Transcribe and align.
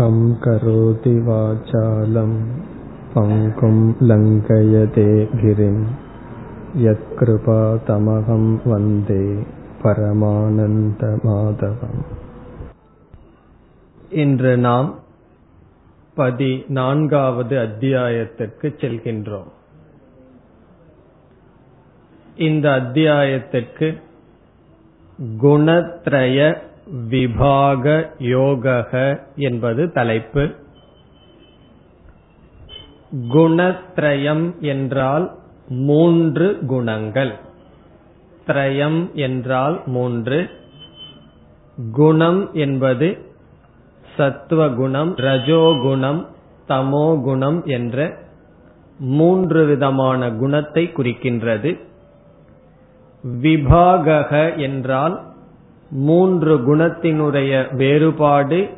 முகம் 0.00 0.38
கரோதி 0.40 1.12
வாசாலம் 1.28 2.36
பங்கும் 3.14 3.82
லங்கயதே 4.00 5.28
கிரிம் 5.42 5.82
யத்கிருபா 6.76 7.58
தமகம் 7.86 8.60
வந்தே 8.64 9.26
பரமானந்த 9.82 11.02
மாதவம் 11.24 12.00
இன்று 14.10 14.56
நாம் 14.56 14.98
பதினான்காவது 16.14 17.58
அத்தியாயத்திற்கு 17.58 18.74
செல்கின்றோம். 18.80 19.52
இந்த 22.36 22.70
அத்தியாயத்திற்கு 22.70 24.00
குணத்ரய 25.42 26.68
விபாக 26.90 28.12
யோகக 28.18 29.20
என்பது 29.36 29.92
தலைப்பு. 29.92 30.54
குணத்ரயம் 33.12 34.58
என்றால் 34.58 35.38
மூன்று 35.68 36.58
குணங்கள். 36.66 37.32
திரயம் 38.46 39.12
என்றால் 39.12 39.82
மூன்று. 39.86 40.50
குணம் 41.92 42.52
என்பது 42.52 43.18
சத்துவகுணம் 44.16 45.16
ரஜோகுணம் 45.16 46.26
தமோகுணம் 46.68 47.64
என்ற 47.64 48.18
மூன்று 48.98 49.66
விதமான 49.66 50.30
குணத்தை 50.30 50.92
குறிக்கின்றது. 50.96 51.80
விபாகக 53.24 54.56
என்றால் 54.56 55.29
மூன்று 55.90 56.76
குணத்தினுடைய 56.76 57.74
வேறுபாடு 57.74 58.68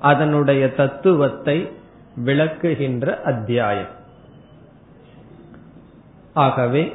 அதனுடைய 0.00 0.74
தத்துவத்தை 0.74 1.70
விளக்குகின்ற 2.24 3.20
அத்தியாயம். 3.20 3.88
ஆகவே 6.34 6.92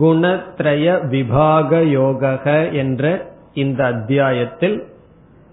குணத்ரய 0.00 1.08
விபாக 1.08 1.78
யோகக 1.78 2.72
என்ற 2.72 3.32
இந்த 3.54 3.84
அத்தியாயத்தில் 3.84 4.86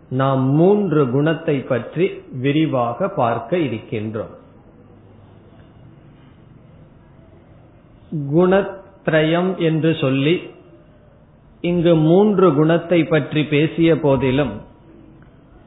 நாம் 0.09 0.41
மூன்று 0.41 1.09
குணத்தை 1.09 1.59
பற்றி 1.59 2.23
விரிவாக 2.31 3.09
பார்க்க 3.09 3.57
இருக்கின்றோம். 3.57 4.39
குணத்ரயம் 8.35 9.57
என்று 9.57 9.95
சொல்லி 9.95 10.50
இங்கு 11.61 11.95
மூன்று 11.95 12.53
குணத்தை 12.53 13.03
பற்றி 13.03 13.43
பேசிய 13.43 13.99
போதிலும் 13.99 14.51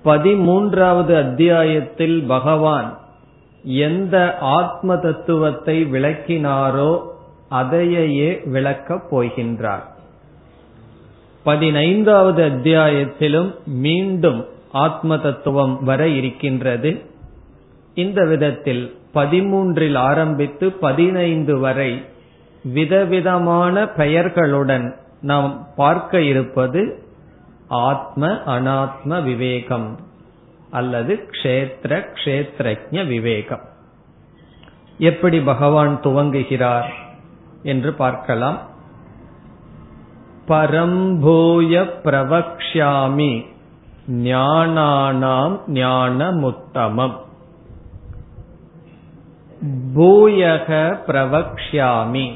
பதிமூன்றாவது 0.05 1.17
அத்தியாயத்தில் 1.17 2.23
பகவான் 2.23 2.99
எந்த 3.65 4.39
ஆத்ம 4.39 4.97
தத்துவத்தை 4.97 5.85
விளக்கினாரோ 5.85 7.03
அதையே 7.49 8.41
விளக்கப் 8.45 9.17
போகின்றார். 9.17 9.83
பதினைந்தாவது 11.45 12.45
அத்தியாயத்திலும் 12.45 13.55
மீண்டும் 13.65 14.47
ஆத்ம 14.73 15.19
தத்துவம் 15.19 15.85
வர 15.85 16.09
இருக்கின்றது. 16.09 17.01
இந்த 17.95 18.25
விதத்தில் 18.25 18.99
பதிமூன்றில் 19.15 19.97
ஆரம்பித்து 19.97 20.73
பதினைந்து 20.73 21.59
வரை 21.59 22.05
விதவிதமான 22.65 23.85
பெயர்களுடன் 23.85 25.03
நாம் 25.25 25.67
பார்க்க 25.77 26.21
இருப்பது 26.23 26.81
ஆத்ம 27.69 28.27
அனாத்ம 28.27 29.23
விவேகம் 29.23 29.99
அல்லது 30.71 31.29
க்ஷேத்திர 31.31 32.03
க்ஷேத்ரஜ 32.15 33.07
விவேகம். 33.07 33.65
எப்படி 34.99 35.41
பகவான் 35.41 36.01
துவங்குகிறார் 36.03 36.91
என்று 37.63 37.93
பார்க்கலாம். 37.93 38.59
பரம்பூய 40.49 41.75
பிரவக்ஷாமி 42.05 43.33
ஞானானாம் 44.11 45.57
ஞானமுத்தமம். 45.69 47.17
பூயக 49.95 50.71
பிரவக்ஷாமி 51.07 52.27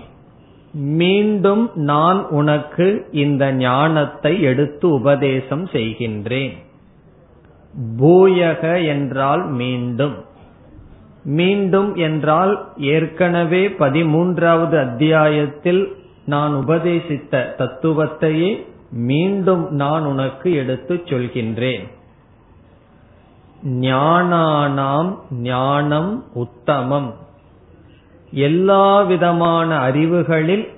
மீண்டும் 0.81 1.71
நான் 1.75 2.27
உனக்கு 2.29 3.09
இந்த 3.13 3.53
ஞானத்தை 3.53 4.43
எடுத்து 4.43 4.93
உபதேசம் 4.93 5.65
செய்கின்றேன். 5.65 6.57
பூயக 7.99 8.87
என்றால் 8.87 9.49
மீண்டும். 9.49 10.15
மீண்டும் 11.25 11.95
என்றால் 11.95 12.69
ஏற்கனவே 12.77 13.69
பதிமூன்றாவது 13.69 14.79
அத்தியாயத்தில் 14.79 15.97
நான் 16.27 16.55
உபதேசித்த 16.55 17.55
தத்துவத்தையே 17.59 18.67
மீண்டும் 18.91 19.71
நான் 19.71 20.05
உனக்கு 20.05 20.53
எடுத்துச் 20.53 21.05
சொல்கின்றேன். 21.05 21.89
ஞானானாம் 23.65 25.19
ஞானம் 25.31 26.25
உத்தமம். 26.35 27.15
எல்லா 28.31 29.01
விதமான 29.01 29.79
அறிவுகளில் 29.79 30.69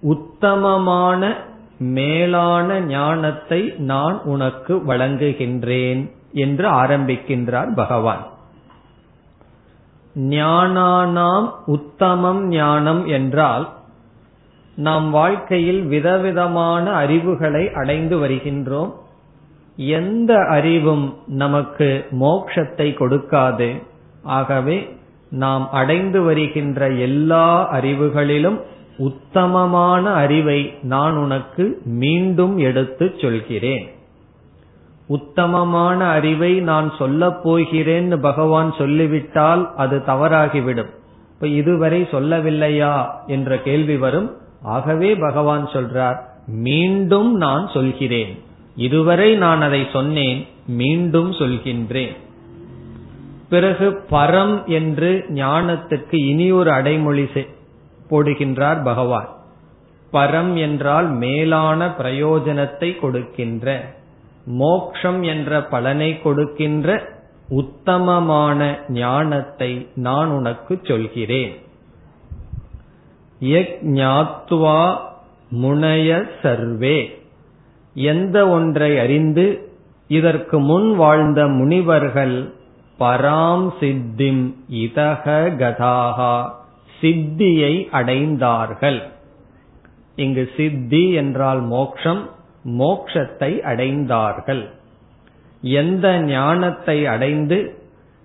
உத்தமமான 0.00 1.36
மேலான 1.78 2.80
ஞானத்தை 2.80 3.74
நான் 3.76 4.20
உனக்கு 4.22 4.76
வழங்குகின்றேன் 4.76 6.10
என்று 6.32 6.70
ஆரம்பிக்கின்றார் 6.70 7.74
பகவான். 7.74 8.26
ஞானானாம் 10.16 11.50
உத்தமம் 11.66 12.48
ஞானம் 12.48 13.06
என்றால் 13.06 13.68
நாம் 14.76 15.10
வாழ்க்கையில் 15.10 15.82
விதவிதமான 15.82 16.90
அறிவுகளை 16.92 17.72
அடைந்து 17.72 18.18
வருகின்றோம். 18.18 18.92
எந்த 19.76 20.46
அறிவும் 20.48 21.14
நமக்கு 21.26 22.06
மோட்சத்தை 22.20 22.88
கொடுக்காது. 22.94 23.82
ஆகவே 24.22 24.96
நாம் 25.30 25.70
அடைந்து 25.70 26.22
வருகின்ற 26.22 26.90
எல்லா 26.90 27.74
அறிவுகளிலும் 27.74 28.60
உத்தமமான 28.98 30.12
அறிவை 30.12 30.74
நான் 30.82 31.16
உனக்கு 31.16 31.80
மீண்டும் 31.84 32.58
எடுத்துச் 32.58 33.18
சொல்கிறேன். 33.18 33.90
உத்தமமான 35.06 36.08
அறிவை 36.08 36.60
நான் 36.60 36.92
சொல்லப் 36.98 37.48
போகிறேன்னு 37.48 38.16
பகவான் 38.16 38.74
சொல்லிவிட்டால் 38.78 39.74
அது 39.76 40.02
தவறாகிவிடும். 40.06 40.90
இப்ப 41.34 41.46
இதுவரை 41.46 42.02
சொல்லவில்லையா 42.02 43.06
என்ற 43.26 43.58
கேள்வி 43.58 43.96
வரும். 43.96 44.36
ஆகவே 44.62 45.14
பகவான் 45.14 45.68
சொல்றார் 45.68 46.18
மீண்டும் 46.46 47.36
நான் 47.36 47.70
சொல்கிறேன். 47.74 48.42
இதுவரை 48.76 49.34
நான் 49.34 49.62
அதை 49.62 49.86
சொன்னேன் 49.92 50.46
மீண்டும் 50.66 51.32
சொல்கின்றேன். 51.32 52.16
பிறகு 53.48 54.02
பரம் 54.10 54.64
என்று 54.64 55.24
ஞானத்துக்கு 55.28 56.16
இனி 56.26 56.52
ஒரு 56.52 56.70
அடைமொழி 56.70 57.28
போடுகின்றார் 58.10 58.84
பகவான். 58.84 59.28
பரம் 60.12 60.54
என்றால் 60.54 61.08
மேலான 61.08 61.86
பிரயோஜனத்தை 61.86 62.98
கொடுக்கின்ற 62.98 63.94
மோக்ஷம் 64.44 65.22
என்ற 65.22 65.62
பலனை 65.62 66.20
கொடுக்கின்ற 66.20 67.14
உத்தமமான 67.48 68.78
ஞானத்தை 68.88 69.88
நான் 69.94 70.28
உனக்கு 70.28 70.80
சொல்கிறேன். 70.82 71.52
ஞாத்வா 73.82 74.96
முனைய 75.48 76.28
சர்வே. 76.42 77.24
எந்த 77.94 78.48
ஒன்றை 78.48 78.98
அறிந்து 78.98 79.70
இதற்கு 80.08 80.58
முன் 80.60 80.94
வாழ்ந்த 80.94 81.46
முனிவர்கள் 81.46 82.54
பராம் 82.98 83.66
சித்திம் 83.80 84.54
இதக 84.70 85.24
கதாகா 85.58 86.34
சித்தியை 87.02 87.74
அடைந்தார்கள். 87.92 89.00
இங்கு 90.16 90.50
சித்தி 90.56 91.10
என்றால் 91.12 91.60
மோக்ஷம் 91.60 92.22
மோக்ஷத்தை 92.78 93.50
அடைந்தார்கள். 93.62 94.64
எந்த 95.62 96.06
ஞானத்தை 96.20 97.06
அடைந்து 97.06 97.58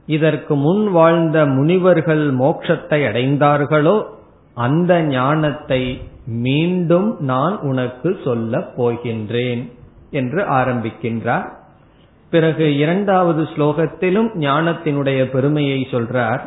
இதற்கு 0.08 0.56
முன் 0.56 0.92
வாழ்ந்த 0.92 1.46
முனிவர்கள் 1.46 2.24
மோக்ஷத்தை 2.34 3.00
அடைந்தார்களோ 3.10 4.06
அந்த 4.58 5.02
ஞானத்தை 5.02 6.02
மீண்டும் 6.26 7.10
நான் 7.20 7.60
உனக்கு 7.60 8.10
சொல்லப் 8.24 8.74
போகின்றேன் 8.78 9.62
என்று 10.12 10.42
ஆரம்பிக்கின்றார். 10.44 11.48
பிறகு 12.32 12.78
இரண்டாவது 12.78 13.42
ஸ்லோகத்திலும் 13.44 14.30
ஞானத்தினுடைய 14.40 15.20
பெருமையை 15.26 15.88
சொல்றார். 15.92 16.44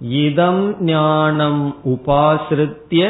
இதம் 0.00 0.82
ஞானம் 0.82 1.62
உபாசிருத்திய 1.84 3.04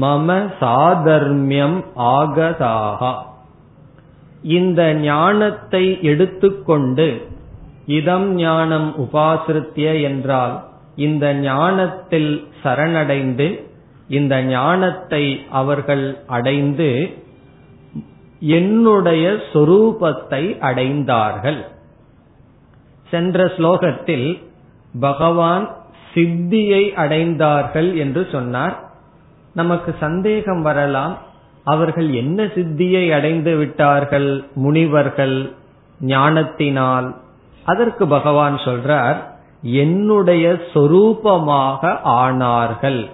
மம 0.00 0.28
சாதர்மியம் 0.60 1.78
ஆகதாகா. 2.16 3.12
இந்த 4.42 4.94
ஞானத்தை 4.94 5.84
எடுத்துக்கொண்டு 6.02 7.08
இதம் 7.86 8.34
ஞானம் 8.34 8.88
உபாசிருத்திய 8.98 10.02
என்றால் 10.02 10.54
இந்த 10.96 11.34
ஞானத்தில் 11.34 12.32
சரணடைந்து 12.64 13.48
இந்த 14.08 14.34
ஞானத்தை 14.42 15.24
அவர்கள் 15.50 16.04
அடைந்து 16.26 16.90
என்னுடைய 18.40 19.30
சொரூபத்தை 19.52 20.58
அடைந்தார்கள். 20.60 21.66
சென்ற 23.10 23.44
ஸ்லோகத்தில் 23.44 24.42
பகவான் 25.00 25.76
சித்தியை 26.14 26.92
அடைந்தார்கள் 26.94 27.96
என்று 27.96 28.28
சொன்னார். 28.32 28.90
நமக்கு 29.54 29.94
சந்தேகம் 30.00 30.62
வரலாம் 30.62 31.18
அவர்கள் 31.64 32.12
என்ன 32.12 32.44
சித்தியை 32.44 33.12
அடைந்து 33.12 33.56
விட்டார்கள் 33.56 34.44
முனிவர்கள் 34.54 35.52
ஞானத்தினால்? 36.00 37.16
அதற்கு 37.64 38.06
பகவான் 38.06 38.54
சொல்றார் 38.54 39.16
என்னுடைய 39.62 40.52
சொரூபமாக 40.74 42.00
ஆனார்கள். 42.02 43.08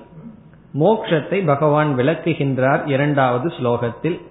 மோக்ஷத்தை 0.75 1.47
பகவான் 1.47 1.97
விளக்குகின்றார் 1.97 2.87
இரண்டாவது 2.87 3.53
ஸ்லோகத்தில். 3.61 4.23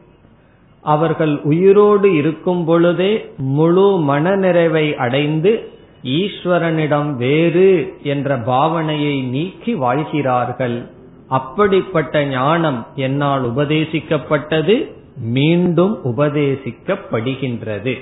அவர்கள் 0.84 1.40
உயிரோடு 1.44 2.16
இருக்கும் 2.16 2.66
பொழுதே 2.66 3.30
முழு 3.38 4.00
மனநிறைவை 4.08 4.94
அடைந்து 4.94 5.72
ஈஸ்வரனிடம் 6.04 7.16
வேறு 7.16 7.94
என்ற 8.04 8.38
பாவனையை 8.38 9.24
நீக்கி 9.24 9.74
வாழ்கிறார்கள். 9.74 10.88
அப்படிப்பட்ட 11.28 12.26
ஞானம் 12.26 12.88
என்னால் 12.96 13.52
உபதேசிக்கப்பட்டது 13.52 14.92
மீண்டும் 15.18 16.00
உபதேசிக்கப்படுகின்றது. 16.04 18.00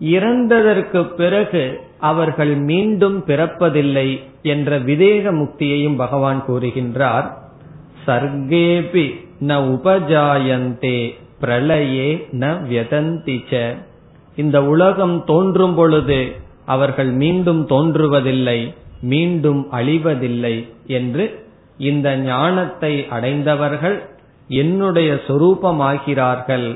இறந்ததற்கு 0.00 1.04
பிறகு 1.04 1.80
அவர்கள் 1.98 2.54
மீண்டும் 2.56 3.24
பிறப்பதில்லை 3.26 4.20
என்ற 4.42 4.78
விதேக 4.78 5.32
முக்தியையும் 5.32 5.96
பகவான் 5.96 6.44
கூறுகின்றார். 6.48 7.30
சர்க்கேபி 8.06 9.28
ந 9.40 9.52
உபஜாயந்தே 9.70 10.98
பிரளயே 11.42 12.08
ந 12.40 12.48
வியதந்திச்ச 12.64 13.52
இந்த 14.36 14.58
உலகம் 14.64 15.16
தோன்றும் 15.24 15.74
பொழுது 15.74 16.20
அவர்கள் 16.66 17.10
மீண்டும் 17.12 17.62
தோன்றுவதில்லை 17.68 18.60
மீண்டும் 19.04 19.62
அழிவதில்லை 19.72 20.56
என்று 20.90 21.24
இந்த 21.80 22.08
ஞானத்தை 22.24 22.92
அடைந்தவர்கள் 23.10 23.96
என்னுடைய 24.50 25.10
சொரூபமாகிறார்கள் 25.26 26.68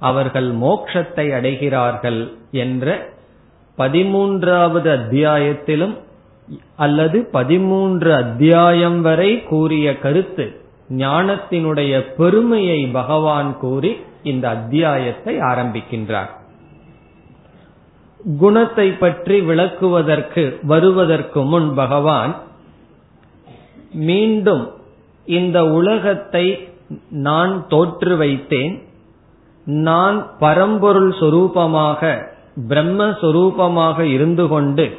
அவர்கள் 0.00 0.48
மோக்ஷத்தை 0.60 1.26
அடைகிறார்கள் 1.32 2.20
என்ற 2.56 2.88
பதிமூன்றாவது 3.78 4.88
அத்தியாயத்திலும் 4.90 5.94
அல்லது 6.76 7.18
பதிமூன்று 7.32 8.10
அத்தியாயம் 8.14 9.00
வரை 9.00 9.30
கூறிய 9.44 9.86
கருத்து 9.98 10.46
ஞானத்தினுடைய 10.88 11.92
பெருமையை 12.16 12.80
பகவான் 12.86 13.58
கூறி 13.58 13.96
இந்த 14.22 14.48
அத்தியாயத்தை 14.48 15.34
ஆரம்பிக்கின்றார். 15.36 16.30
குணத்தை 18.38 18.88
பற்றி 18.92 19.40
விளக்குவதற்கு 19.40 20.44
வருவதற்கு 20.62 21.42
முன் 21.42 21.74
பகவான் 21.74 22.34
மீண்டும் 23.92 24.64
இந்த 25.26 25.58
உலகத்தை 25.70 26.46
நான் 27.10 27.66
தோற்று 27.68 28.16
வைத்தேன். 28.16 28.74
நான் 29.66 30.18
பரம்பொருள் 30.38 31.12
சொரூபமாக 31.20 32.02
பிரம்மஸ்வரூபமாக 32.68 34.00
இருந்து 34.00 34.48
கொண்டு 34.48 34.98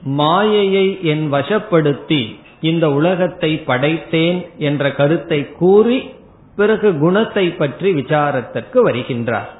மாயையை 0.00 1.02
என் 1.02 1.32
வசப்படுத்தி 1.32 2.20
இந்த 2.60 2.90
உலகத்தை 2.90 3.62
படைத்தேன் 3.66 4.46
என்ற 4.58 4.92
கருத்தை 4.92 5.52
கூறி 5.52 6.10
பிறகு 6.56 6.98
குணத்தை 6.98 7.50
பற்றி 7.50 7.92
விசாரத்திற்கு 7.92 8.78
வருகின்றார். 8.86 9.50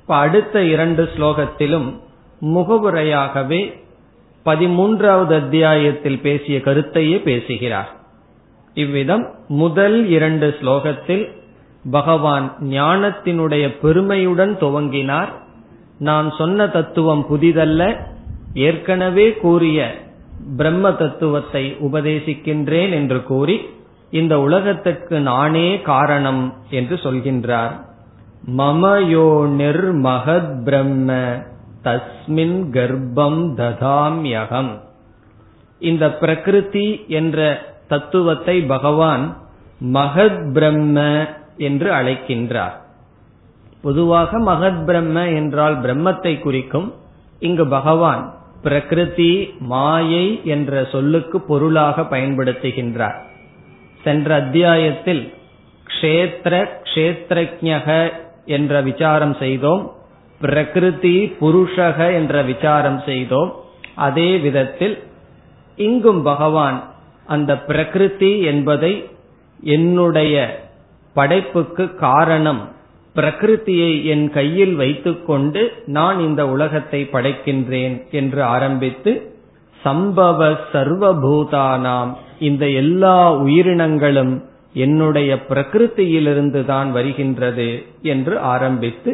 இப்ப 0.00 0.14
அடுத்த 0.16 0.62
இரண்டு 0.64 1.08
ஸ்லோகத்திலும் 1.16 2.00
முகவுரையாகவே 2.40 3.80
பதிமூன்றாவது 4.44 5.34
அத்தியாயத்தில் 5.34 6.20
பேசிய 6.20 6.58
கருத்தையே 6.58 7.18
பேசுகிறார். 7.22 7.90
இவ்விதம் 8.74 9.34
முதல் 9.48 10.08
இரண்டு 10.08 10.56
ஸ்லோகத்தில் 10.60 11.30
பகவான் 11.90 12.52
ஞானத்தினுடைய 12.60 13.78
பெருமையுடன் 13.80 14.56
துவங்கினார். 14.60 15.28
நான் 15.98 16.34
சொன்ன 16.38 16.66
தத்துவம் 16.66 17.26
புதிதல்ல 17.30 17.96
ஏற்கனவே 18.54 19.32
கூறிய 19.34 20.10
பிரம்ம 20.56 20.92
தத்துவத்தை 20.92 21.76
உபதேசிக்கின்றேன் 21.80 22.90
என்று 22.90 23.22
கூறி 23.22 23.60
இந்த 24.10 24.40
உலகத்திற்கு 24.40 25.20
நானே 25.20 25.80
காரணம் 25.80 26.54
என்று 26.70 26.96
சொல்கின்றார். 26.96 27.72
மமயோ 28.56 29.28
நிர்மகத் 29.58 30.62
பிரம்ம 30.62 31.12
தஸ்மின் 31.84 32.58
கர்ப்பம் 32.70 33.40
ததாம்யகம் 33.56 34.80
இந்த 35.78 36.10
பிரகிருதி 36.10 37.04
என்ற 37.08 37.66
தத்துவத்தை 37.88 38.60
பகவான் 38.60 39.36
மகத் 39.92 40.52
பிரம்ம 40.52 41.26
என்று 41.56 41.92
அழைக்கின்றார். 41.92 42.80
பொதுவாக 43.82 44.38
மகத் 44.38 44.84
பிரம்ம 44.84 45.28
என்றால் 45.28 45.80
பிரம்மத்தை 45.80 46.40
குறிக்கும் 46.40 46.94
இங்கு 47.38 47.66
பகவான் 47.66 48.34
பிரகிருதி 48.62 49.54
மாயை 49.58 50.40
என்ற 50.44 50.88
சொல்லுக்கு 50.92 51.40
பொருளாக 51.40 52.02
பயன்படுத்துகின்றார். 52.02 53.18
சென்ற 54.04 54.34
அத்தியாயத்தில் 54.34 55.34
கஷேத்திர 55.88 56.68
க்ஷேத்திரஜக 56.94 58.12
என்ற 58.44 58.80
விசாரம் 58.80 59.34
செய்தோம். 59.34 59.92
பிரகிருதி 60.40 61.36
புருஷக 61.40 62.14
என்ற 62.14 62.42
விசாரம் 62.42 63.02
செய்தோம். 63.06 63.60
அதே 63.94 64.38
விதத்தில் 64.38 65.02
இங்கும் 65.76 66.22
பகவான் 66.22 66.90
அந்த 67.26 67.58
பிரகிருதி 67.58 68.40
என்பதை 68.40 69.08
என்னுடைய 69.62 70.64
படைப்புக்கு 71.14 71.94
காரணம் 71.94 72.68
பிரகிருத்தியை 73.16 74.04
என் 74.04 74.30
கையில் 74.30 74.74
வைத்துக்கொண்டு 74.74 75.72
நான் 75.86 76.20
இந்த 76.20 76.48
உலகத்தை 76.48 77.08
படைக்கின்றேன் 77.12 78.08
என்று 78.10 78.42
ஆரம்பித்து 78.42 79.32
சம்பவ 79.84 80.58
சர்வபூதானாம் 80.72 82.12
இந்த 82.38 82.68
எல்லா 82.68 83.32
உயிரினங்களும் 83.32 84.42
என்னுடைய 84.72 85.36
பிரகிருத்தியிலிருந்து 85.48 86.64
தான் 86.64 86.92
வருகின்றது 86.92 87.82
என்று 88.02 88.38
ஆரம்பித்து 88.38 89.12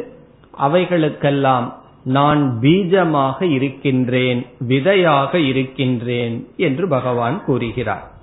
அவைகளுக்கெல்லாம் 0.58 1.72
நான் 2.04 2.60
பீஜமாக 2.60 3.42
இருக்கின்றேன் 3.42 4.46
விதையாக 4.58 5.38
இருக்கின்றேன் 5.38 6.46
என்று 6.56 6.88
பகவான் 6.88 7.44
கூறுகிறார். 7.44 8.17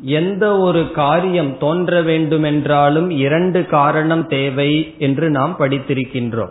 எந்த 0.00 0.58
ஒரு 0.58 0.90
காரியம் 0.90 1.58
தோன்ற 1.58 2.02
வேண்டுமென்றாலும் 2.02 3.10
இரண்டு 3.10 3.66
காரணம் 3.66 4.26
தேவை 4.26 4.94
என்று 4.98 5.30
நாம் 5.30 5.56
படித்திருக்கின்றோம். 5.58 6.50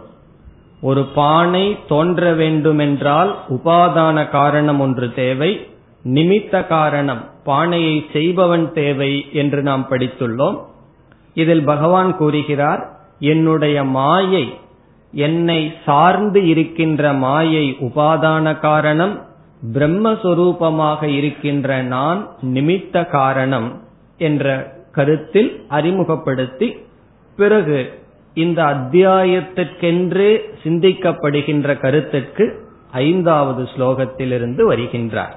ஒரு 0.82 1.04
பானை 1.04 1.78
தோன்ற 1.88 2.34
வேண்டுமென்றால் 2.34 3.38
உபாதான 3.50 4.30
காரணம் 4.30 4.80
ஒன்று 4.80 5.14
தேவை 5.14 5.68
நிமித்த 6.06 6.68
காரணம் 6.68 7.26
பானையை 7.44 8.06
செய்பவன் 8.14 8.74
தேவை 8.74 9.26
என்று 9.34 9.62
நாம் 9.62 9.88
படித்துள்ளோம். 9.90 10.58
இதில் 11.34 11.64
பகவான் 11.64 12.18
கூறுகிறார் 12.18 13.00
என்னுடைய 13.20 13.84
மாயை 13.84 14.54
என்னை 15.12 15.74
சார்ந்து 15.86 16.48
இருக்கின்ற 16.48 17.14
மாயை 17.14 17.78
உபாதான 17.80 18.60
காரணம் 18.60 19.27
பிரம்மஸ்வரூபமாக 19.74 21.04
இருக்கின்ற 21.04 21.82
நான் 21.82 22.28
நிமித்த 22.42 23.06
காரணம் 23.06 23.82
என்ற 24.18 24.76
கருத்தில் 24.92 25.66
அறிமுகப்படுத்தி 25.68 26.78
பிறகு 27.38 28.00
இந்த 28.34 28.64
அத்தியாயத்திற்கென்று 28.64 30.40
சிந்திக்கப்படுகின்ற 30.64 31.80
கருத்துக்கு 31.80 32.70
ஐந்தாவது 32.92 33.64
ஸ்லோகத்திலிருந்து 33.64 34.64
வருகின்றார். 34.74 35.36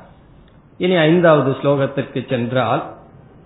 இனி 0.79 0.97
ஐந்தாவது 0.97 1.51
ஸ்லோகத்திற்கு 1.51 2.29
சென்றால் 2.29 2.95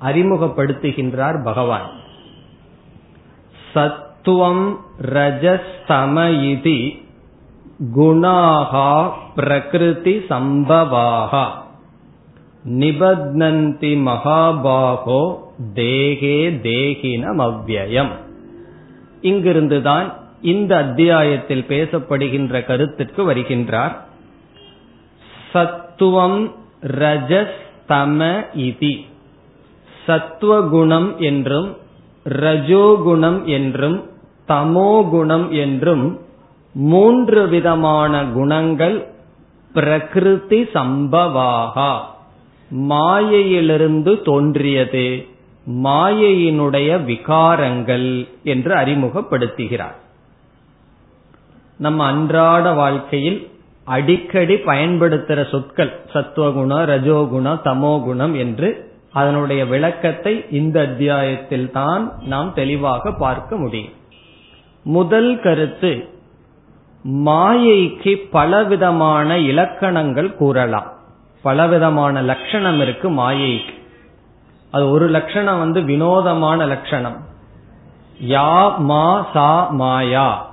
அறிமுகப்படுத்துகின்றார் 0.01 1.45
பகவான். 1.45 1.91
சத்துவம் 3.73 4.81
ரஜஸ்தம 5.03 6.17
இதி 6.31 7.04
குணாகா 7.81 9.11
பிரகிருதி 9.35 10.17
சம்பவாகா. 10.29 11.45
நிபத்னந்தி 12.69 13.93
மகாபாகோ 14.01 15.39
தேகே 15.75 16.39
தேகினம் 16.63 17.41
அவ்வயம் 17.41 18.11
இங்கிருந்துதான் 19.23 20.13
இந்த 20.43 20.77
அத்தியாயத்தில் 20.77 21.65
பேசப்படுகின்ற 21.69 22.65
கருத்திற்கு 22.65 23.33
வருகின்றார். 23.33 23.95
சத்துவம் 25.53 26.53
ரஜஸ் 26.83 27.59
தம 27.89 28.45
இதி. 28.57 29.05
சத்துவகுணம் 30.07 31.19
என்றும் 31.19 31.77
ரஜோகுணம் 32.29 33.45
என்றும் 33.45 34.11
தமோகுணம் 34.49 35.49
என்றும் 35.49 36.21
மூன்று 36.75 37.49
விதமான 37.49 38.25
குணங்கள் 38.25 39.07
பிரகிருதி 39.73 40.63
சம்பவாகா. 40.63 42.01
மாயையிலிருந்து 42.69 44.23
தோன்றியது 44.23 45.27
மாயையினுடைய 45.71 47.05
விகாரங்கள் 47.05 48.29
என்று 48.43 48.75
அறிமுகப்படுத்துகிறார். 48.75 49.95
நம்ம 51.77 52.05
அன்றாட 52.05 52.73
வாழ்க்கையில் 52.73 53.49
அடிக்கடி 53.85 54.57
பயன்படுத்துகிற 54.57 55.49
சொற்கள் 55.51 56.01
சத்துவகுணம் 56.13 56.87
ரஜோகுணம் 56.89 57.61
தமோகுணம் 57.65 58.37
என்று 58.37 58.93
அதனுடைய 59.13 59.67
விளக்கத்தை 59.67 60.45
இந்த 60.51 60.81
அத்தியாயத்தில் 60.81 61.71
தான் 61.71 62.13
நாம் 62.25 62.55
தெளிவாக 62.55 63.13
பார்க்க 63.13 63.57
முடியும். 63.57 63.93
முதல் 64.83 65.41
கருத்து 65.41 66.09
மாயைக்கு 67.09 68.29
பலவிதமான 68.31 69.39
இலக்கணங்கள் 69.39 70.35
கூறலாம். 70.35 70.93
பலவிதமான 71.43 72.23
லட்சணம் 72.23 72.81
இருக்கு 72.81 73.11
மாயைக்கு. 73.11 73.75
அது 74.71 74.91
ஒரு 74.91 75.09
லட்சணம் 75.09 75.59
வந்து 75.59 75.83
வினோதமான 75.83 76.67
லட்சணம். 76.67 77.17
யா 78.27 78.79
மா 78.79 79.27
சா 79.33 79.69
மாயா 79.71 80.47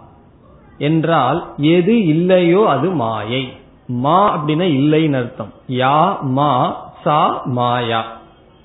என்றால் 0.78 1.54
எது 1.58 2.06
இல்லையோ 2.06 2.70
அது 2.70 2.90
மாயை. 2.90 3.54
மா 3.88 4.38
அப்படின்னா 4.38 4.66
இல்லைன்னு 4.66 5.16
அர்த்தம். 5.16 5.54
யா 5.68 6.22
மா 6.22 6.84
சா 7.04 7.42
மாயா. 7.46 8.06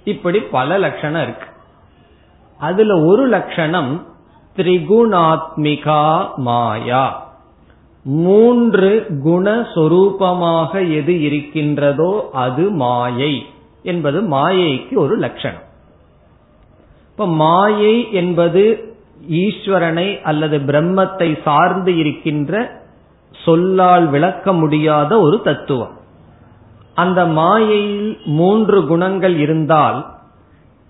இப்படி 0.05 0.41
பல 0.41 0.79
லட்சணம் 0.79 1.23
இருக்கு. 1.23 1.47
அதுல 2.59 3.01
ஒரு 3.01 3.27
லட்சணம் 3.27 4.07
திரிகுணாத்மிகா 4.57 6.29
மாயா. 6.37 7.26
மூன்று 8.07 8.91
குணஸ்வரூபமாக 9.25 10.73
எது 10.91 11.23
இருக்கின்றதோ 11.23 12.31
அது 12.31 12.71
மாயை 12.71 13.47
என்பது 13.83 14.21
மாயைக்கு 14.21 14.95
ஒரு 14.95 15.17
லட்சணம். 15.17 15.65
இப்ப 17.11 17.27
மாயை 17.27 18.13
என்பது 18.13 18.95
ஈஸ்வரனை 19.29 20.21
அல்லது 20.23 20.59
பிரம்மத்தை 20.59 21.43
சார்ந்து 21.43 21.97
இருக்கின்ற 21.97 22.83
சொல்லால் 23.33 24.07
விளக்க 24.09 24.53
முடியாத 24.53 25.21
ஒரு 25.21 25.41
தத்துவம். 25.43 25.95
அந்த 26.95 27.27
மாயையில் 27.27 28.19
மூன்று 28.25 28.87
குணங்கள் 28.87 29.37
இருந்தால் 29.37 30.07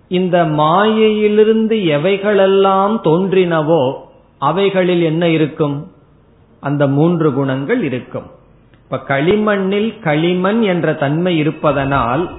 இந்த 0.09 0.45
மாயையிலிருந்து 0.45 1.77
எவைகளெல்லாம் 1.77 2.95
தோன்றினவோ 3.09 3.83
அவைகளில் 4.39 5.03
என்ன 5.03 5.29
இருக்கும்? 5.29 5.95
அந்த 6.61 6.87
மூன்று 6.87 7.33
குணங்கள் 7.33 7.83
இருக்கும். 7.83 8.27
இப்ப 8.85 8.97
களிமண்ணில் 8.97 9.99
களிமண் 10.01 10.63
என்ற 10.63 10.95
தன்மை 10.95 11.37
இருப்பதனால் 11.37 12.31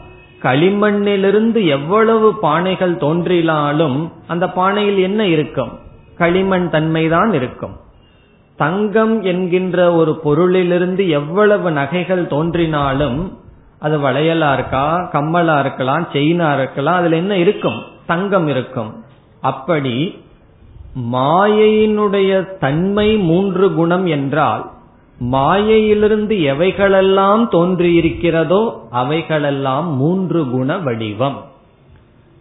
களிமண்ணிலிருந்து 0.41 1.67
எவ்வளவு 1.67 2.33
பானைகள் 2.41 2.97
தோன்றினாலும் 2.97 4.12
அந்த 4.27 4.45
பானையில் 4.45 5.01
என்ன 5.01 5.25
இருக்கும்? 5.25 5.79
களிமண் 6.17 6.69
தன்மைதான் 6.71 7.33
இருக்கும். 7.33 7.75
தங்கம் 8.55 9.24
என்கின்ற 9.24 9.93
ஒரு 9.93 10.19
பொருளிலிருந்து 10.24 11.07
எவ்வளவு 11.07 11.71
நகைகள் 11.71 12.27
தோன்றினாலும் 12.27 13.38
அது 13.79 14.00
வளையலா 14.00 14.53
இருக்கா 14.53 15.09
கம்மலா 15.13 15.59
இருக்கலாம் 15.59 16.07
செயினா 16.13 16.53
இருக்கலாம் 16.53 16.95
அதுல 16.95 17.15
என்ன 17.15 17.38
இருக்கும்? 17.38 17.83
தங்கம் 18.05 18.47
இருக்கும். 18.47 19.03
அப்படி 19.41 20.25
மாயையினுடைய 20.98 22.58
தன்மை 22.58 23.18
மூன்று 23.18 23.74
குணம் 23.74 24.06
என்றால் 24.06 24.72
மாயையிலிருந்து 25.20 26.36
எவைகளெல்லாம் 26.36 27.48
தோன்றியிருக்கிறதோ 27.51 28.80
அவைகளெல்லாம் 28.89 29.96
மூன்று 29.96 30.50
குண 30.50 30.77
வடிவம். 30.77 31.46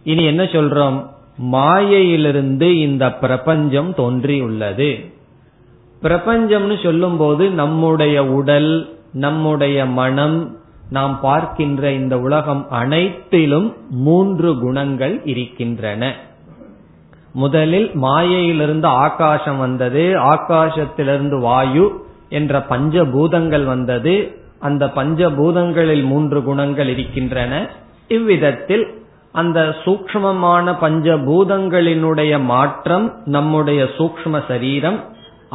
இனி 0.03 0.23
என்ன 0.23 0.43
சொல்றோம்? 0.43 1.05
மாயையிலிருந்து 1.37 2.79
இந்த 2.79 3.13
பிரபஞ்சம் 3.13 3.93
தோன்றியுள்ளது. 3.93 5.11
பிரபஞ்சம்னு 6.03 6.83
சொல்லும் 6.83 7.17
போது 7.17 7.49
நம்முடைய 7.49 8.25
உடல் 8.25 8.95
நம்முடைய 9.13 9.85
மனம் 9.85 10.57
நாம் 10.89 11.19
பார்க்கின்ற 11.21 11.91
இந்த 11.91 12.19
உலகம் 12.19 12.65
அனைத்திலும் 12.69 13.73
மூன்று 13.89 14.59
குணங்கள் 14.59 15.21
இருக்கின்றன. 15.23 16.15
முதலில் 17.41 17.89
மாயையிலிருந்து 18.03 18.87
ஆகாசம் 19.05 19.59
வந்தது 19.65 20.03
ஆகாசத்திலிருந்து 20.33 21.37
வாயு 21.47 21.85
என்ற 22.29 22.59
பஞ்சபூதங்கள் 22.69 23.65
வந்தது. 23.73 24.15
அந்த 24.67 24.83
பஞ்சபூதங்களில் 24.99 26.05
மூன்று 26.11 26.39
குணங்கள் 26.43 26.89
இருக்கின்றன. 26.93 27.53
இவ்விதத்தில் 28.17 28.85
அந்த 29.31 29.59
சூக்மமான 29.83 30.65
பஞ்சபூதங்களினுடைய 30.83 32.33
மாற்றம் 32.53 33.05
நம்முடைய 33.35 33.81
சூக்ம 33.97 34.41
சரீரம் 34.47 34.99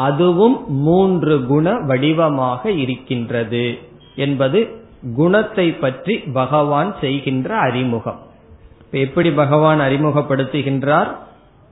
அதுவும் 0.08 0.56
மூன்று 0.86 1.34
குண 1.46 1.72
வடிவமாக 1.88 2.70
இருக்கின்றது 2.84 3.64
என்பது 4.24 4.60
குணத்தை 5.16 5.66
பற்றி 5.84 6.14
பகவான் 6.40 6.90
செய்கின்ற 7.00 7.48
அறிமுகம். 7.68 8.20
எப்படி 9.04 9.30
பகவான் 9.42 9.80
அறிமுகப்படுத்துகின்றார்? 9.80 11.10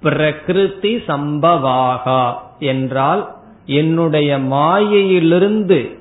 பிரகிருதி 0.02 0.96
சம்பவாகா 1.08 2.32
என்றால் 2.58 3.22
என்னுடைய 3.66 4.38
மாயையிலிருந்து 4.38 5.98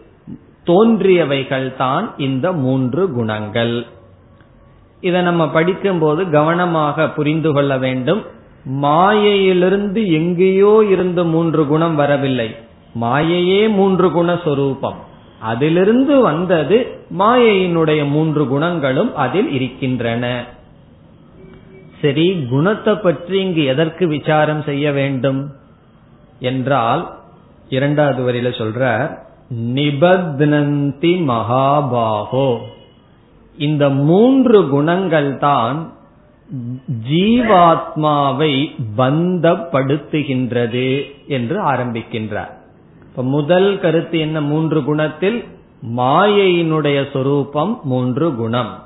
தோன்றியவைகள் 0.66 1.76
தான் 1.76 2.14
இந்த 2.18 2.52
மூன்று 2.52 3.12
குணங்கள். 3.12 3.86
இதை 5.02 5.22
நம்ம 5.22 5.50
படிக்கும்போது 5.50 6.30
கவனமாக 6.30 7.10
புரிந்து 7.10 7.54
கொள்ள 7.54 7.78
வேண்டும். 7.78 8.22
மாயையிலிருந்து 8.64 10.12
எங்கேயோ 10.12 10.86
இருந்து 10.90 11.26
மூன்று 11.26 11.68
குணம் 11.68 11.96
வரவில்லை. 11.96 12.56
மாயையே 13.02 13.70
மூன்று 13.70 14.12
குண 14.12 14.40
சொரூபம். 14.44 15.00
அதிலிருந்து 15.40 16.22
வந்தது 16.22 16.78
மாயையினுடைய 17.20 18.10
மூன்று 18.10 18.48
குணங்களும் 18.48 19.16
அதில் 19.16 19.52
இருக்கின்றன. 19.52 20.26
சரி 22.02 22.46
குணத்தை 22.50 22.96
பற்றி 22.96 23.42
இங்கு 23.42 23.64
எதற்கு 23.64 24.08
விசாரம் 24.08 24.62
செய்ய 24.62 24.92
வேண்டும் 24.92 25.54
என்றால் 26.40 27.20
இரண்டாவது 27.70 28.28
வரியில 28.28 28.36
சொல்ற 28.36 29.12
நிபத்னந்தி 29.74 31.02
மகாபாகோ. 31.02 32.58
இந்த 33.58 33.90
மூன்று 33.90 34.70
குணங்கள் 34.70 35.38
தான் 35.38 35.94
ஜீவாத்மாவை 37.10 38.70
பந்தப்படுத்துகின்றது 38.98 41.06
என்று 41.28 41.72
ஆரம்பிக்கின்றார். 41.72 42.50
இப்ப 43.08 43.24
முதல் 43.24 43.80
கருத்து 43.80 44.20
என்ன? 44.20 44.42
மூன்று 44.42 44.84
குணத்தில் 44.84 45.46
மாயையினுடைய 45.98 47.12
சொரூபம் 47.12 47.80
மூன்று 47.84 48.36
குணம். 48.36 48.84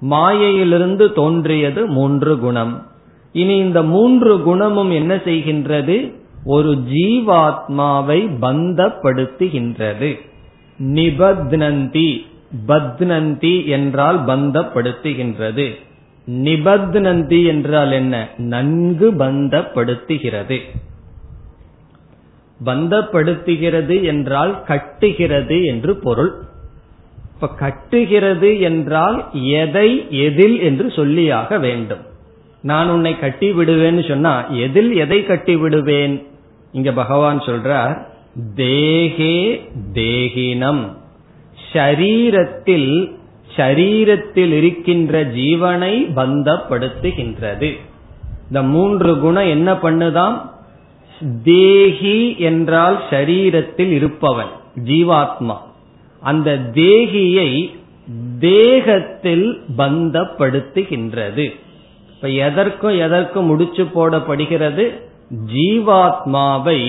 மாயையிலிருந்து 0.00 1.12
தோன்றியது 1.12 1.86
மூன்று 1.86 2.38
குணம். 2.38 2.86
இனி 3.32 3.56
இந்த 3.56 3.82
மூன்று 3.82 4.42
குணமும் 4.42 4.90
என்ன 4.90 5.16
செய்கின்றது? 5.16 6.12
ஒரு 6.44 6.70
ஜீவாத்மாவை 6.70 8.28
பந்தப்படுத்துகின்றது. 8.40 10.20
நிபத்னந்தி 10.82 12.18
பத்னந்தி 12.68 13.66
என்றால் 13.66 14.24
பந்தப்படுத்துகின்றது. 14.24 15.74
நிபத்னந்தி 16.30 17.46
என்றால் 17.46 17.92
என்ன? 17.92 18.28
நன்கு 18.36 19.12
பந்தப்படுத்துகிறது. 19.12 20.60
பந்தப்படுத்துகிறது 22.64 24.04
என்றால் 24.04 24.64
கட்டுகிறது 24.66 25.64
என்று 25.64 25.96
பொருள். 25.96 26.32
இப்ப 27.34 27.48
கட்டுகிறது 27.60 28.60
என்றால் 28.60 29.28
எதை 29.32 30.06
எதில் 30.10 30.60
என்று 30.60 30.86
சொல்லியாக 30.86 31.60
வேண்டும். 31.60 32.00
நான் 32.62 32.88
உன்னை 32.88 33.18
கட்டி 33.18 33.52
விடுவேன்னு 33.52 34.08
சொன்னா 34.08 34.46
எதில் 34.48 34.96
எதை 34.96 35.24
கட்டி 35.24 35.56
விடுவேன்? 35.56 36.26
இங்க 36.72 36.92
பகவான் 36.92 37.38
சொல்றார் 37.38 38.06
தேகே 38.56 39.60
தேகினம். 39.94 40.84
ஷரீரத்தில் 41.72 43.16
ஷரீரத்தில் 43.56 44.52
இருக்கின்ற 44.52 45.24
ஜீவனை 45.24 45.94
பந்தப்படுத்துகின்றது. 46.16 47.68
இந்த 48.46 48.62
மூன்று 48.62 49.18
குணம் 49.18 49.48
என்ன 49.48 49.72
பண்ணுதாம்? 49.72 50.36
தேகி 51.44 52.38
என்றால் 52.38 53.02
ஷரீரத்தில் 53.10 53.92
இருப்பவன் 53.92 54.52
ஜீவாத்மா. 54.84 55.56
அந்த 56.24 56.50
தேகியை 56.56 57.50
தேகத்தில் 58.40 59.46
பந்தப்படுத்துகின்றது. 59.78 61.46
இப்ப 62.14 62.28
எதற்கும் 62.46 62.96
எதற்கும் 62.98 63.44
முடிச்சு 63.44 63.84
போடப்படுகிறது? 63.94 64.84
ஜீவாத்மாவை 65.54 66.80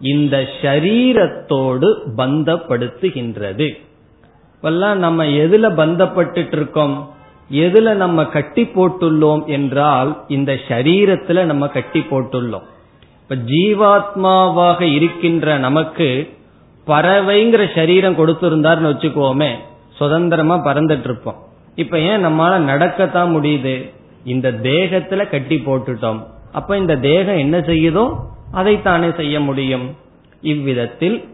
இந்த 0.00 0.36
ஷரீரத்தோடு 0.60 1.88
பந்தப்படுத்துகின்றது. 2.16 3.68
இப்பெல்லாம் 4.56 4.94
நம்ம 4.94 5.24
எதுல 5.24 5.68
பந்தப்பட்டு 5.80 6.42
இருக்கோம் 6.52 6.96
எதுல 7.52 7.94
நம்ம 7.94 8.24
கட்டி 8.24 8.62
போட்டுள்ளோம் 8.74 9.44
என்றால் 9.46 10.10
இந்த 10.28 10.52
ஷரீரத்துல 10.68 11.44
நம்ம 11.44 11.68
கட்டி 11.68 12.00
போட்டுள்ளோம். 12.10 12.66
இப்ப 13.22 13.36
ஜீவாத்மாவாக 13.52 14.80
இருக்கின்ற 14.94 15.58
நமக்கு 15.58 16.08
பறவைங்கிற 16.86 17.74
சரீரம் 17.74 18.18
கொடுத்திருந்தார்னு 18.18 18.90
வச்சுக்கோமே 18.92 19.50
சுதந்திரமா 19.94 20.56
பறந்துட்டு 20.56 21.04
இருப்போம் 21.04 21.44
இப்ப 21.74 21.98
ஏன் 21.98 22.26
நம்மளால 22.26 22.58
நடக்கத்தான் 22.72 23.32
முடியுது? 23.36 23.92
இந்த 24.24 24.52
தேகத்துல 24.52 25.30
கட்டி 25.30 25.62
போட்டுட்டோம். 25.66 26.26
அப்ப 26.52 26.76
இந்த 26.76 26.96
தேகம் 26.96 27.36
என்ன 27.36 27.58
செய்யுதோ 27.58 28.14
அதைத்தானே 28.52 29.16
செய்ய 29.16 29.40
முடியும். 29.40 29.96
இவ்விதத்தில் 30.40 31.28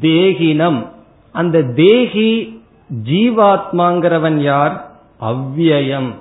தேகினம். 0.00 0.88
அந்த 1.32 1.62
தேகி 1.62 2.62
ஜீவாத்மாங்கிறவன் 3.04 4.36
யார்? 4.36 4.90
அவ்வியம். 5.20 6.14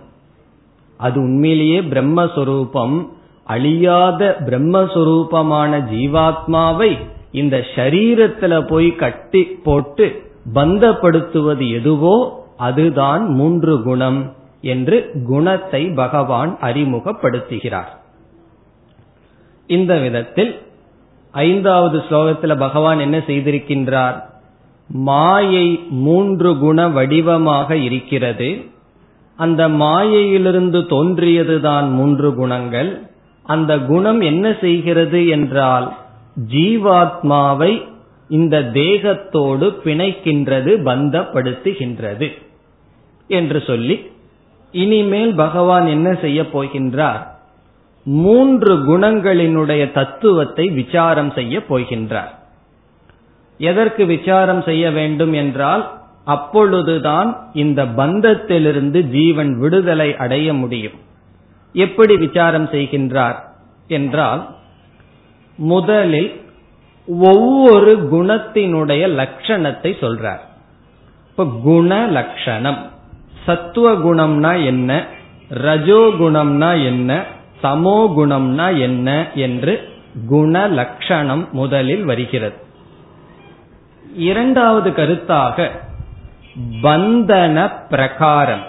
அது 0.98 1.20
உண்மையிலேயே 1.20 1.82
பிரம்மஸ்வரூபம். 1.82 3.08
அழியாத 3.44 4.36
பிரம்மஸ்வரூபமான 4.46 5.80
ஜீவாத்மாவை 5.94 6.98
இந்த 7.32 7.66
ஷரீரத்துல 7.76 8.68
போய் 8.68 8.96
கட்டி 8.96 9.44
போட்டு 9.44 10.22
பந்தப்படுத்துவது 10.54 11.72
எதுவோ 11.74 12.46
அதுதான் 12.58 13.30
மூன்று 13.30 13.84
குணம் 13.84 14.34
என்று 14.62 15.12
குணத்தை 15.28 15.90
பகவான் 15.90 16.58
அறிமுகப்படுத்துகிறார். 16.62 17.92
இந்த 19.68 19.98
விதத்தில் 19.98 20.60
ஐந்தாவது 21.32 22.04
ஸ்லோகத்தில் 22.10 22.58
பகவான் 22.58 23.00
என்ன 23.00 23.18
செய்திருக்கின்றார்? 23.18 24.18
மாயை 24.90 25.80
மூன்று 25.90 26.58
குண 26.58 26.88
வடிவமாக 26.88 27.76
இருக்கிறது. 27.76 28.66
அந்த 29.36 29.70
மாயையிலிருந்து 29.70 30.80
தோன்றியதுதான் 30.80 31.92
மூன்று 31.92 32.36
குணங்கள். 32.36 33.02
அந்த 33.44 33.78
குணம் 33.78 34.22
என்ன 34.22 34.56
செய்கிறது 34.62 35.28
என்றால் 35.28 35.98
ஜீவாத்மாவை 36.38 37.88
இந்த 38.30 38.62
தேகத்தோடு 38.62 39.80
பிணைக்கின்றது 39.84 40.72
பந்தப்படுத்துகின்றது 40.84 42.32
என்று 43.28 43.62
சொல்லி 43.62 44.12
இனிமேல் 44.72 45.34
பகவான் 45.36 45.88
என்ன 45.88 46.14
செய்ய 46.14 46.42
போகின்றார்? 46.42 47.28
மூன்று 48.04 48.76
குணங்களினுடைய 48.76 49.92
தத்துவத்தை 49.92 50.70
விசாரம் 50.70 51.32
செய்ய 51.32 51.64
போகின்றார். 51.70 52.34
எதற்கு 53.58 54.06
விசாரம் 54.06 54.62
செய்ய 54.62 54.92
வேண்டும் 54.92 55.34
என்றால் 55.34 56.00
அப்பொழுதுதான் 56.24 57.50
இந்த 57.54 57.86
பந்தத்திலிருந்து 57.86 59.02
ஜீவன் 59.02 59.60
விடுதலை 59.60 60.16
அடைய 60.18 60.54
முடியும். 60.54 60.94
எப்படி 61.74 62.18
விசாரம் 62.18 62.66
செய்கின்றார் 62.66 63.36
என்றால் 63.88 64.56
முதலில் 65.58 66.42
ஒவ்வொரு 67.08 68.10
குணத்தினுடைய 68.12 69.08
லட்சணத்தை 69.10 69.94
சொல்றார். 70.02 70.40
இப்ப 71.30 71.46
குண 71.64 72.08
லட்சணம். 72.08 72.92
சத்துவ 73.46 73.94
குணம்னா 73.94 74.66
என்ன? 74.66 75.06
ரஜோ 75.50 76.14
குணம்னா 76.20 76.84
என்ன? 76.84 77.24
சமோ 77.64 78.14
குணம்னா 78.18 78.80
என்ன? 78.80 79.28
என்று 79.36 79.90
குண 80.28 80.68
லட்சணம் 80.68 81.48
முதலில் 81.52 82.06
வருகிறது. 82.06 82.56
இரண்டாவது 84.16 84.90
கருத்தாக 84.90 85.70
பந்தன 86.84 87.72
பிரகாரம். 87.90 88.66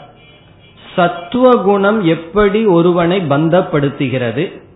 சத்துவகுணம் 0.96 2.04
எப்படி 2.04 2.64
ஒருவனை 2.66 3.20
பந்தப்படுத்துகிறது? 3.20 4.67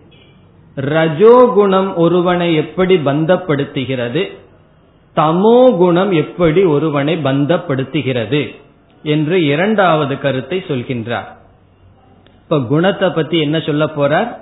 ரஜோகுணம் 0.77 1.93
ஒருவனை 1.95 2.55
எப்படி 2.55 2.95
பந்தப்படுத்துகிறது? 2.95 4.31
தமோ 5.15 5.77
குணம் 5.77 6.11
எப்படி 6.11 6.63
ஒருவனை 6.63 7.17
பந்தப்படுத்துகிறது? 7.17 8.55
என்று 9.03 9.45
இரண்டாவது 9.45 10.19
கருத்தை 10.19 10.63
சொல்கின்றார். 10.67 11.27
இப்ப 12.37 12.59
குணத்தை 12.59 13.09
பத்தி 13.09 13.39
என்ன 13.39 13.59
சொல்ல 13.59 13.85
போறார்? 13.85 14.37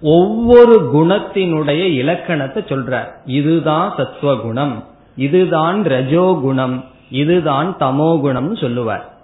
ஒவ்வொரு 0.00 0.90
குணத்தினுடைய 0.94 1.92
இலக்கணத்தை 1.92 2.62
சொல்றார். 2.62 3.08
இதுதான் 3.24 3.92
சத்துவகுணம் 3.96 4.84
இதுதான் 5.16 5.82
ரஜோகுணம் 5.82 6.84
இதுதான் 7.10 7.76
தமோ 7.80 8.20
குணம்னு 8.24 8.60
சொல்லுவார். 8.60 9.14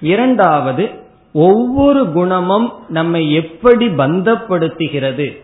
இரண்டாவது 0.00 0.90
ஒவ்வொரு 1.32 2.12
குணமும் 2.12 2.72
நம்மை 2.88 3.32
எப்படி 3.32 3.86
பந்தப்படுத்துகிறது? 3.86 5.43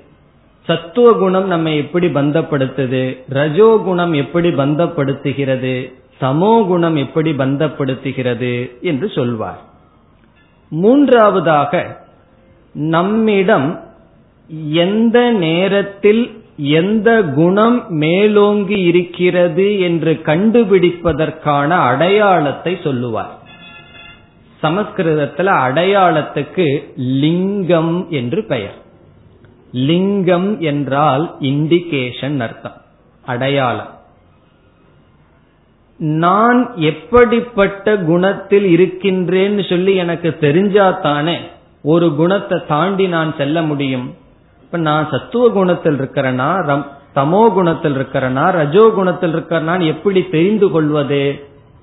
சத்துவ 0.70 1.12
குணம் 1.12 1.46
நம்மை 1.46 1.72
எப்படி 1.76 2.06
பந்தப்படுத்துது? 2.06 3.04
ரஜோ 3.28 3.70
குணம் 3.84 4.12
எப்படி 4.12 4.48
பந்தப்படுத்துகிறது? 4.48 5.74
தமோ 6.20 6.52
குணம் 6.66 6.96
எப்படி 6.96 7.30
பந்தப்படுத்துகிறது 7.32 8.52
என்று 8.80 9.06
சொல்வார். 9.08 9.60
மூன்றாவதாக 10.72 11.72
நம்மிடம் 12.74 13.68
எந்த 14.86 15.18
நேரத்தில் 15.44 16.22
எந்த 16.78 17.10
குணம் 17.34 17.78
மேலோங்கி 17.88 18.78
இருக்கிறது 18.82 19.66
என்று 19.80 20.12
கண்டுபிடிப்பதற்கான 20.24 21.68
அடையாளத்தை 21.90 22.72
சொல்லுவார். 22.82 23.34
சமஸ்கிருதத்தில் 24.62 25.52
அடையாளத்துக்கு 25.66 26.66
லிங்கம் 27.22 27.94
என்று 28.10 28.40
பெயர். 28.44 28.78
லிங்கம் 29.72 30.50
என்றால் 30.60 31.24
இண்டிகேஷன் 31.40 32.36
அர்த்தம் 32.46 32.78
அடையாளம். 33.24 33.92
நான் 36.22 36.60
எப்படிப்பட்ட 36.90 37.96
குணத்தில் 38.10 38.68
இருக்கின்றேன்னு 38.76 39.64
சொல்லி 39.68 39.94
எனக்கு 39.96 40.28
தெரிஞ்சாதானே 40.40 41.36
ஒரு 41.84 42.06
குணத்தை 42.14 42.58
தாண்டி 42.68 43.06
நான் 43.16 43.30
செல்ல 43.36 43.62
முடியும். 43.62 44.08
இப்ப 44.62 44.78
நான் 44.88 45.10
சத்துவ 45.10 45.44
குணத்தில் 45.50 45.98
இருக்கிறேனா 46.00 46.50
தமோ 47.14 47.42
குணத்தில் 47.52 47.96
இருக்கிறனா 47.96 48.44
ரஜோ 48.58 48.84
குணத்தில் 48.94 49.34
இருக்கிறனா 49.36 49.74
எப்படி 49.92 50.20
தெரிந்து 50.34 50.66
கொள்வது? 50.70 51.22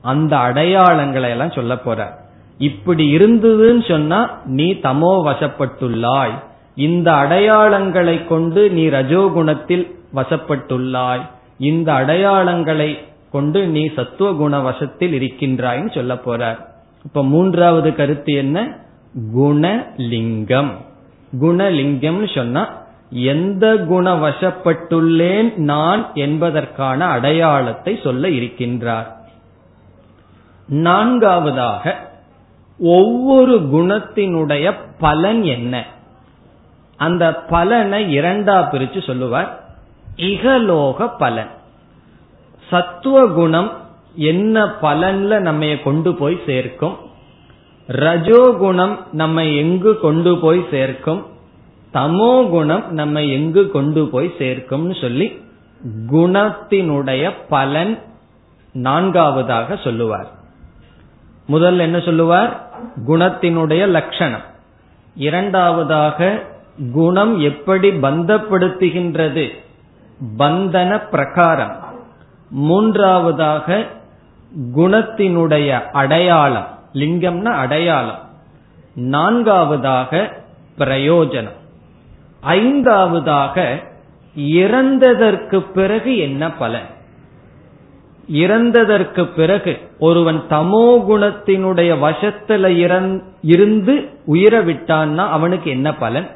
அந்த 0.01 0.33
அடையாளங்களை 0.37 1.29
எல்லாம் 1.35 1.55
சொல்ல 1.55 1.73
போற. 1.77 1.99
இப்படி 2.59 3.05
இருந்ததுன்னு 3.17 3.83
சொன்னா 3.89 4.19
நீ 4.57 4.67
தமோ 4.83 5.11
வசப்பட்டுள்ளாய். 5.27 6.35
இந்த 6.77 7.11
அடையாளங்களை 7.11 8.27
கொண்டு 8.27 8.69
நீ 8.69 8.87
ரஜோகுணத்தில் 8.87 9.95
வசப்பட்டுள்ளாய். 10.15 11.21
இந்த 11.59 11.93
அடையாளங்களை 11.93 12.97
கொண்டு 13.31 13.67
நீ 13.67 13.85
சத்துவ 13.95 14.33
குண 14.33 14.59
வசத்தில் 14.59 15.19
இருக்கின்றாய்ன்னு 15.19 15.93
சொல்ல 15.93 16.13
போறார். 16.13 16.57
இப்ப 17.05 17.23
மூன்றாவது 17.23 17.95
கருத்து 17.95 18.33
என்ன? 18.33 18.77
குணலிங்கம். 19.35 20.71
குணலிங்கம்னு 21.41 22.35
சொன்னா 22.35 22.85
எந்த 23.09 23.75
குண 23.75 24.15
வசப்பட்டுள்ளேன் 24.15 25.55
நான் 25.55 26.11
என்பதற்கான 26.13 27.05
அடையாளத்தை 27.05 27.99
சொல்ல 28.03 28.27
இருக்கின்றார். 28.27 29.07
நான்காவதாக 30.67 31.95
ஒவ்வொரு 32.79 33.59
குணத்தினுடைய 33.73 34.73
பலன் 34.99 35.43
என்ன? 35.43 35.85
அந்த 36.97 37.35
பலனை 37.35 38.19
இரண்டா 38.19 38.67
பிரிச்சு 38.71 39.03
சொல்லுவார். 39.03 39.63
இகலோக 40.15 41.17
பலன். 41.17 41.49
சத்துவ 42.69 43.27
குணம் 43.27 43.71
என்ன 44.15 44.65
பலன்ல 44.65 45.39
நம்ம 45.39 45.75
கொண்டு 45.75 46.15
போய் 46.15 46.39
சேர்க்கும்? 46.45 46.97
ரஜோகுணம் 47.87 48.97
நம்ம 49.11 49.45
எங்கு 49.45 49.99
கொண்டு 49.99 50.37
போய் 50.37 50.65
சேர்க்கும்? 50.71 51.25
தமோ 51.93 52.49
குணம் 52.49 52.93
நம்ம 52.93 53.23
எங்கு 53.23 53.71
கொண்டு 53.71 54.07
போய் 54.07 54.33
சேர்க்கும்னு 54.39 55.01
சொல்லி 55.01 55.41
குணத்தினுடைய 56.11 57.31
பலன் 57.49 57.99
நான்காவதாக 58.71 59.75
சொல்லுவார். 59.75 60.27
முதல்ல 61.49 61.77
என்ன 61.77 61.99
சொல்லுவார்? 61.99 62.67
குணத்தினுடைய 63.07 63.87
லட்சணம். 63.87 64.41
இரண்டாவதாக 65.15 66.45
குணம் 66.91 67.39
எப்படி 67.39 67.89
பந்தப்படுத்துகின்றது? 67.89 69.49
பந்தன 70.37 71.09
பிரகாரம். 71.09 71.75
மூன்றாவதாக 72.49 73.85
குணத்தினுடைய 74.75 75.81
அடையாளம். 75.91 76.67
லிங்கம்னா 76.93 77.45
அடையாளம். 77.45 78.19
நான்காவதாக 78.95 80.41
பிரயோஜனம். 80.77 81.55
ஐந்தாவதாக 82.41 83.83
இறந்ததற்கு 84.37 85.59
பிறகு 85.59 86.17
என்ன 86.17 86.51
பலன்? 86.51 86.95
இறந்ததற்கு 88.31 89.23
பிறகு 89.35 89.77
ஒருவன் 89.99 90.43
தமோ 90.49 91.03
குணத்தினுடைய 91.09 91.97
வசத்துல 91.97 92.67
இருந்து 93.41 94.09
உயிர 94.25 94.63
விட்டான்னா 94.63 95.15
அவனுக்கு 95.15 95.69
என்ன 95.69 95.95
பலன்? 95.95 96.27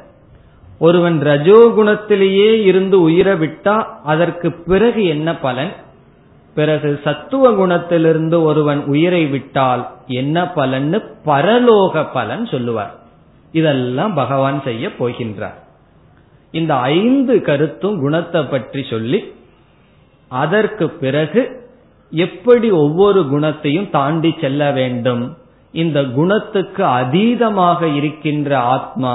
ஒருவன் 0.82 1.18
ரஜோகுணத்திலேயே 1.22 2.50
இருந்து 2.62 2.96
உயிர 3.00 3.34
விட்டா 3.34 3.76
அதற்கு 4.04 4.48
பிறகு 4.52 5.02
என்ன 5.14 5.28
பலன்? 5.36 5.72
பிறகு 6.56 7.00
சத்துவ 7.04 7.50
குணத்திலிருந்து 7.50 8.38
ஒருவன் 8.42 8.80
உயிரை 8.84 9.26
விட்டால் 9.26 9.82
என்ன 10.06 10.36
பலன்னு? 10.56 10.98
பரலோக 11.26 12.06
பலன் 12.12 12.44
சொல்லுவார். 12.46 12.94
இதெல்லாம் 13.52 14.14
பகவான் 14.14 14.58
செய்ய 14.62 14.88
போகின்றார். 14.98 15.58
இந்த 16.52 16.72
ஐந்து 16.74 17.34
கருத்தும் 17.42 17.96
குணத்தை 18.00 18.42
பற்றி 18.42 18.82
சொல்லி 18.90 19.20
அதற்கு 20.28 20.86
பிறகு 21.02 21.42
எப்படி 22.12 22.70
ஒவ்வொரு 22.70 23.20
குணத்தையும் 23.28 23.90
தாண்டி 23.90 24.30
செல்ல 24.40 24.70
வேண்டும்? 24.70 25.24
இந்த 25.72 25.98
குணத்துக்கு 26.18 26.82
அதீதமாக 26.84 27.80
இருக்கின்ற 27.94 28.50
ஆத்மா 28.74 29.14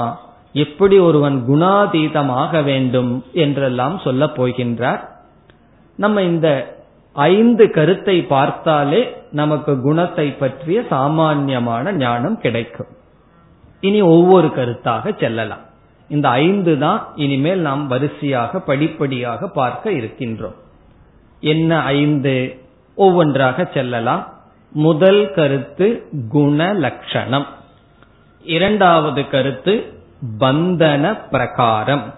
எப்படி 0.52 0.98
ஒருவன் 0.98 1.44
குணாதீதமாக 1.48 2.64
வேண்டும் 2.64 3.24
என்றெல்லாம் 3.32 3.98
சொல்ல 3.98 4.26
போகின்றார். 4.26 5.08
நம்ம 5.96 6.22
இந்த 6.22 6.76
ஐந்து 7.12 7.70
கருத்தை 7.70 8.22
பார்த்தாலே 8.22 9.16
நமக்கு 9.30 9.80
குணத்தை 9.80 10.30
பற்றிய 10.32 10.84
சாமான்யமான 10.88 11.92
ஞானம் 11.92 12.40
கிடைக்கும். 12.40 12.86
இனி 13.80 14.00
ஒவ்வொரு 14.00 14.46
கருத்தாக 14.46 15.18
செல்லலாம். 15.18 15.60
இந்த 16.08 16.28
ஐந்து 16.28 16.78
தான் 16.78 17.06
இனிமேல் 17.14 17.58
நாம் 17.58 17.86
வரிசையாக 17.86 18.60
படிப்படியாக 18.60 19.48
பார்க்க 19.48 19.90
இருக்கின்றோம். 19.90 20.54
என்ன 21.40 21.80
ஐந்து? 21.80 22.60
ஒவ்வொன்றாக 22.94 23.68
செல்லலாம். 23.74 24.32
முதல் 24.72 25.34
கருத்து 25.34 26.08
குண 26.28 26.72
லட்சணம் 26.72 27.46
இரண்டாவது 28.42 29.28
கருத்து 29.28 29.97
பந்தன 30.40 31.18
பிரகாரம். 31.30 32.14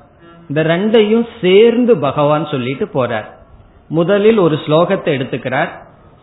இந்த 0.49 0.63
ரெண்டையும் 0.63 1.27
சேர்ந்து 1.41 1.99
பகவான் 1.99 2.47
சொல்லிட்டு 2.47 2.89
போறார். 2.95 3.29
முதலில் 3.89 4.39
ஒரு 4.39 4.59
ஸ்லோகத்தை 4.67 5.11
எடுத்துக்கிறார். 5.19 5.71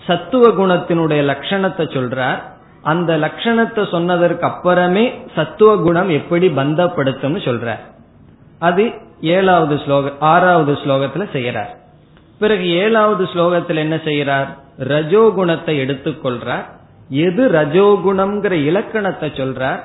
சத்துவ 0.05 0.49
குணத்தினுடைய 0.49 1.21
லட்சணத்தை 1.31 1.85
சொல்றார். 1.95 2.39
அந்த 2.81 3.17
லட்சணத்தை 3.17 3.83
சொன்னதற்கு 3.91 4.45
அப்புறமே 4.45 5.21
சத்துவ 5.35 5.77
குணம் 5.77 6.09
எப்படி 6.09 6.47
பந்தப்படுத்தும்னு 6.47 7.41
சொல்றார். 7.47 7.81
அது 8.59 8.93
ஏழாவது 9.21 9.75
ஸ்லோக 9.75 10.13
ஆறாவது 10.19 10.73
ஸ்லோகத்துல 10.73 11.25
செய்யறார் 11.33 11.71
பிறகு 12.39 12.69
ஏழாவது 12.69 13.23
ஸ்லோகத்தில் 13.23 13.75
என்ன 13.75 13.95
செய்யறார் 13.95 14.49
ரஜோகுணத்தை 14.79 15.73
எடுத்துக்கொள்றார். 15.83 16.65
எது 17.09 17.43
ரஜோகுணம்ங்கிற 17.49 18.51
இலக்கணத்தை 18.51 19.29
சொல்றார்? 19.29 19.81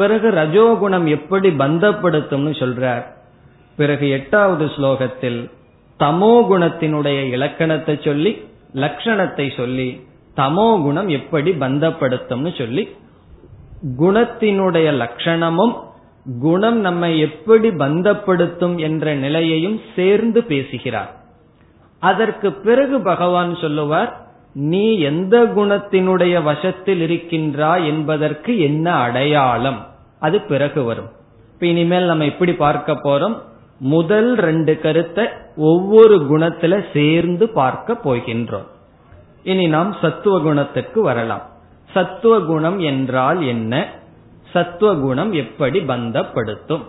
பிறகு 0.00 0.28
ரஜோகுணம் 0.40 1.06
எப்படி 1.16 1.48
பந்தப்படுத்தும்னு 1.62 2.52
சொல்றார். 2.62 3.04
பிறகு 3.78 4.06
எட்டாவது 4.16 4.64
ஸ்லோகத்தில் 4.74 5.40
தமோ 6.00 6.32
குணத்தினுடைய 6.50 7.18
இலக்கணத்தை 7.34 7.94
சொல்லி 8.04 8.32
லட்சணத்தை 8.84 9.46
சொல்லி 9.56 9.88
தமோ 10.36 10.66
குணம் 10.82 11.08
எப்படி 11.18 11.50
பந்தப்படுத்தும்னு 11.64 12.52
சொல்லி 12.58 12.84
குணத்தினுடைய 14.00 14.88
லட்சணமும் 15.02 15.74
குணம் 16.40 16.78
நம்மை 16.86 17.10
எப்படி 17.26 17.68
பந்தப்படுத்தும் 17.82 18.76
என்ற 18.88 19.14
நிலையையும் 19.24 19.78
சேர்ந்து 19.96 20.40
பேசுகிறார். 20.50 21.12
அதற்கு 22.02 22.48
பிறகு 22.66 22.96
பகவான் 23.10 23.52
சொல்லுவார் 23.62 24.10
நீ 24.52 24.98
எந்த 24.98 25.44
குணத்தினுடைய 25.44 26.42
வசத்தில் 26.42 27.00
இருக்கின்றாய் 27.00 27.86
என்பதற்கு 27.86 28.60
என்ன 28.60 28.92
அடையாளம்? 28.92 29.86
அது 30.20 30.40
பிறகு 30.40 30.82
வரும். 30.82 31.10
இப்ப 31.52 31.66
இனிமேல் 31.66 32.04
நம்ம 32.04 32.24
எப்படி 32.24 32.54
பார்க்க 32.54 32.92
போறோம். 32.92 33.38
முதல் 33.78 34.34
ரெண்டு 34.34 34.80
கருத்தை 34.80 35.26
ஒவ்வொரு 35.56 36.18
குணத்துல 36.18 36.84
சேர்ந்து 36.92 37.48
பார்க்க 37.48 37.92
போகின்றோம். 38.04 38.66
இனி 39.42 39.66
நாம் 39.66 39.96
சத்துவ 40.00 40.40
குணத்திற்கு 40.40 41.02
வரலாம். 41.02 41.42
சத்துவ 41.92 42.40
குணம் 42.40 42.78
என்றால் 42.78 43.46
என்ன? 43.46 43.88
சத்துவ 44.52 44.94
குணம் 44.94 45.32
எப்படி 45.32 45.80
பந்தப்படுத்தும்? 45.80 46.82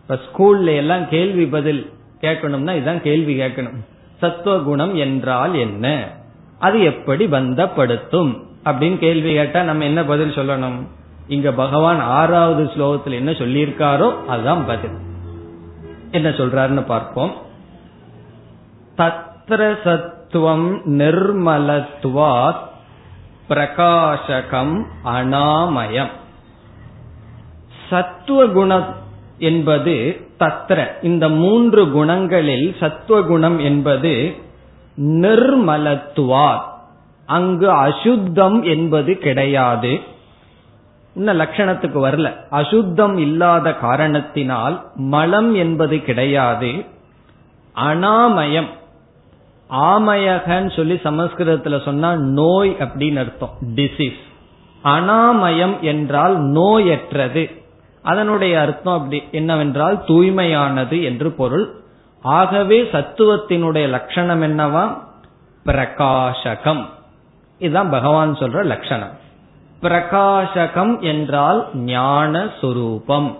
இப்ப 0.00 0.18
ஸ்கூல்ல 0.26 0.76
எல்லாம் 0.76 1.08
கேள்வி 1.08 1.46
பதில் 1.46 1.92
கேட்கணும்னா 2.20 2.72
இதுதான் 2.72 3.02
கேள்வி 3.02 3.40
கேட்கணும். 3.40 3.76
சத்துவ 4.16 4.58
குணம் 4.58 4.94
என்றால் 4.94 5.54
என்ன? 5.54 6.14
அது 6.58 6.82
எப்படி 6.82 7.26
பந்தப்படுத்தும்? 7.26 8.42
அப்படின்னு 8.64 8.98
கேள்வி 8.98 9.32
கேட்டா 9.32 9.62
நம்ம 9.62 9.84
என்ன 9.84 10.04
பதில் 10.04 10.34
சொல்லணும்? 10.34 10.86
இங்க 11.28 11.52
பகவான் 11.52 12.00
ஆறாவது 12.00 12.64
ஸ்லோகத்தில் 12.64 13.12
என்ன 13.12 13.30
சொல்லியிருக்காரோ 13.30 14.24
அதுதான் 14.24 14.66
பதில். 14.66 14.90
என்ன 16.10 16.28
சொல்றாருன்னு 16.28 16.84
பார்ப்போம். 16.84 17.32
தத்ர 18.96 19.76
சத்துவம் 19.84 20.74
நிர்மலத்துவாத் 20.86 22.64
பிரகாசகம் 23.48 24.84
அனாமயம். 25.04 26.10
சத்துவ 27.90 28.46
குணம் 28.46 28.94
என்பது 29.38 30.26
தத்ர. 30.38 30.86
இந்த 31.02 31.28
மூன்று 31.28 31.86
குணங்களில் 31.86 32.76
சத்துவ 32.80 33.22
குணம் 33.22 33.58
என்பது 33.58 34.44
நிர்மலத்துவார். 34.96 36.60
அங்கு 37.26 37.70
அசுத்தம் 37.70 38.62
என்பது 38.62 39.18
கிடையாது. 39.18 40.00
இன்னும் 41.14 41.40
லட்சணத்துக்கு 41.40 41.98
வரல. 42.08 42.32
அசுத்தம் 42.50 43.16
இல்லாத 43.16 43.74
காரணத்தினால் 43.74 44.82
மலம் 44.94 45.54
என்பது 45.54 46.02
கிடையாது. 46.02 46.72
அனாமயம். 47.76 48.68
ஆமயகன்னு 49.70 50.76
சொல்லி 50.76 50.94
சமஸ்கிருதத்துல 50.94 51.82
சொன்னா 51.84 52.14
நோய் 52.14 52.76
அப்படின்னு 52.78 53.18
அர்த்தம். 53.18 53.50
டிசீஸ் 53.74 54.24
அனாமயம் 54.84 55.80
என்றால் 55.80 56.40
நோயற்றது. 56.40 57.60
அதனுடைய 58.02 58.60
அர்த்தம் 58.60 58.94
அப்படி 58.94 59.22
என்னவென்றால் 59.30 60.04
தூய்மையானது 60.06 61.02
என்று 61.02 61.30
பொருள். 61.32 61.84
ஆகவே 62.22 62.82
சத்துவத்தினுடைய 62.82 63.88
லட்சணம் 63.88 64.42
என்னவா? 64.42 64.98
பிரகாசகம். 65.66 66.86
இதுதான் 67.58 67.90
பகவான் 67.90 68.34
சொல்ற 68.34 68.64
லட்சணம். 68.64 69.10
பிரகாசகம் 69.82 71.00
என்றால் 71.00 71.76
ஞான 71.76 72.44
சுரூபம். 72.44 73.38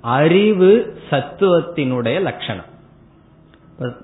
அறிவு 0.00 1.00
சத்துவத்தினுடைய 1.10 2.20
லட்சணம். 2.20 2.64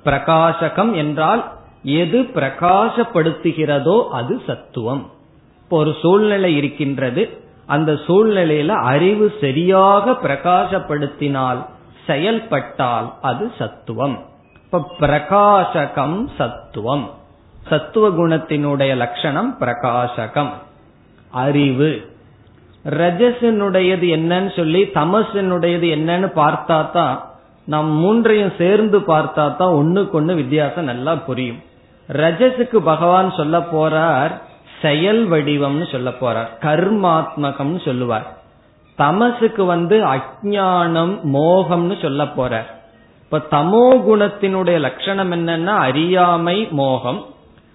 பிரகாசகம் 0.05 0.95
என்றால் 0.95 1.53
எது 1.83 2.21
பிரகாசப்படுத்துகிறதோ 2.21 4.09
அது 4.09 4.43
சத்துவம். 4.47 5.11
இப்போ 5.63 5.77
ஒரு 5.77 5.97
சூழ்நிலை 6.01 6.57
இருக்கின்றது. 6.57 7.41
அந்த 7.67 7.93
சூழ்நிலையில 7.93 8.69
அறிவு 8.69 9.33
சரியாக 9.41 10.11
பிரகாசப்படுத்தினால் 10.11 11.67
செயல்பட்டால் 12.07 13.13
அது 13.23 13.53
சத்துவம். 13.59 14.19
இப்ப 14.65 14.91
பிரகாசகம் 15.01 16.29
சத்துவம். 16.39 17.11
சத்துவ 17.67 18.09
குணத்தினுடைய 18.09 18.97
லட்சணம் 18.97 19.57
பிரகாசகம். 19.61 20.51
அறிவு. 21.31 22.11
ரஜசனுடையது 22.85 24.07
என்னன்னு 24.19 24.57
சொல்லி 24.57 24.83
தமசனுடையது 24.83 25.89
என்னன்னு 25.99 26.31
பார்த்தா 26.37 26.91
தான் 26.91 27.25
நம் 27.65 27.91
மூன்றையும் 27.91 28.53
சேர்ந்து 28.59 28.99
பார்த்தா 29.01 29.57
தான் 29.57 29.73
ஒண்ணுக்கு 29.73 30.13
ஒண்ணு 30.13 30.35
வித்தியாசம் 30.35 30.85
நல்லா 30.85 31.15
புரியும். 31.15 31.63
ரஜசுக்கு 32.09 32.77
பகவான் 32.77 33.33
சொல்ல 33.33 33.59
போறார் 33.59 34.41
செயல் 34.83 35.31
வடிவம்னு 35.31 35.91
சொல்ல 35.91 36.11
போறார் 36.11 36.49
கர்மாத்மகம்னு 36.61 37.85
சொல்லுவார். 37.85 38.42
தமசுக்கு 38.95 39.65
வந்து 39.65 39.97
அஜானம் 40.05 41.15
மோகம்னு 41.33 42.03
சொல்ல 42.03 42.29
போற. 42.29 42.67
இப்ப 43.25 43.41
தமோ 43.51 43.85
குணத்தினுடைய 44.09 44.79
லட்சணம் 44.79 45.33
என்னன்னா 45.33 45.75
அறியாமை 45.87 46.69
மோகம். 46.71 47.27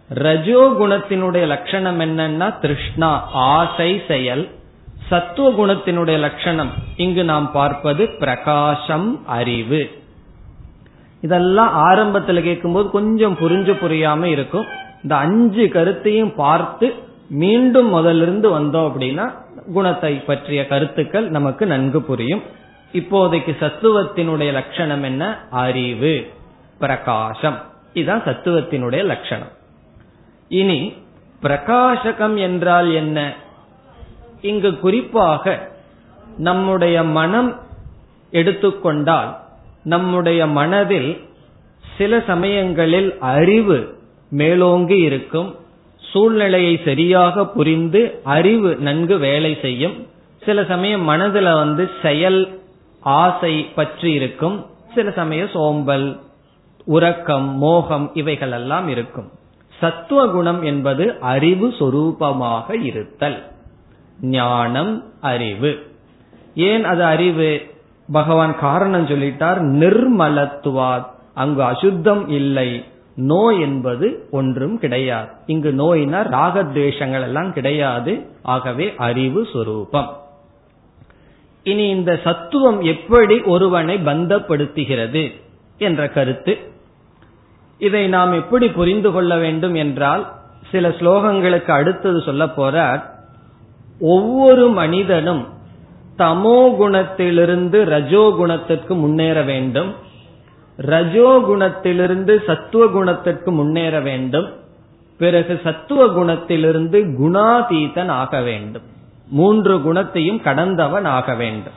ரஜோ 0.10 0.75
குணத்தினுடைய 0.80 1.47
லட்சணம் 1.47 1.99
என்னன்னா 1.99 2.60
திருஷ்ணா 2.60 3.30
ஆசை 3.32 4.01
செயல். 4.08 4.49
சத்துவ 5.08 5.49
குணத்தினுடைய 5.49 6.19
லட்சணம் 6.19 6.69
இங்கு 6.97 7.23
நாம் 7.23 7.51
பார்ப்பது 7.51 8.10
பிரகாசம் 8.19 9.27
அறிவு. 9.27 9.89
இதெல்லாம் 11.21 11.73
ஆரம்பத்தில் 11.73 12.43
கேட்கும்போது 12.43 12.89
கொஞ்சம் 12.89 13.38
புரிஞ்சு 13.41 13.73
புரியாம 13.84 14.23
இருக்கும். 14.23 14.65
இந்த 15.03 15.15
அஞ்சு 15.15 15.69
கருத்தையும் 15.69 16.36
பார்த்து 16.36 16.93
மீண்டும் 17.29 17.93
முதலிருந்து 17.93 18.47
வந்தோம் 18.47 18.91
அப்படின்னா 18.91 19.31
குணத்தை 19.73 20.15
பற்றிய 20.15 20.67
கருத்துக்கள் 20.67 21.29
நமக்கு 21.29 21.65
நன்கு 21.65 22.01
புரியும். 22.01 22.41
இப்போதைக்கு 22.93 23.55
சத்துவத்தினுடைய 23.59 24.51
லட்சணம் 24.51 25.03
என்ன? 25.03 25.47
அறிவு 25.49 26.31
பிரகாசம். 26.79 27.61
இதுதான் 27.93 28.23
சத்துவத்தினுடைய 28.23 29.03
லட்சணம். 29.03 29.51
இனி 30.47 30.93
பிரகாசகம் 31.41 32.37
என்றால் 32.37 32.93
என்ன? 32.93 33.33
இங்கு 34.41 34.79
குறிப்பாக 34.79 35.71
நம்முடைய 36.37 37.03
மனம் 37.03 37.59
எடுத்துக்கொண்டால் 38.31 39.39
நம்முடைய 39.83 40.47
மனதில் 40.47 41.21
சில 41.97 42.23
சமயங்களில் 42.27 43.19
அறிவு 43.19 43.97
மேலோங்கி 44.29 44.97
இருக்கும். 44.97 45.55
சூழ்நிலையை 46.12 46.82
சரியாக 46.86 47.46
புரிந்து 47.46 48.20
அறிவு 48.24 48.76
நன்கு 48.76 49.17
வேலை 49.17 49.58
செய்யும். 49.62 50.08
சில 50.43 50.65
சமயம் 50.65 51.10
மனதுல 51.10 51.54
வந்து 51.54 51.89
செயல் 52.02 52.60
ஆசை 53.00 53.63
பற்றி 53.76 54.12
இருக்கும். 54.12 54.65
சில 54.96 55.12
சமயம் 55.12 55.48
சோம்பல் 55.48 56.20
உறக்கம் 56.86 57.58
மோகம் 57.58 58.12
இவைகள் 58.13 58.52
எல்லாம் 58.52 58.88
இருக்கும். 58.88 59.30
சத்துவ 59.80 60.28
குணம் 60.28 60.63
என்பது 60.63 61.20
அறிவு 61.20 61.67
சொரூபமாக 61.67 62.84
இருத்தல். 62.84 63.43
ஞானம் 64.22 65.04
அறிவு. 65.22 65.91
ஏன் 66.56 66.84
அது 66.84 67.04
அறிவு? 67.04 67.62
பகவான் 68.12 68.60
காரணம் 68.60 69.08
சொல்லிட்டார் 69.08 69.60
நிர்மலத்துவாத் 69.62 71.06
அங்கு 71.34 71.63
அசுத்தம் 71.63 72.30
இல்லை. 72.30 72.84
நோய் 73.17 73.60
என்பது 73.60 74.27
ஒன்றும் 74.32 74.80
கிடையாது. 74.80 75.27
இங்கு 75.45 75.71
நோயினா 75.71 76.19
ராகத்வேஷங்கள் 76.32 77.21
எல்லாம் 77.21 77.53
கிடையாது. 77.53 78.25
ஆகவே 78.41 78.93
அறிவு 78.97 79.47
சொரூபம். 79.53 80.17
இனி 81.63 81.89
இந்த 81.89 82.19
சத்துவம் 82.23 82.82
எப்படி 82.82 83.41
ஒருவனை 83.41 83.97
பந்தப்படுத்துகிறது 83.97 85.32
என்ற 85.77 86.10
கருத்து. 86.10 86.58
இதை 87.80 88.08
நாம் 88.08 88.34
எப்படி 88.34 88.69
புரிந்து 88.69 89.12
கொள்ள 89.12 89.36
வேண்டும் 89.36 89.73
என்றால் 89.73 90.34
சில 90.71 90.89
ஸ்லோகங்களுக்கு 90.89 91.71
அடுத்தது 91.71 92.21
சொல்ல 92.21 92.45
போறார் 92.45 93.01
ஒவ்வொரு 93.99 94.69
மனிதனும் 94.69 95.47
தமோ 96.17 96.60
குணத்திலிருந்து 96.80 97.84
ரஜோ 97.84 98.34
குணத்திற்கு 98.38 98.95
முன்னேற 98.95 99.41
வேண்டும். 99.41 99.93
ரஜோ 100.77 101.43
குணத்திலிருந்து 101.47 102.43
சத்துவ 102.45 102.87
குணத்திற்கு 102.87 103.51
முன்னேற 103.51 103.99
வேண்டும். 103.99 104.53
பிறகு 105.17 105.59
சத்துவ 105.63 106.05
குணத்திலிருந்து 106.05 107.15
குணாதீதன் 107.21 108.07
ஆக 108.07 108.41
வேண்டும். 108.41 108.81
மூன்று 109.27 109.81
குணத்தையும் 109.81 110.41
கடந்தவன் 110.41 111.05
ஆக 111.05 111.35
வேண்டும். 111.35 111.73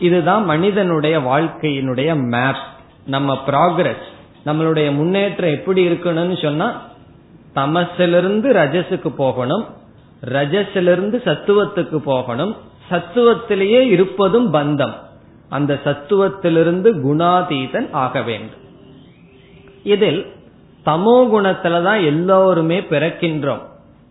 இதுதான் 0.00 0.44
மனிதனுடைய 0.44 1.20
வாழ்க்கையினுடைய 1.20 2.14
மேப் 2.14 2.62
நம்ம 3.06 3.38
ப்ராக்ரஸ் 3.46 4.06
நம்மளுடைய 4.46 4.94
முன்னேற்றம் 4.94 5.50
எப்படி 5.50 5.88
இருக்கணும்னு 5.88 6.42
சொன்னா 6.42 6.82
தமசிலிருந்து 7.54 8.52
ரஜஸுக்கு 8.52 9.08
போகணும். 9.08 9.64
ரஜஸிலிருந்து 10.24 11.16
சத்துவத்துக்கு 11.24 11.96
போகணும். 11.96 12.56
சத்துவத்திலேயே 12.90 13.80
இருப்பதும் 13.80 14.54
பந்தம். 14.54 14.94
அந்த 15.48 15.78
சத்துவத்திலிருந்து 15.84 16.92
குணாதீதன் 16.92 17.90
ஆக 17.90 18.22
வேண்டும். 18.22 18.66
இதில் 19.82 20.26
தமோ 20.86 21.28
குணத்துலதான் 21.28 22.04
எல்லோருமே 22.04 22.80
பிறக்கின்றோம். 22.80 23.60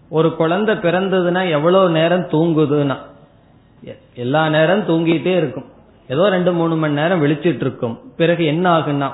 ஒரு 0.10 0.36
குழந்தை 0.36 0.76
பிறந்ததுன்னா 0.76 1.50
எவ்வளவு 1.50 1.90
நேரம் 1.90 2.28
தூங்குதுன்னா? 2.28 2.98
எல்லா 4.16 4.50
நேரம் 4.50 4.88
தூங்கிட்டே 4.88 5.38
இருக்கும். 5.38 5.66
ஏதோ 6.08 6.30
ரெண்டு 6.30 6.54
மூணு 6.54 6.76
மணி 6.76 6.94
நேரம் 6.94 7.24
விழிச்சிட்டு 7.24 7.56
இருக்கும். 7.56 8.00
பிறகு 8.18 8.46
என்ன 8.46 8.78
ஆகுன்னா 8.78 9.12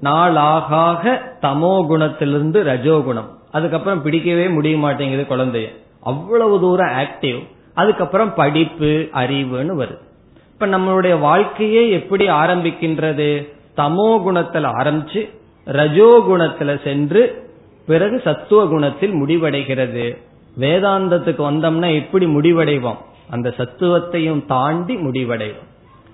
நாளாக 0.00 1.22
தமோ 1.42 1.86
குணத்திலிருந்து 1.88 2.62
ரஜோ 2.62 3.02
குணம். 3.04 3.38
அதுக்கப்புறம் 3.50 4.02
பிடிக்கவே 4.02 4.48
முடிய 4.48 4.76
மாட்டேங்குது 4.76 5.36
குழந்தைய. 5.36 5.68
அவ்வளவு 6.00 6.60
தூரம் 6.60 6.92
ஆக்டிவ் 6.92 7.48
அதுக்கப்புறம் 7.74 8.34
படிப்பு 8.34 9.08
அறிவுன்னு 9.12 9.74
வருது. 9.82 10.12
இப்ப 10.54 10.66
நம்மளுடைய 10.66 11.18
வாழ்க்கையே 11.18 11.90
எப்படி 11.90 12.28
ஆரம்பிக்கின்றது? 12.28 13.52
தமோ 13.76 14.20
குணத்துல 14.26 14.70
ஆரம்பிச்சு 14.82 15.30
ரஜோ 15.64 16.24
குணத்துல 16.30 16.82
சென்று 16.82 17.50
பிறகு 17.86 18.20
சத்துவ 18.24 18.66
குணத்தில் 18.66 19.12
முடிவடைகிறது. 19.12 20.16
வேதாந்தத்துக்கு 20.60 21.42
வந்தோம்னா 21.50 21.94
எப்படி 21.94 22.26
முடிவடைவோம்? 22.26 22.96
அந்த 23.30 23.54
சத்துவத்தையும் 23.56 24.46
தாண்டி 24.46 24.96
முடிவடைவோம். 24.96 25.66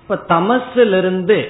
இப்ப 0.03 0.18
தமசிலிருந்து 0.29 1.48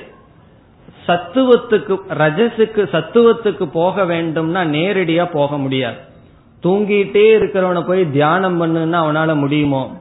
சத்துவத்துக்கு 1.06 1.98
ரஜசுக்கு 2.08 2.82
சத்துவத்துக்கு 2.92 3.64
போக 3.72 4.04
வேண்டும்னா 4.04 4.62
நேரடியா 4.76 5.30
போக 5.32 5.58
முடியாது. 5.58 5.96
தூங்கிட்டே 6.62 7.38
இருக்கிறவனை 7.38 7.86
போய் 7.86 8.10
தியானம் 8.10 8.62
பண்ணுன்னா 8.62 8.98
அவனால 8.98 9.34
முடியுமோ? 9.34 10.00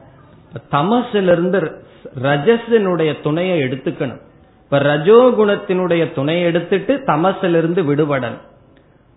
தமசிலிருந்து 0.70 1.88
ரஜசினுடைய 2.22 3.10
துணையை 3.22 3.56
எடுத்துக்கணும். 3.60 4.20
இப்ப 4.64 4.78
ரஜோகுணத்தினுடைய 4.78 6.02
துணையை 6.14 6.42
எடுத்துட்டு 6.42 6.92
தமசிலிருந்து 7.06 7.82
விடுபடணும். 7.90 8.44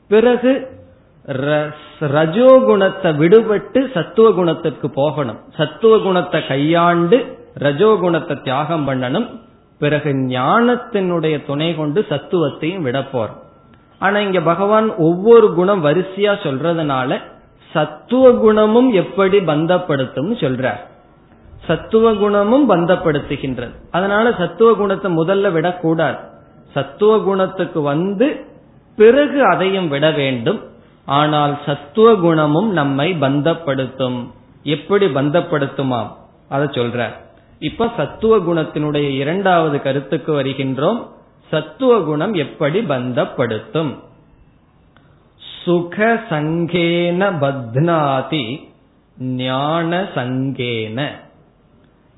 பிறகு 0.09 0.51
ரஜோகுணத்தை 2.17 3.09
விடுபட்டு 3.21 3.79
சத்துவ 3.93 4.31
குணத்திற்கு 4.31 4.89
போகணும். 4.89 5.39
சத்துவ 5.57 5.97
குணத்தை 5.97 6.39
கையாண்டு 6.47 7.19
ரஜோகுணத்தை 7.59 8.35
தியாகம் 8.41 8.87
பண்ணணும். 8.87 9.27
பிறகு 9.79 10.09
ஞானத்தினுடைய 10.09 11.35
துணை 11.45 11.69
கொண்டு 11.75 12.05
சத்துவத்தையும் 12.09 12.85
விட 12.87 12.99
போறோம். 13.13 13.39
ஆனா 13.99 14.17
இங்க 14.19 14.39
பகவான் 14.41 14.87
ஒவ்வொரு 14.97 15.47
குணம் 15.53 15.85
வரிசையா 15.85 16.33
சொல்றதுனால 16.45 17.19
சத்துவ 17.71 18.31
குணமும் 18.31 18.89
எப்படி 18.93 19.37
பந்தப்படுத்தும் 19.39 20.33
சொல்றார். 20.41 20.81
சத்துவ 21.67 22.13
குணமும் 22.13 22.69
பந்தப்படுத்துகின்றது. 22.69 23.71
அதனால 23.91 24.33
சத்துவ 24.37 24.73
குணத்தை 24.73 25.15
முதல்ல 25.15 25.51
விடக்கூடாது. 25.51 26.17
சத்துவ 26.73 27.19
குணத்துக்கு 27.19 27.81
வந்து 27.81 28.45
பிறகு 28.95 29.45
அதையும் 29.45 29.87
விட 29.87 30.11
வேண்டும். 30.11 30.61
ஆனால் 31.05 31.59
சத்துவ 31.65 32.15
குணமும் 32.15 32.71
நம்மை 32.71 33.13
பந்தப்படுத்தும். 33.13 34.31
எப்படி 34.63 35.05
பந்தப்படுத்துமாம்? 35.05 36.11
அதை 36.49 36.67
சொல்ற 36.67 37.09
இப்ப 37.59 37.89
சத்துவ 37.97 38.37
குணத்தினுடைய 38.37 39.09
இரண்டாவது 39.09 39.81
கருத்துக்கு 39.81 40.41
வருகின்றோம். 40.41 41.07
சத்துவ 41.49 41.99
குணம் 41.99 42.33
எப்படி 42.33 42.79
பந்தப்படுத்தும்? 42.79 43.99
சுக 45.63 46.23
சங்கேன 46.29 47.31
பத்னாதி 47.41 48.71
ஞான 49.17 50.07
சங்கேன. 50.15 51.11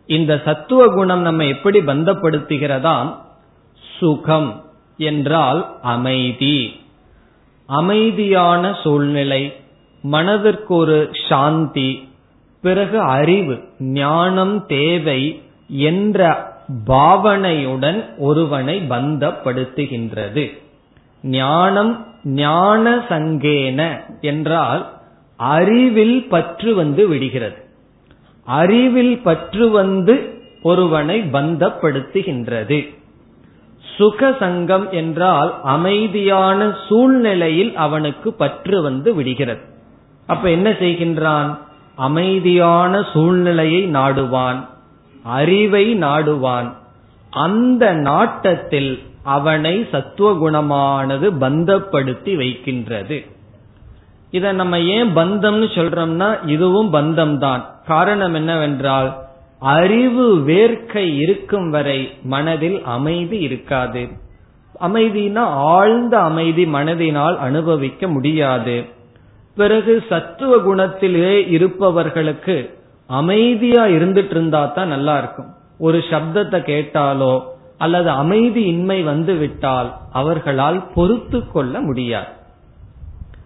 இந்த 0.08 0.41
சத்துவ 0.46 0.88
குணம் 0.88 1.22
நம்ம 1.22 1.46
எப்படி 1.46 1.80
பந்தப்படுத்துகிறதாம்? 1.80 3.15
சுகம் 4.00 4.63
என்றால் 4.98 5.80
அமைதி. 5.82 6.80
அமைதியான 7.65 8.74
சூழ்நிலை 8.84 9.56
மனதிற்கு 10.02 10.76
ஒரு 10.76 11.10
சாந்தி 11.30 12.10
பிறகு 12.62 13.00
அறிவு 13.00 13.63
ஞானம் 13.80 14.65
தேவை 14.65 15.41
என்ற 15.68 16.50
பாவனையுடன் 16.88 18.18
ஒருவனை 18.18 18.82
பந்தப்படுத்துகின்றது. 18.89 20.58
ஞானம் 21.24 22.08
ஞான 22.24 22.96
சங்கேன 22.96 24.02
என்றால் 24.22 24.94
அறிவில் 25.36 26.28
பற்று 26.30 26.76
வந்து 26.76 27.08
விடுகிறது. 27.08 27.64
அறிவில் 28.46 29.18
பற்று 29.18 29.70
வந்து 29.70 30.44
ஒருவனை 30.64 31.22
பந்தப்படுத்துகின்றது. 31.22 32.96
சுக 33.98 34.36
சங்கம் 34.40 34.92
என்றால் 34.92 35.60
அமைதியான 35.64 36.76
சூழ்நிலையில் 36.88 37.76
அவனுக்கு 37.76 38.34
பற்று 38.34 38.82
வந்து 38.82 39.16
விடுகிறது. 39.16 39.62
அப்ப 40.28 40.50
என்ன 40.50 40.70
செய்கின்றான்? 40.70 41.58
அமைதியான 41.96 43.04
சூழ்நிலையை 43.14 43.88
நாடுவான் 43.88 44.68
அறிவை 45.24 45.96
நாடுவான். 45.96 46.74
அந்த 47.30 47.94
நாட்டத்தில் 47.94 49.00
அவனை 49.24 49.88
சத்துவகுணமானது 49.92 51.34
பந்தப்படுத்தி 51.40 52.36
வைக்கின்றது. 52.36 53.26
இத 54.32 54.52
நம்ம 54.52 54.80
ஏன் 54.80 55.16
பந்தம்னு 55.16 55.68
சொல்றோம்னா 55.76 56.48
இதுவும் 56.48 56.94
பந்தம் 56.94 57.38
தான் 57.38 57.75
காரணம் 57.88 58.34
என்னவென்றால் 58.34 59.10
அறிவு 59.60 60.26
வேர்க்கை 60.48 61.06
இருக்கும் 61.17 61.69
வரை 61.69 62.00
மனதில் 62.24 62.84
அமைதி 62.95 63.38
இருக்காது. 63.38 64.04
அமைதினா 64.82 65.43
ஆழ்ந்த 65.76 66.15
அமைதி 66.19 66.65
மனதினால் 66.65 67.38
அனுபவிக்க 67.38 68.08
முடியாது. 68.08 68.86
பிறகு 69.56 69.93
சத்துவ 70.10 70.56
குணத்திலே 70.58 71.34
இருப்பவர்களுக்கு 71.50 72.58
அமைதியா 73.10 73.84
இருந்துட்டு 73.98 74.34
இருந்தா 74.36 74.65
தான் 74.65 74.88
நல்லா 74.88 75.17
இருக்கும். 75.17 75.50
ஒரு 75.80 75.98
சப்தத்தை 76.10 76.60
கேட்டாலோ 76.71 77.34
அல்லது 77.78 78.10
அமைதி 78.10 78.62
இன்மை 78.63 79.00
வந்து 79.04 79.34
விட்டால் 79.36 79.89
அவர்களால் 80.13 80.80
பொறுத்து 80.95 81.39
கொள்ள 81.52 81.80
முடியாது. 81.80 82.32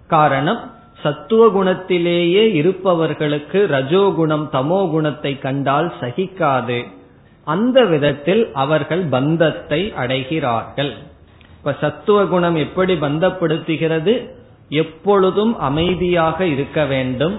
காரணம் 0.07 0.59
சத்துவ 1.03 1.43
குணத்திலேயே 1.47 2.43
இருப்பவர்களுக்கு 2.53 3.59
ரஜோகுணம் 3.71 4.45
தமோ 4.51 4.89
குணத்தை 4.89 5.39
கண்டால் 5.39 5.93
சகிக்காது. 5.99 6.79
அந்த 7.47 7.85
விதத்தில் 7.85 8.43
அவர்கள் 8.53 9.03
பந்தத்தை 9.05 9.93
அடைகிறார்கள். 9.97 10.91
இப்ப 11.57 11.75
சத்துவ 11.81 12.25
குணம் 12.25 12.55
எப்படி 12.55 12.93
பந்தப்படுத்துகிறது? 12.93 14.13
எப்பொழுதும் 14.69 15.53
அமைதியாக 15.59 16.45
இருக்க 16.45 16.85
வேண்டும் 16.85 17.37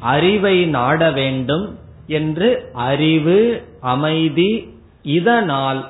அறிவை 0.00 0.66
நாட 0.66 1.10
வேண்டும் 1.10 1.78
என்று 2.06 2.70
அறிவு 2.72 3.38
அமைதி 3.80 4.50
இதனால் 5.02 5.80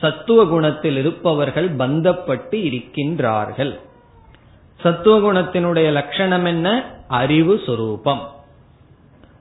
சத்துவ 0.00 0.44
குணத்தில் 0.44 0.96
இருப்பவர்கள் 0.96 1.68
பந்தப்பட்டு 1.76 2.58
இருக்கின்றார்கள். 2.70 3.74
சத்துவ 4.80 5.14
குணத்தினுடைய 5.18 5.92
லட்சணம் 5.92 6.44
என்ன 6.44 6.84
அறிவு 7.08 7.60
சொரூபம். 7.66 8.22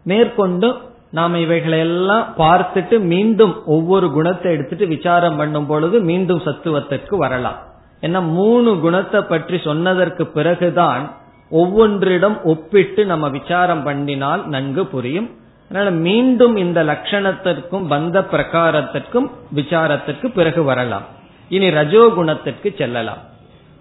மேற்கொண்டு 0.04 0.78
நாம் 1.12 1.36
இவைகளெல்லாம் 1.36 2.34
பார்த்துட்டு 2.38 3.00
மீண்டும் 3.00 3.66
ஒவ்வொரு 3.66 4.12
குணத்தை 4.12 4.52
எடுத்துட்டு 4.52 4.88
விசாரம் 4.88 5.36
பண்ணும் 5.36 5.66
பொழுது 5.66 6.02
மீண்டும் 6.02 6.42
சத்துவத்திற்கு 6.46 7.18
வரலாம். 7.18 7.60
ஏன்னா 8.02 8.22
மூணு 8.30 8.80
குணத்தை 8.80 9.22
பற்றி 9.22 9.58
சொன்னதற்கு 9.58 10.28
பிறகுதான் 10.28 11.04
ஒவ்வொன்றிடம் 11.52 12.42
ஒப்பிட்டு 12.44 13.06
நம்ம 13.06 13.30
விசாரம் 13.30 13.86
பண்ணினால் 13.88 14.46
நன்கு 14.46 14.86
புரியும். 14.86 15.30
அதனால 15.70 15.92
மீண்டும் 15.92 16.56
இந்த 16.56 16.84
லட்சணத்திற்கும் 16.84 17.86
பந்த 17.90 18.22
பிரகாரத்திற்கும் 18.32 19.28
விசாரத்திற்கு 19.56 20.28
பிறகு 20.28 20.64
வரலாம். 20.64 21.06
இனி 21.50 21.70
ரஜோகுணத்திற்கு 21.70 22.78
செல்லலாம். 22.78 23.22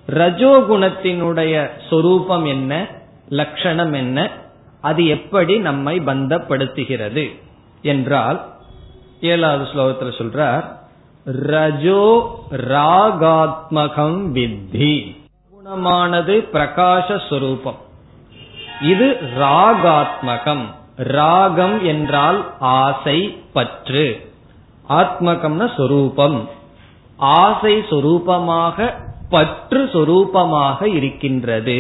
ரஜோகுணத்தினுடைய 0.09 1.71
சொரூபம் 1.91 2.45
என்ன? 2.45 2.87
லட்சணம் 3.29 3.93
என்ன? 3.93 4.31
அது 4.81 5.07
எப்படி 5.07 5.59
நம்மை 5.59 6.01
பந்தப்படுத்துகிறது? 6.01 7.39
என்றால் 7.83 8.47
ஏழாவது 9.21 9.71
ஸ்லோகத்தில் 9.71 10.21
சொல்றார் 10.21 10.65
ரஜோ 11.25 12.35
ராகாத்மகம் 12.51 14.35
வித்தி. 14.35 15.17
குணமானது 15.51 16.49
பிரகாசஸ்வரூபம் 16.53 17.77
இது 18.81 19.19
ராகாத்மகம். 19.39 20.65
ராகம் 20.97 21.85
என்றால் 21.85 22.55
ஆசை 22.59 23.43
பற்று. 23.53 24.33
ஆத்மகம்னா 24.89 25.77
சொரூபம். 25.77 26.49
ஆசை 27.17 27.79
சொரூபமாக 27.79 29.11
பற்று 29.33 29.85
சொரூபமாக 29.85 30.85
இருக்கின்றது. 30.95 31.79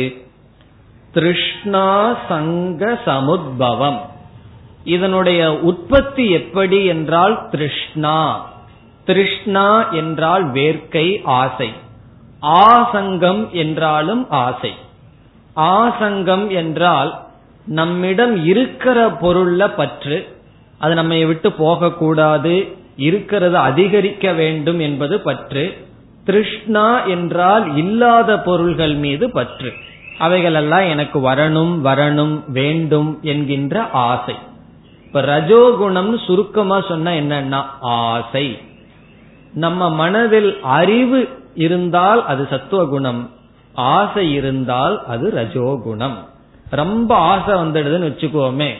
திருஷ்ணா 1.12 2.16
சங்க 2.28 2.98
சமுத்பவம். 3.06 3.98
இதனுடைய 4.84 5.58
உற்பத்தி 5.58 6.30
எப்படி 6.30 6.84
என்றால் 6.84 7.48
திருஷ்ணா. 7.50 8.18
திருஷ்ணா 9.04 9.90
என்றால் 9.90 10.52
வேர்க்கை 10.52 11.20
ஆசை. 11.24 11.70
ஆசங்கம் 12.42 13.50
என்றாலும் 13.50 14.30
ஆசை. 14.30 14.72
ஆசங்கம் 15.56 16.48
என்றால் 16.48 17.26
நம்மிடம் 17.66 18.44
இருக்கிற 18.44 19.08
பொருள்ல 19.08 19.74
பற்று. 19.76 20.36
அது 20.78 20.94
நம்மை 20.94 21.24
விட்டு 21.24 21.52
போகக்கூடாது. 21.52 22.76
இருக்கிறது 22.96 23.56
அதிகரிக்க 23.56 24.32
வேண்டும் 24.32 24.78
என்பது 24.78 25.20
பற்று. 25.20 25.90
திருஷ்ணா 26.24 27.04
என்றால் 27.04 27.76
இல்லாத 27.76 28.40
பொருள்கள் 28.40 28.94
மீது 28.94 29.30
பற்று. 29.30 29.72
அவைகளெல்லாம் 30.18 30.86
எனக்கு 30.88 31.18
வரணும் 31.20 31.72
வரணும் 31.84 32.40
வேண்டும் 32.48 33.18
என்கின்ற 33.22 33.84
ஆசை. 33.90 34.34
இப்ப 35.06 35.20
ரஜோகுணம் 35.22 36.24
சுருக்கமா 36.24 36.80
சொன்ன 36.80 37.20
என்னன்னா 37.20 37.62
ஆசை. 37.80 38.58
நம்ம 39.52 39.90
மனதில் 39.90 40.58
அறிவு 40.62 41.28
இருந்தால் 41.54 42.26
அது 42.26 42.46
சத்துவ 42.50 42.84
குணம் 42.84 43.30
ஆசை 43.74 44.32
இருந்தால் 44.32 45.06
அது 45.06 45.32
ரஜோகுணம். 45.36 46.16
ரொம்ப 46.70 47.14
ஆசை 47.14 47.54
வந்துடுதுன்னு 47.54 48.08
வச்சுக்கோமே 48.10 48.70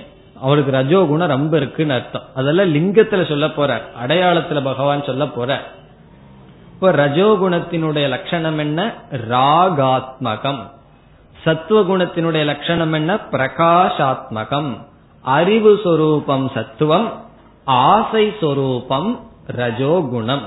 அவருக்கு 0.41 0.73
ரஜோகுணம் 0.73 1.27
ரொம்ப 1.27 1.57
இருக்குன்னு 1.57 1.93
அர்த்தம். 1.93 2.23
அதெல்லாம் 2.35 2.75
லிங்கத்துல 2.75 3.29
சொல்ல 3.29 3.51
போற 3.51 3.83
அடையாளத்துல 4.07 4.65
பகவான் 4.65 5.05
சொல்ல 5.05 5.27
போற 5.27 5.63
இப்ப 6.83 7.07
ரஜோகுணத்தினுடைய 7.07 8.09
லட்சணம் 8.09 8.59
என்ன? 8.59 8.95
ராகாத்மகம். 9.11 10.71
சத்துவகுணத்தினுடைய 11.45 12.45
லட்சணம் 12.45 12.93
என்ன? 12.93 13.15
பிரகாஷாத்மகம். 13.15 14.77
அறிவு 15.23 15.81
சொரூபம் 15.85 16.51
சத்துவம் 16.55 17.25
ஆசை 17.65 18.33
சொரூபம் 18.41 19.21
ரஜோகுணம். 19.57 20.41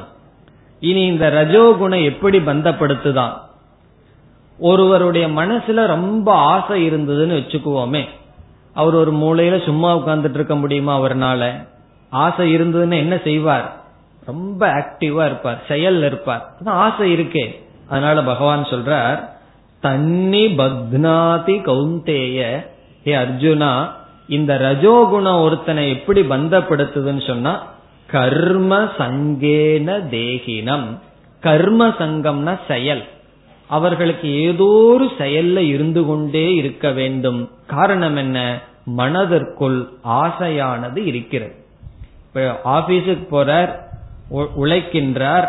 இனி 0.79 1.05
இந்த 1.05 1.29
ரஜோகுணம் 1.29 2.03
எப்படி 2.03 2.39
பந்தப்படுத்துதான்? 2.39 3.31
ஒருவருடைய 4.59 5.27
மனசுல 5.27 5.85
ரொம்ப 5.85 6.33
ஆசை 6.33 6.91
இருந்ததுன்னு 6.91 7.35
வச்சுக்குவோமே. 7.35 8.05
அவர் 8.73 8.95
ஒரு 8.95 9.13
மூலையில 9.13 9.65
சும்மா 9.65 9.97
உட்கார்ந்துட்டு 9.97 10.33
இருக்க 10.33 10.55
முடியுமா 10.55 10.99
அவர்னால? 10.99 11.67
ஆசை 12.09 12.55
இருந்ததுன்னு 12.55 12.97
என்ன 12.97 13.19
செய்வார்? 13.23 13.83
ரொம்ப 14.25 14.67
ஆக்டிவா 14.67 15.25
இருப்பார். 15.25 15.63
செயல் 15.67 16.03
இருப்பார். 16.03 16.53
ஆசை 16.65 17.13
இருக்கே. 17.13 17.63
அதனால 17.89 18.23
பகவான் 18.23 18.63
சொல்றார் 18.63 19.29
தன்னி 19.81 20.45
பக்னாதி 20.45 21.61
கௌந்தேய. 21.61 22.65
ஹே 23.03 23.15
அர்ஜுனா 23.15 23.89
இந்த 24.27 24.55
ரஜோகுணம் 24.55 25.41
ஒருத்தனை 25.41 25.89
எப்படி 25.89 26.21
பந்தப்படுத்துதுன்னு 26.21 27.27
சொன்னா 27.27 27.67
கர்ம 28.07 28.83
சங்கேன 28.83 30.03
தேகினம். 30.11 30.99
கர்ம 31.39 31.87
சங்கம்னா 31.87 32.59
செயல். 32.67 33.03
அவர்களுக்கு 33.67 34.41
ஏதோ 34.41 34.63
ஒரு 34.63 35.11
செயல்ல 35.17 35.57
இருந்து 35.57 36.05
கொண்டே 36.05 36.55
இருக்க 36.55 36.91
வேண்டும். 36.91 37.49
காரணம் 37.67 38.15
என்ன? 38.15 38.59
மனதிற்குள் 38.85 39.89
ஆசையானது 40.09 41.05
இருக்கிறது. 41.05 41.55
இப்ப 42.27 42.59
ஆபீஸுக்கு 42.65 43.27
போறார் 43.31 43.84
உழைக்கின்றார். 44.31 45.47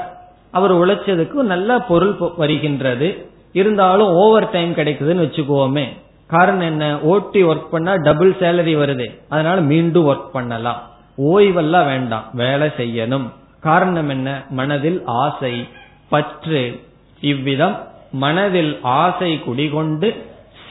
அவர் 0.51 0.75
உழைச்சதுக்கு 0.75 1.33
நல்ல 1.33 1.79
பொருள் 1.79 2.17
வருகின்றது. 2.37 3.27
இருந்தாலும் 3.53 4.09
ஓவர் 4.09 4.51
டைம் 4.51 4.75
கிடைக்குதுன்னு 4.75 5.23
வச்சுக்கோமே. 5.23 5.85
காரணம் 6.27 6.67
என்ன? 6.67 7.01
ஓட்டி 7.01 7.43
ஒர்க் 7.43 7.69
பண்ணா 7.71 7.95
டபுள் 7.95 8.37
சேலரி 8.41 8.77
வருது. 8.77 9.21
அதனால 9.29 9.61
மீண்டும் 9.61 10.07
ஒர்க் 10.07 10.29
பண்ணலாம். 10.33 10.91
ஓய்வெல்லாம் 11.19 11.85
வேண்டாம். 11.85 12.25
வேலை 12.33 12.69
செய்யணும். 12.69 13.31
காரணம் 13.61 14.09
என்ன? 14.09 14.43
மனதில் 14.51 15.03
ஆசை. 15.05 15.69
பற்று. 16.09 16.81
இவ்விதம் 17.21 17.89
மனதில் 18.13 18.79
ஆசை 18.83 19.41
குடிகொண்டு 19.41 20.27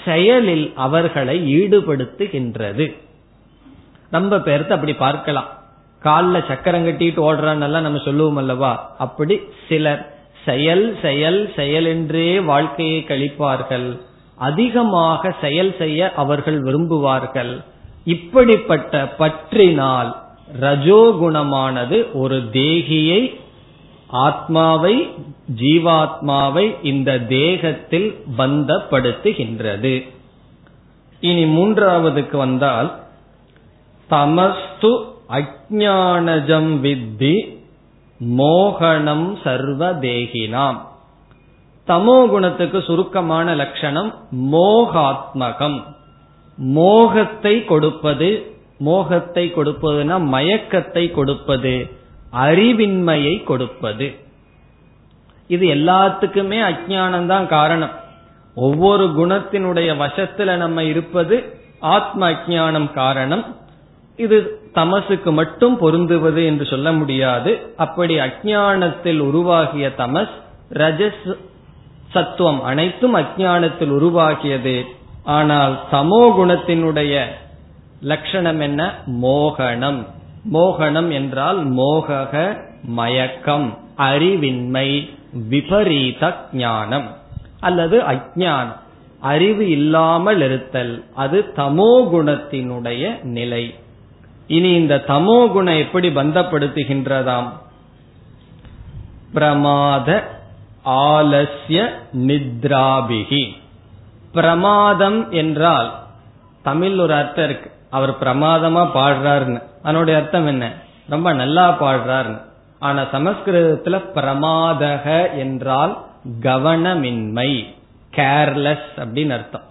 செயலில் 0.05 0.73
அவர்களை 0.75 1.55
ஈடுபடுத்துகின்றது. 1.55 2.95
நம்ம 4.09 4.35
பேர்த்து 4.35 4.69
அப்படி 4.69 4.93
பார்க்கலாம். 4.93 5.63
காலில் 6.05 6.47
சக்கரம் 6.47 6.85
கட்டிட்டு 6.87 7.19
ஓடுறான்னெல்லாம் 7.27 7.85
நம்ம 7.85 8.01
சொல்லுவோம் 8.05 8.35
அல்லவா? 8.35 8.71
அப்படி 8.97 9.35
சிலர் 9.67 10.01
செயல் 10.45 10.97
செயல் 11.01 11.39
செயல் 11.55 11.85
என்றே 11.85 12.27
வாழ்க்கையை 12.39 12.99
கழிப்பார்கள். 13.07 13.87
அதிகமாக 14.35 15.31
செயல் 15.41 15.71
செய்ய 15.77 16.11
அவர்கள் 16.15 16.59
விரும்புவார்கள். 16.61 17.53
இப்படிப்பட்ட 18.05 19.01
பற்றினால் 19.19 20.11
ரஜோகுணமானது 20.61 21.97
ஒரு 22.13 22.37
தேகியை 22.51 23.21
ஆத்மாவை 24.07 24.95
ஜீவாத்மாவை 25.61 26.65
இந்த 26.83 27.19
தேகத்தில் 27.19 28.09
பந்தப்படுத்துகின்றது. 28.37 29.93
இனி 31.19 31.43
மூன்றாவதுக்கு 31.55 32.37
வந்தால் 32.37 32.89
தமஸ்து 34.09 34.91
அஜானஜம் 35.29 36.73
வித்தி 36.83 37.35
மோகனம் 38.19 39.27
சர்வதேகினாம். 39.43 40.77
தமோ 41.87 42.29
குணத்துக்கு 42.29 42.79
சுருக்கமான 42.81 43.55
லட்சணம் 43.55 44.11
மோகாத்மகம். 44.51 45.79
மோகத்தை 46.57 47.65
கொடுப்பது 47.65 48.29
மோகத்தை 48.79 49.43
கொடுப்பதுனா 49.55 50.15
மயக்கத்தை 50.35 51.11
கொடுப்பது 51.11 51.73
அறிவின்மையை 52.45 53.43
கொடுப்பது. 53.43 54.07
இது 55.47 55.65
எல்லாத்துக்குமே 55.67 56.59
அஜானம் 56.71 57.25
தான் 57.25 57.47
காரணம். 57.47 57.93
ஒவ்வொரு 58.55 59.05
குணத்தினுடைய 59.05 59.89
வசத்துல 60.03 60.57
நம்ம 60.57 60.83
இருப்பது 60.83 61.35
ஆத்ம 61.79 62.29
அஜானம் 62.31 62.89
காரணம். 62.93 63.45
இது 64.19 64.37
தமசுக்கு 64.75 65.31
மட்டும் 65.31 65.75
பொருந்துவது 65.81 66.41
என்று 66.45 66.65
சொல்ல 66.65 66.87
முடியாது. 66.91 67.51
அப்படி 67.77 68.15
அஜானத்தில் 68.19 69.21
உருவாகிய 69.29 69.87
தமஸ் 69.97 70.35
ரஜஸ் 70.81 71.25
சத்துவம் 72.13 72.61
அனைத்தும் 72.63 73.15
அஜானத்தில் 73.15 73.93
உருவாகியது. 73.97 74.75
ஆனால் 75.37 75.75
சமோ 75.91 76.21
குணத்தினுடைய 76.37 77.13
லட்சணம் 78.11 78.59
என்ன? 78.59 78.81
மோகனம். 79.21 80.01
மோகனம் 80.53 81.09
என்றால் 81.11 81.59
மோகக 81.73 82.33
மயக்கம் 82.99 83.67
அறிவின்மை 84.09 84.89
விபரீத 85.49 86.33
ஞானம் 86.53 87.07
அல்லது 87.59 87.97
அஜானம் 88.13 88.73
அறிவு 89.31 89.63
இல்லாமல் 89.69 90.41
இருத்தல் 90.41 90.93
அது 91.13 91.37
தமோ 91.55 91.91
குணத்தினுடைய 92.11 93.03
நிலை. 93.37 93.63
இனி 94.47 94.73
இந்த 94.73 95.03
தமோ 95.07 95.51
குணம் 95.51 95.77
எப்படி 95.77 96.09
பந்தப்படுத்துகின்றதாம்? 96.09 97.51
பிரமாத 99.33 100.27
ஆலசிய 100.85 101.89
நித்ராபிகி. 102.17 103.51
பிரமாதம் 104.31 105.31
என்றால் 105.31 105.93
தமிழ் 106.63 106.99
ஒரு 106.99 107.13
அர்த்தம் 107.13 107.45
இருக்கு. 107.45 107.71
அவர் 107.89 108.19
பிரமாதமா 108.19 108.89
பாடுறாருன்னு. 108.93 109.63
அதனுடைய 109.83 110.19
அர்த்தம் 110.19 110.47
என்ன? 110.47 110.71
ரொம்ப 111.09 111.33
நல்லா 111.33 111.81
பாடுறாருன்னு. 111.81 112.41
ஆனா 112.79 113.01
சமஸ்கிருதத்துல 113.01 114.03
பிரமாதக 114.15 115.37
என்றால் 115.37 116.05
கவனமின்மை 116.39 117.65
கேர்லெஸ் 118.11 118.95
அப்படின்னு 118.95 119.29
அர்த்தம். 119.29 119.63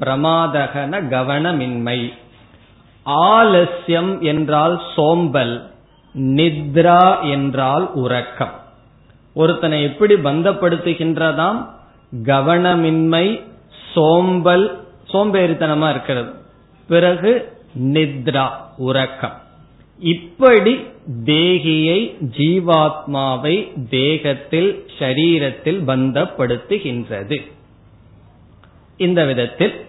பிரமாதகன 0.00 1.08
கவனமின்மை. 1.08 2.12
ஆலஸ்யம் 3.06 4.20
என்றால் 4.20 4.82
சோம்பல் 4.96 5.70
நித்ரா 6.18 7.30
என்றால் 7.30 7.92
உறக்கம். 7.92 8.60
ஒருத்தனை 9.34 9.82
எப்படி 9.82 10.14
பந்தப்படுத்துகின்றதாம்? 10.14 11.68
கவனமின்மை 12.24 13.42
சோம்பல் 13.94 14.84
சோம்பேறித்தனமா 15.12 15.90
இருக்கிறது. 15.90 16.32
பிறகு 16.88 17.58
நித்ரா 17.82 18.48
உறக்கம். 18.76 19.40
இப்படி 19.98 20.80
தேகியை 21.24 22.16
ஜீவாத்மாவை 22.36 23.88
தேகத்தில் 23.88 24.86
ஷரீரத்தில் 24.98 25.80
பந்தப்படுத்துகின்றது. 25.86 27.50
இந்த 28.96 29.24
விதத்தில் 29.24 29.86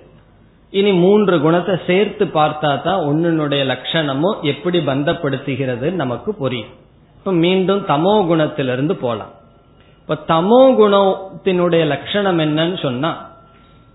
இனி 0.77 0.91
மூன்று 1.03 1.35
குணத்தை 1.41 1.73
சேர்த்து 1.87 2.23
பார்த்தா 2.37 2.69
தான் 2.85 3.01
ஒன்னுடைய 3.09 3.63
லட்சணமும் 3.71 4.37
எப்படி 4.51 4.79
பந்தப்படுத்துகிறது 4.89 5.87
நமக்கு 6.01 6.31
புரியும். 6.41 6.71
இப்ப 7.17 7.33
மீண்டும் 7.43 7.81
தமோ 7.91 8.13
குணத்திலிருந்து 8.29 8.95
போலாம். 9.03 9.33
இப்ப 10.01 10.17
தமோ 10.31 10.61
குணத்தினுடைய 10.79 11.83
லட்சணம் 11.93 12.41
என்னன்னு 12.45 12.79
சொன்னா 12.85 13.11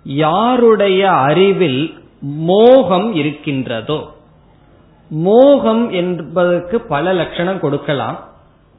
யாருடைய 0.05 1.03
அறிவில் 1.29 1.83
மோகம் 2.51 3.09
இருக்கின்றதோ 3.15 4.01
மோகம் 5.11 5.85
என்பதற்கு 6.01 6.77
பல 6.95 7.13
லட்சணம் 7.13 7.61
கொடுக்கலாம். 7.61 8.19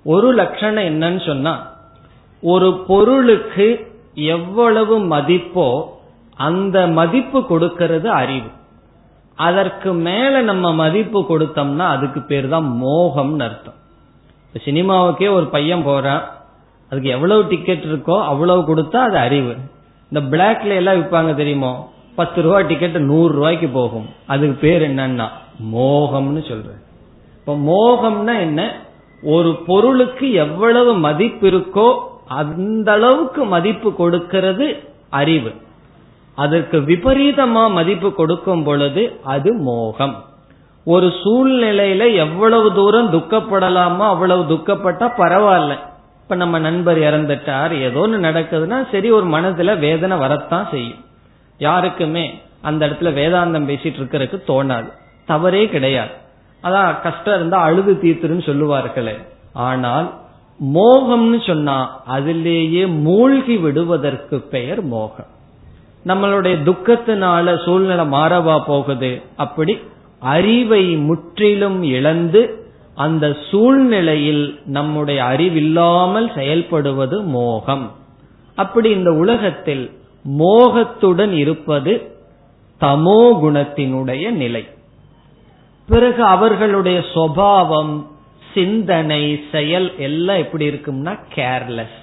ஒரு 0.05 0.27
லட்சணம் 0.33 0.87
என்னன்னு 0.91 1.21
சொன்னா 1.27 1.53
ஒரு 2.43 2.67
பொருளுக்கு 2.89 3.69
எவ்வளவு 4.35 4.95
மதிப்போ 5.13 5.69
அந்த 6.47 6.77
மதிப்பு 6.99 7.39
கொடுக்கிறது 7.45 8.07
அறிவு. 8.21 8.49
அதற்கு 9.47 9.89
மேல 10.07 10.41
நம்ம 10.49 10.73
மதிப்பு 10.73 11.19
கொடுத்தோம்னா 11.29 11.85
அதுக்கு 11.95 12.21
பேர் 12.31 12.47
தான் 12.47 12.67
மோகம்னு 12.81 13.45
அர்த்தம். 13.47 13.77
சினிமாவுக்கே 14.65 15.27
ஒரு 15.37 15.47
பையன் 15.55 15.83
போறான் 15.83 16.23
அதுக்கு 16.89 17.09
எவ்வளவு 17.09 17.41
டிக்கெட் 17.47 17.85
இருக்கோ 17.91 18.17
அவ்வளவு 18.31 18.61
கொடுத்தா 18.69 18.99
அது 19.07 19.17
அறிவு. 19.27 19.53
இந்த 20.11 20.21
பிளாக்ல 20.31 20.75
எல்லாம் 20.81 20.99
விற்பாங்க 20.99 21.33
தெரியுமோ? 21.35 21.71
பத்து 22.15 22.41
ரூபாய் 22.41 22.67
டிக்கெட் 22.71 22.97
நூறு 23.11 23.31
ரூபாய்க்கு 23.33 23.67
போகும். 23.79 24.07
அதுக்கு 24.27 24.55
பேர் 24.65 24.85
என்னன்னா 24.89 25.27
மோகம்னு 25.75 26.41
சொல்றேன் 26.49 26.81
இப்ப 27.39 27.55
மோகம்னா 27.69 28.35
என்ன? 28.39 28.61
ஒரு 29.35 29.51
பொருளுக்கு 29.67 30.27
எவ்வளவு 30.45 30.91
மதிப்பு 31.07 31.45
இருக்கோ 31.49 31.87
அந்த 32.41 32.87
அளவுக்கு 32.91 33.41
மதிப்பு 33.55 33.89
கொடுக்கிறது 33.93 34.67
அறிவு. 35.21 35.51
அதற்கு 36.43 36.77
விபரீதமா 36.89 37.63
மதிப்பு 37.71 38.09
கொடுக்கும் 38.13 38.63
பொழுது 38.63 39.03
அது 39.35 39.51
மோகம். 39.67 40.15
ஒரு 40.85 41.07
சூழ்நிலையில 41.23 42.03
எவ்வளவு 42.15 42.67
தூரம் 42.73 43.11
துக்கப்படலாமோ 43.13 44.05
அவ்வளவு 44.13 44.43
துக்கப்பட்டா 44.53 45.07
பரவாயில்ல. 45.21 45.73
இப்ப 46.23 46.35
நம்ம 46.43 46.59
நண்பர் 46.59 46.99
இறந்துட்டார் 46.99 47.73
ஏதோ 47.81 47.99
ஒன்று 47.99 48.19
நடக்குதுன்னா 48.19 48.79
சரி 48.91 49.09
ஒரு 49.11 49.27
மனதுல 49.35 49.79
வேதனை 49.79 50.17
வரத்தான் 50.17 50.67
செய்யும். 50.71 51.01
யாருக்குமே 51.57 52.25
அந்த 52.61 52.81
இடத்துல 52.87 53.11
வேதாந்தம் 53.19 53.69
பேசிட்டு 53.69 53.99
இருக்கிறதுக்கு 53.99 54.37
தோணாது. 54.51 54.89
தவறே 55.25 55.63
கிடையாது. 55.73 56.13
அதான் 56.63 57.01
கஷ்டம் 57.01 57.35
இருந்தா 57.35 57.57
அழுது 57.67 57.93
தீர்த்துருன்னு 58.03 58.47
சொல்லுவார்களே. 58.49 59.15
ஆனால் 59.67 60.07
மோகம்னு 60.73 61.39
சொன்னா 61.47 61.77
அதிலேயே 62.05 62.85
மூழ்கி 63.07 63.57
விடுவதற்கு 63.57 64.37
பெயர் 64.53 64.81
மோகம். 64.93 65.31
நம்மளுடைய 66.05 66.55
துக்கத்தினால 66.63 67.63
சூழ்நிலை 67.63 68.05
மாறவா 68.05 68.59
போகுது. 68.65 69.21
அப்படி 69.35 69.77
அறிவை 70.19 70.95
முற்றிலும் 70.95 71.83
இழந்து 71.83 72.63
அந்த 72.95 73.37
சூழ்நிலையில் 73.51 74.59
நம்முடைய 74.65 75.23
அறிவில்லாமல் 75.23 76.27
செயல்படுவது 76.29 77.23
மோகம். 77.23 77.91
அப்படி 78.55 78.89
இந்த 78.89 79.11
உலகத்தில் 79.11 79.91
மோகத்துடன் 80.39 81.31
இருப்பது 81.31 82.11
தமோ 82.81 83.21
குணத்தினுடைய 83.43 84.29
நிலை. 84.29 84.67
பிறகு 85.87 86.23
அவர்களுடைய 86.23 86.99
சுவாவம் 86.99 88.05
சிந்தனை 88.53 89.39
செயல் 89.51 89.97
எல்லாம் 89.97 90.37
எப்படி 90.37 90.69
இருக்கும்னா 90.69 91.19
கேர்லெஸ் 91.35 91.97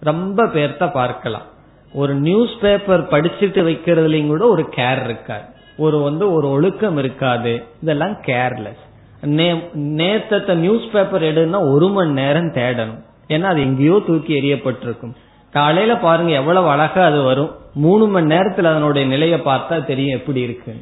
ரொம்ப 0.00 0.44
பேர்த்த 0.44 0.92
பார்க்கலாம். 0.92 1.50
ஒரு 1.94 2.14
நியூஸ் 2.14 2.54
பேப்பர் 2.60 3.08
படிச்சுட்டு 3.10 3.60
வைக்கிறதுலையும் 3.68 4.26
கூட 4.26 4.44
ஒரு 4.46 4.64
கேர் 4.76 5.04
இருக்காது. 5.04 5.44
ஒரு 5.76 5.98
வந்து 6.00 6.32
ஒரு 6.32 6.46
ஒழுக்கம் 6.50 6.96
இருக்காது. 6.96 7.52
இதெல்லாம் 7.82 8.14
கேர்லெஸ் 8.26 8.82
நேத்தத்தை 9.22 10.54
நியூஸ் 10.54 10.86
பேப்பர் 10.92 11.22
எடுன்னா 11.22 11.58
ஒரு 11.72 11.88
மணி 11.88 12.12
நேரம் 12.12 12.52
தேடணும். 12.52 13.02
ஏன்னா 13.28 13.48
அது 13.52 13.60
எங்கேயோ 13.60 14.02
தூக்கி 14.06 14.32
எறியப்பட்டிருக்கும். 14.40 15.14
காலையில 15.52 15.96
பாருங்க 15.96 16.32
எவ்வளவு 16.32 16.68
அழகா 16.68 17.04
அது 17.04 17.20
வரும். 17.22 17.52
மூணு 17.74 18.06
மணி 18.06 18.34
நேரத்துல 18.34 18.70
அதனுடைய 18.72 19.06
நிலையை 19.08 19.38
பார்த்தா 19.38 19.84
தெரியும் 19.84 20.18
எப்படி 20.18 20.40
இருக்கு 20.40 20.74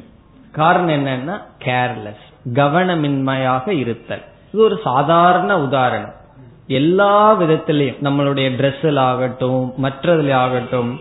காரணம் 0.51 0.95
என்னன்னா 0.95 1.35
கேர்லெஸ் 1.65 2.25
கவனமின்மையாக 2.53 3.67
இருத்தல். 3.83 4.23
இது 4.51 4.63
ஒரு 4.63 4.79
சாதாரண 4.83 5.59
உதாரணம். 5.61 6.13
எல்லா 6.67 7.41
விதத்திலையும் 7.41 8.03
நம்மளுடைய 8.03 8.49
ட்ரெஸ்ஸில் 8.49 8.99
ஆகட்டும் 8.99 9.73
மற்றதுல 9.83 10.33
ஆகட்டும் 10.33 10.99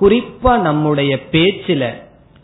குறிப்பா 0.00 0.58
நம்முடைய 0.58 1.18
பேச்சில 1.32 1.94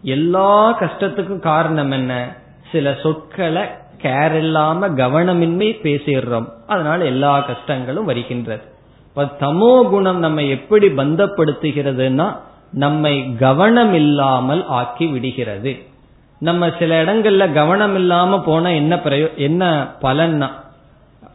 எல்லா 0.02 0.80
கஷ்டத்துக்கும் 0.80 1.38
காரணம் 1.38 1.90
என்ன? 1.90 2.36
சில 2.72 2.96
சொற்களை 3.02 3.62
கேர் 4.02 4.34
இல்லாம 4.34 4.88
கவனமின்மை 4.88 5.68
பேசிடுறோம். 5.82 6.48
அதனால 6.66 7.04
எல்லா 7.04 7.44
கஷ்டங்களும் 7.48 8.04
வருகின்றது. 8.04 8.62
தமோ 9.16 9.88
குணம் 9.88 10.18
நம்ம 10.18 10.42
எப்படி 10.42 10.88
பந்தப்படுத்துகிறதுனா 10.88 12.36
நம்மை 12.72 13.36
கவனம் 13.38 13.94
இல்லாமல் 13.94 14.66
ஆக்கி 14.66 15.06
விடுகிறது. 15.06 15.78
நம்ம 16.38 16.70
சில 16.78 17.04
இடங்கள்ல 17.04 17.52
கவனம் 17.52 17.94
இல்லாம 17.94 18.42
போனா 18.42 18.68
என்ன 18.68 18.96
பிரயோ 18.96 19.34
என்ன 19.34 19.88
பலன்னா 20.02 20.50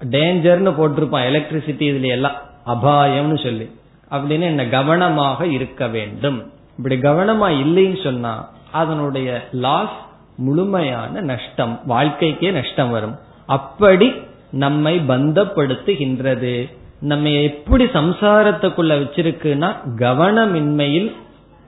டேஞ்சர்னு 0.03 0.71
போட்டிருப்பான். 0.71 1.29
எலக்ட்ரிசிட்டி 1.29 1.83
இதுல 1.91 2.07
எல்லாம் 2.07 2.35
அபாயம்னு 2.65 3.43
சொல்லி. 3.43 3.71
அப்படின்னு 4.11 4.39
என்ன 4.39 4.67
கவனமாக 4.67 5.47
இருக்க 5.47 5.87
வேண்டும். 5.87 6.51
இப்படி 6.77 6.95
கவனமா 6.95 7.63
இல்லைன்னு 7.63 8.03
சொன்னா 8.03 8.49
அதனுடைய 8.71 9.47
லாஸ் 9.51 10.07
முழுமையான 10.35 11.21
நஷ்டம் 11.21 11.81
வாழ்க்கைக்கே 11.89 12.51
நஷ்டம் 12.51 12.91
வரும். 12.91 13.15
அப்படி 13.45 14.13
நம்மை 14.49 14.99
பந்தப்படுத்துகின்றது. 14.99 16.73
நம்ம 16.99 17.29
எப்படி 17.29 17.83
சம்சாரத்துக்குள்ள 17.83 18.93
வச்சிருக்குன்னா 18.97 19.75
கவனமின்மையில் 19.97 21.15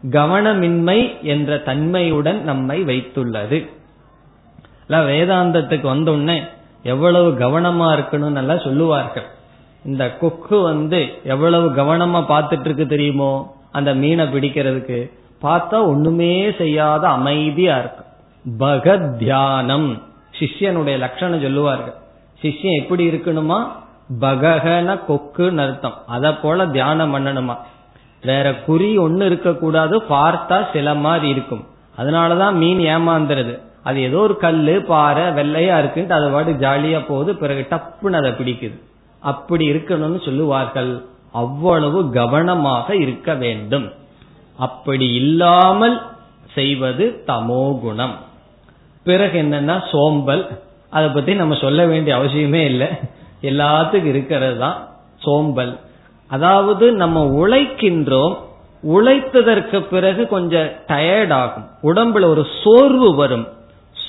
கவனமின்மை 0.09 1.21
என்ற 1.21 1.57
தன்மையுடன் 1.57 2.43
நம்மை 2.43 2.84
வைத்துள்ளது. 2.84 3.69
வேதாந்தத்துக்கு 4.89 5.82
வந்தோடனே 5.82 6.41
எவ்வளவு 6.84 7.32
கவனமா 7.32 7.97
இருக்கணும் 7.97 8.29
நல்லா 8.29 8.57
சொல்லுவார்கள். 8.57 9.23
இந்த 9.86 10.17
கொக்கு 10.17 10.61
வந்து 10.61 11.07
எவ்வளவு 11.23 11.69
கவனமா 11.69 12.25
பார்த்துட்டு 12.29 12.59
இருக்கு 12.59 12.88
தெரியுமோ 12.88 13.55
அந்த 13.71 13.93
மீனை 13.93 14.25
பிடிக்கிறதுக்கு 14.25 15.11
பார்த்தா 15.41 15.73
ஒண்ணுமே 15.73 16.51
செய்யாத 16.57 17.07
அமைதியா 17.07 17.77
இருக்கு 17.77 18.03
பகத் 18.59 19.17
தியானம். 19.17 20.01
சிஷ்யனுடைய 20.39 20.97
லட்சணம் 20.97 21.41
சொல்லுவார்கள். 21.41 21.93
சிஷ்யன் 22.41 22.79
எப்படி 22.79 23.07
இருக்கணுமா? 23.07 23.67
பககன 24.19 24.99
கொக்குன்னு 25.07 25.57
அர்த்தம். 25.57 25.97
அத 26.07 26.36
போல 26.36 26.67
தியானம் 26.67 27.15
பண்ணணுமா? 27.15 27.57
வேற 28.23 28.55
குறி 28.55 28.97
ஒண்ணு 28.97 29.25
இருக்கக்கூடாது 29.25 30.01
பார்த்தா 30.09 30.65
சில 30.73 30.93
மாதிரி 30.93 31.27
இருக்கும். 31.29 31.67
அதனாலதான் 31.97 32.53
மீன் 32.53 32.79
ஏமாந்துறது 32.79 33.59
அது 33.84 34.01
ஏதோ 34.01 34.17
ஒரு 34.17 34.38
கல்லு 34.38 34.82
பாறை 34.82 35.23
வெள்ளையா 35.23 35.75
இருக்குன்ட்டு 35.84 36.11
அதை 36.11 36.29
பாட்டு 36.29 36.51
ஜாலியா 36.51 37.05
போகுது. 37.07 37.36
பிறகு 37.36 37.67
டப்புன்னு 37.69 38.11
அதை 38.11 38.32
பிடிக்குது. 38.32 38.79
அப்படி 39.19 39.71
இருக்கணும்னு 39.71 40.25
சொல்லுவார்கள். 40.25 41.05
அவ்வளவு 41.32 42.09
கவனமாக 42.09 42.95
இருக்க 42.95 43.34
வேண்டும். 43.34 43.91
அப்படி 44.57 45.13
இல்லாமல் 45.13 46.01
செய்வது 46.53 47.23
தமோ 47.27 47.79
குணம். 47.79 48.15
பிறகு 49.03 49.41
என்னன்னா 49.41 49.84
சோம்பல். 49.91 50.59
அதை 50.89 51.09
பத்தி 51.09 51.34
நம்ம 51.34 51.55
சொல்ல 51.55 51.86
வேண்டிய 51.86 52.17
அவசியமே 52.17 52.63
இல்லை. 52.65 52.88
எல்லாத்துக்கும் 53.41 54.11
இருக்கிறது 54.13 54.57
தான் 54.57 54.88
சோம்பல். 55.17 55.79
அதாவது 56.27 56.91
நம்ம 56.91 57.23
உழைக்கின்றோம். 57.25 58.36
உழைத்ததற்கு 58.84 59.79
பிறகு 59.82 60.27
கொஞ்சம் 60.27 60.69
டயர்ட் 60.88 61.34
ஆகும். 61.34 61.67
உடம்புல 61.84 62.25
ஒரு 62.25 62.45
சோர்வு 62.63 63.15
வரும். 63.15 63.47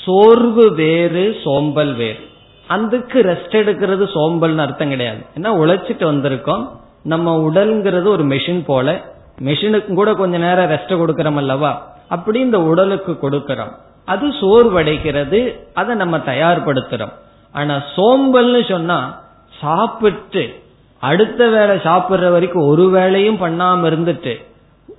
சோர்வு 0.04 0.74
வேறு 0.74 1.36
சோம்பல் 1.44 1.94
வேறு. 1.94 2.18
அதுக்கு 2.66 3.22
ரெஸ்ட் 3.22 3.54
எடுக்கிறது 3.54 4.08
சோம்பல்னு 4.14 4.56
அர்த்தம் 4.56 4.88
கிடையாது. 4.88 5.18
ஏன்னா 5.40 5.44
உழைச்சிட்டு 5.44 6.04
வந்திருக்கோம். 6.12 6.68
நம்ம 7.02 7.50
உடல்ங்கிறது 7.50 8.06
ஒரு 8.06 8.26
மெஷின் 8.26 8.64
போல. 8.64 9.00
மெஷினுக்கும் 9.44 9.94
கூட 9.94 10.14
கொஞ்ச 10.14 10.38
நேரம் 10.38 10.70
ரெஸ்ட் 10.70 11.00
கொடுக்கறோம் 11.00 11.36
அல்லவா? 11.36 11.96
அப்படி 12.08 12.40
இந்த 12.40 12.62
உடலுக்கு 12.62 13.18
கொடுக்கறோம். 13.22 13.72
அது 14.04 14.28
சோர்வடைகிறது. 14.28 15.58
அதை 15.74 15.94
நம்ம 15.94 16.18
தயார்படுத்துறோம். 16.18 17.12
ஆனா 17.52 17.82
சோம்பல்னு 17.96 18.68
சொன்னா 18.68 19.20
சாப்பிட்டு 19.60 20.60
அடுத்த 21.00 21.48
வேலை 21.48 21.76
சாப்பிடுற 21.76 22.30
வரைக்கும் 22.30 22.66
ஒரு 22.66 22.90
வேலையும் 22.90 23.40
பண்ணாம 23.40 23.86
இருந்துட்டு 23.90 24.44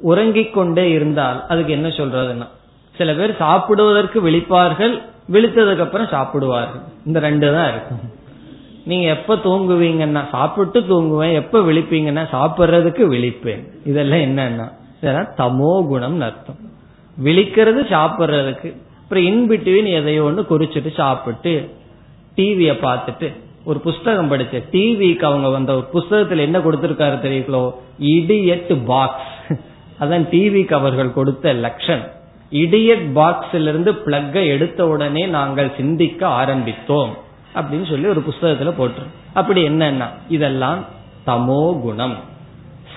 உறங்கிக் 0.01 0.53
கொண்டே 0.53 0.89
இருந்தால் 0.89 1.47
அதுக்கு 1.47 1.71
என்ன 1.71 1.87
சொல்றதுன்னா 1.87 2.47
சில 2.97 3.13
பேர் 3.13 3.31
சாப்பிடுவதற்கு 3.37 4.17
விழிப்பார்கள் 4.27 4.93
விழித்ததுக்கு 5.33 5.83
அப்புறம் 5.85 6.11
சாப்பிடுவார்கள். 6.15 6.83
இந்த 7.05 7.19
ரெண்டு 7.19 7.47
தான் 7.55 7.69
இருக்கும். 7.71 8.01
நீங்க 8.89 9.05
எப்ப 9.07 9.35
தூங்குவீங்கன்னா 9.43 10.21
சாப்பிட்டு 10.29 10.79
தூங்குவேன் 10.79 11.33
எப்ப 11.41 11.59
விழிப்பீங்கன்னா 11.59 12.23
சாப்பிட்றதுக்கு 12.35 13.03
விழிப்பேன். 13.13 13.63
இதெல்லாம் 13.85 14.23
என்னன்னா 14.27 14.67
இதெல்லாம் 14.99 15.31
தமோ 15.37 15.71
குணம்னு 15.91 16.25
அர்த்தம். 16.29 16.59
விழிக்கிறது 17.17 17.81
சாப்பிட்றதுக்கு. 17.95 18.69
அப்புறம் 19.01 19.25
இன்பிட்வீன் 19.29 19.89
எதையோ 19.99 20.23
ஒன்று 20.23 20.43
குறிச்சிட்டு 20.51 20.91
சாப்பிட்டு 20.93 21.53
டிவிய 22.37 22.71
பார்த்துட்டு 22.85 23.27
ஒரு 23.69 23.79
புஸ்தகம் 23.79 24.31
படிச்ச 24.31 24.61
டிவிக்கு 24.71 25.25
அவங்க 25.29 25.47
வந்த 25.49 25.71
ஒரு 25.79 25.85
புஸ்தகத்துல 25.93 26.45
என்ன 26.47 26.59
கொடுத்திருக்காரு 26.59 27.17
தெரியுங்களோ? 27.25 27.63
இடியட் 28.15 28.73
பாக்ஸ் 28.85 29.33
அதான் 30.01 30.25
டிவிக்கு 30.33 30.73
அவர்கள் 30.79 31.17
கொடுத்த 31.17 31.53
லட்சணம். 31.65 32.11
இடியட் 32.51 33.05
பாக்ஸிலிருந்து 33.15 33.97
பிளக்கை 34.05 34.47
எடுத்த 34.47 34.87
உடனே 34.87 35.25
நாங்கள் 35.25 35.71
சிந்திக்க 35.77 36.27
ஆரம்பித்தோம். 36.27 37.09
அப்படின்னு 37.55 37.89
சொல்லி 37.89 38.07
ஒரு 38.07 38.23
புஸ்தகத்துல 38.29 38.73
போட்டு 38.77 39.01
அப்படி 39.33 39.67
என்னன்னா 39.67 40.05
இதெல்லாம் 40.29 40.85
தமோ 41.27 41.81
குணம். 41.81 42.17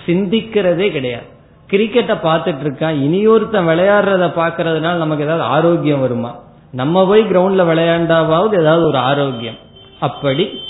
சிந்திக்கிறதே 0.07 0.91
கிடையாது. 0.91 1.25
கிரிக்கெட்டை 1.71 2.17
பார்த்துட்டு 2.23 2.63
இருக்கான் 2.65 2.97
இனியொருத்தன் 2.97 3.69
விளையாடுறத 3.69 4.27
பாக்குறதுனால 4.37 4.95
நமக்கு 4.95 5.25
ஏதாவது 5.25 5.43
ஆரோக்கியம் 5.43 6.01
வருமா? 6.01 6.39
நம்ம 6.73 7.07
போய் 7.07 7.23
கிரவுண்ட்ல 7.23 7.67
விளையாண்டாவது 7.67 8.59
ஏதாவது 8.59 8.87
ஒரு 8.87 8.99
ஆரோக்கியம். 8.99 9.55
அப்படி 10.01 10.61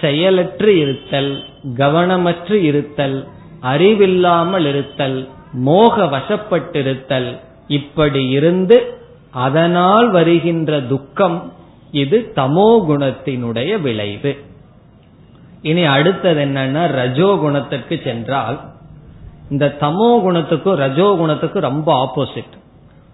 செயலற்று 0.00 0.78
இருத்தல் 0.78 1.44
கவனமற்று 1.76 2.52
இருத்தல் 2.52 3.28
அறிவில்லாமல் 3.60 4.66
இருத்தல் 4.66 5.28
மோக 5.52 6.04
வசப்பட்டிருத்தல் 6.04 7.38
இப்படி 7.78 8.22
இருந்து 8.38 8.78
அதனால் 9.46 10.08
வருகின்ற 10.16 10.80
துக்கம் 10.92 11.38
இது 12.02 12.18
தமோ 12.36 12.70
குணத்தினுடைய 12.88 13.70
விளைவு. 13.86 14.32
இனி 15.70 15.82
அடுத்தது 15.94 16.40
என்னன்னா 16.46 16.82
ரஜோ 17.00 17.28
குணத்திற்கு 17.42 17.96
சென்றால் 18.06 18.58
இந்த 19.52 19.66
தமோ 19.82 20.10
குணத்துக்கும் 20.24 20.80
ரஜோ 20.84 21.06
குணத்துக்கும் 21.20 21.68
ரொம்ப 21.68 21.88
ஆப்போசிட் 22.02 22.56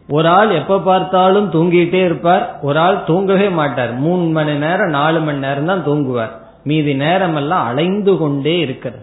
ஒரு 0.08 0.28
ஆள் 0.36 0.50
எப்ப 0.58 0.76
பார்த்தாலும் 0.88 1.48
தூங்கிட்டே 1.54 2.00
இருப்பார் 2.08 2.44
ஒரு 2.66 2.78
ஆள் 2.84 2.98
தூங்கவே 3.08 3.48
மாட்டார். 3.58 3.92
மூணு 4.04 4.24
மணி 4.36 4.54
நேரம் 4.64 4.94
நாலு 4.98 5.18
மணி 5.26 5.40
நேரம் 5.46 5.68
தான் 5.70 5.84
தூங்குவார். 5.88 6.32
மீதி 6.68 6.92
நேரம் 7.02 7.36
எல்லாம் 7.40 7.66
அலைந்து 7.70 8.12
கொண்டே 8.22 8.54
இருக்கிறது. 8.66 9.02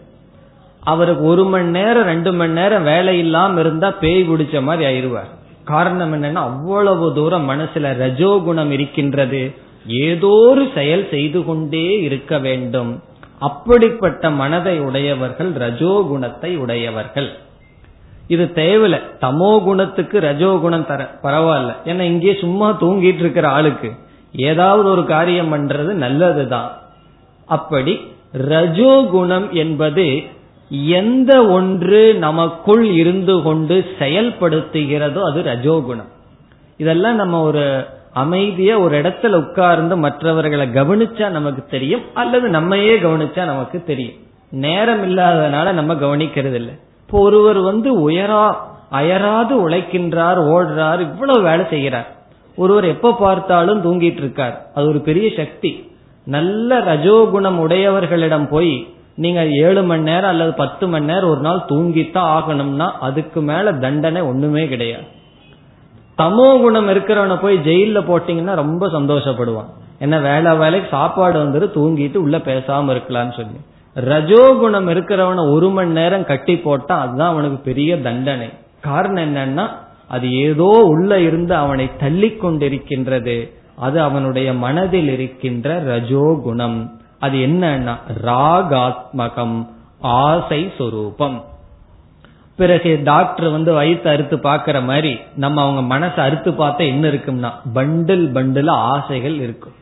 அவருக்கு 0.84 1.24
ஒரு 1.32 1.44
மணி 1.52 1.68
நேரம் 1.78 2.10
ரெண்டு 2.12 2.32
மணி 2.40 2.54
நேரம் 2.60 2.88
வேலை 2.92 3.14
இல்லாம 3.24 3.60
இருந்தா 3.64 3.90
பேய் 4.04 4.28
குடிச்ச 4.30 4.64
மாதிரி 4.68 4.84
ஆயிருவார். 4.90 5.32
காரணம் 5.66 6.14
என்னன்னா 6.14 6.42
அவ்வளவு 6.50 7.14
தூரம் 7.14 7.50
மனசுல 7.50 7.92
ரஜோகுணம் 8.04 8.70
இருக்கின்றது. 8.70 9.42
ஏதோ 9.88 10.28
ஒரு 10.28 10.64
செயல் 10.76 11.08
செய்து 11.10 11.46
கொண்டே 11.46 12.02
இருக்க 12.02 12.40
வேண்டும். 12.40 12.92
அப்படிப்பட்ட 13.40 14.30
மனதை 14.30 14.80
உடையவர்கள் 14.80 15.52
ரஜோகுணத்தை 15.54 16.58
உடையவர்கள். 16.58 17.30
இது 18.28 18.52
தேவையில்ல. 18.56 19.00
தமோ 19.22 19.64
குணத்துக்கு 19.64 20.20
ரஜோகுணம் 20.20 20.86
தர 20.86 21.02
பரவாயில்ல. 21.24 21.74
ஏன்னா 21.86 22.00
இங்கே 22.00 22.34
சும்மா 22.34 22.78
தூங்கிட்டு 22.82 23.24
இருக்கிற 23.26 23.48
ஆளுக்கு 23.50 23.92
ஏதாவது 24.32 24.90
ஒரு 24.90 25.06
காரியம் 25.06 25.52
பண்றது 25.54 25.92
நல்லதுதான். 26.06 26.70
அப்படி 27.46 27.94
ரஜோகுணம் 28.50 29.50
என்பது 29.52 30.06
எந்த 30.70 31.46
ஒன்று 31.46 32.14
நமக்குள் 32.14 32.86
இருந்து 32.86 33.42
கொண்டு 33.42 33.86
செயல்படுத்துகிறதோ 34.00 35.22
அது 35.22 35.42
ரஜோகுணம். 35.42 36.12
இதெல்லாம் 36.78 37.16
நம்ம 37.16 37.42
ஒரு 37.42 37.86
அமைதியா 38.14 38.80
ஒரு 38.80 39.02
இடத்துல 39.02 39.28
உட்கார்ந்து 39.28 39.98
மற்றவர்களை 39.98 40.68
கவனிச்சா 40.68 41.30
நமக்கு 41.30 41.64
தெரியும் 41.70 42.02
அல்லது 42.14 42.50
நம்மையே 42.50 42.98
கவனிச்சா 42.98 43.46
நமக்கு 43.46 43.84
தெரியும். 43.84 44.14
நேரம் 44.52 45.04
இல்லாததுனால 45.04 45.72
நம்ம 45.72 45.94
கவனிக்கிறது 45.94 46.54
இல்லை 46.54 46.74
இப்போ 47.06 47.20
ஒருவர் 47.20 47.58
வந்து 47.58 48.10
உயரா 48.10 48.56
அயராது 48.92 49.70
உழைக்கின்றார் 49.70 50.40
ஓடுறார் 50.56 51.00
இவ்வளவு 51.00 51.42
வேலை 51.42 51.66
செய்கிறார். 51.70 52.16
ஒருவர் 52.56 52.86
எப்ப 52.86 53.14
பார்த்தாலும் 53.14 53.84
தூங்கிட்டு 53.84 54.18
இருக்கார். 54.18 54.66
அது 54.76 54.88
ஒரு 54.88 55.00
பெரிய 55.00 55.30
சக்தி. 55.36 55.92
நல்ல 56.26 56.80
ரஜோகுணம் 56.80 57.60
உடையவர்களிடம் 57.66 58.48
போய் 58.48 58.88
நீங்க 59.16 59.42
ஏழு 59.48 59.84
மணி 59.84 60.02
நேரம் 60.02 60.30
அல்லது 60.30 60.54
பத்து 60.54 60.88
மணி 60.88 61.06
நேரம் 61.06 61.30
ஒரு 61.30 61.40
நாள் 61.40 61.66
தூங்கித்தான் 61.70 62.32
ஆகணும்னா 62.38 62.88
அதுக்கு 63.00 63.42
மேல 63.42 63.74
தண்டனை 63.74 64.22
ஒண்ணுமே 64.22 64.68
கிடையாது. 64.68 65.08
தமோ 66.18 66.48
குணம் 66.62 66.90
இருக்கிறவனை 66.90 67.38
போய் 67.42 67.58
ஜெயில 67.58 68.02
போட்டீங்கன்னா 68.10 68.56
ரொம்ப 68.56 68.88
சந்தோஷப்படுவான். 68.88 69.72
என்ன 70.00 70.20
வேலை 70.20 70.56
வேலைக்கு 70.56 70.88
சாப்பாடு 70.92 71.44
வந்துட்டு 71.44 71.68
தூங்கிட்டு 71.78 72.16
உள்ள 72.16 72.38
பேசாம 72.38 72.94
இருக்கலாம்னு 72.96 73.36
சொல்லி. 73.36 73.60
ரஜோகுணம் 73.96 74.90
இருக்கிறவனை 74.94 75.52
ஒரு 75.52 75.70
மணி 75.70 75.92
நேரம் 75.92 76.26
கட்டி 76.26 76.58
போட்டா 76.58 77.00
அதுதான் 77.00 77.32
அவனுக்கு 77.32 77.58
பெரிய 77.58 78.02
தண்டனை. 78.02 78.50
காரணம் 78.82 79.24
என்னன்னா 79.24 79.66
அது 80.08 80.28
ஏதோ 80.38 80.70
உள்ள 80.86 81.20
இருந்து 81.20 81.56
அவனை 81.56 81.86
தள்ளி 82.00 82.28
கொண்டிருக்கின்றது 82.28 83.38
அது 83.76 84.02
அவனுடைய 84.02 84.54
மனதில் 84.54 85.10
இருக்கின்ற 85.10 85.80
ரஜோ 85.80 86.26
குணம். 86.44 87.00
அது 87.20 87.38
என்னன்னா 87.38 87.96
ராகாத்மகம் 88.24 89.70
ஆசை 90.00 90.72
சொரூபம். 90.78 91.44
பிறகு 92.56 93.02
டாக்டர் 93.04 93.50
வந்து 93.50 93.74
வயிற்று 93.74 94.10
அறுத்து 94.10 94.38
பாக்குற 94.38 94.84
மாதிரி 94.84 95.20
நம்ம 95.36 95.62
அவங்க 95.62 96.00
மனசை 96.00 96.20
அறுத்து 96.20 96.52
பார்த்தா 96.52 96.88
என்ன 96.88 97.08
இருக்கும்னா 97.08 97.52
பண்டில் 97.74 98.26
பண்டில் 98.32 98.70
ஆசைகள் 98.70 99.40
இருக்கும். 99.40 99.74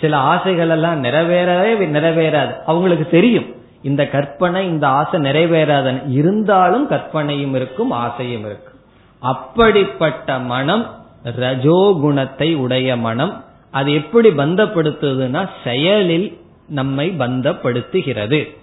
சில 0.00 0.16
ஆசைகள் 0.16 0.68
எல்லாம் 0.68 1.04
நிறைவேறவே 1.04 1.72
நிறைவேறாது. 1.78 2.54
அவங்களுக்கு 2.66 3.08
தெரியும் 3.10 3.54
இந்த 3.82 4.06
கற்பனை 4.06 4.66
இந்த 4.66 4.88
ஆசை 4.88 5.20
நிறைவேறாதன் 5.20 6.02
இருந்தாலும் 6.10 6.88
கற்பனையும் 6.88 7.54
இருக்கும் 7.54 7.90
ஆசையும் 7.90 8.40
இருக்கும். 8.40 8.78
அப்படிப்பட்ட 9.18 10.38
மனம் 10.38 10.90
ரஜோகுணத்தை 11.24 12.56
உடைய 12.56 12.96
மனம். 12.96 13.44
அது 13.70 13.92
எப்படி 13.92 14.28
பந்தப்படுத்துதுன்னா 14.28 15.48
செயலில் 15.64 16.38
நம்மை 16.68 17.14
பந்தப்படுத்துகிறது. 17.18 18.56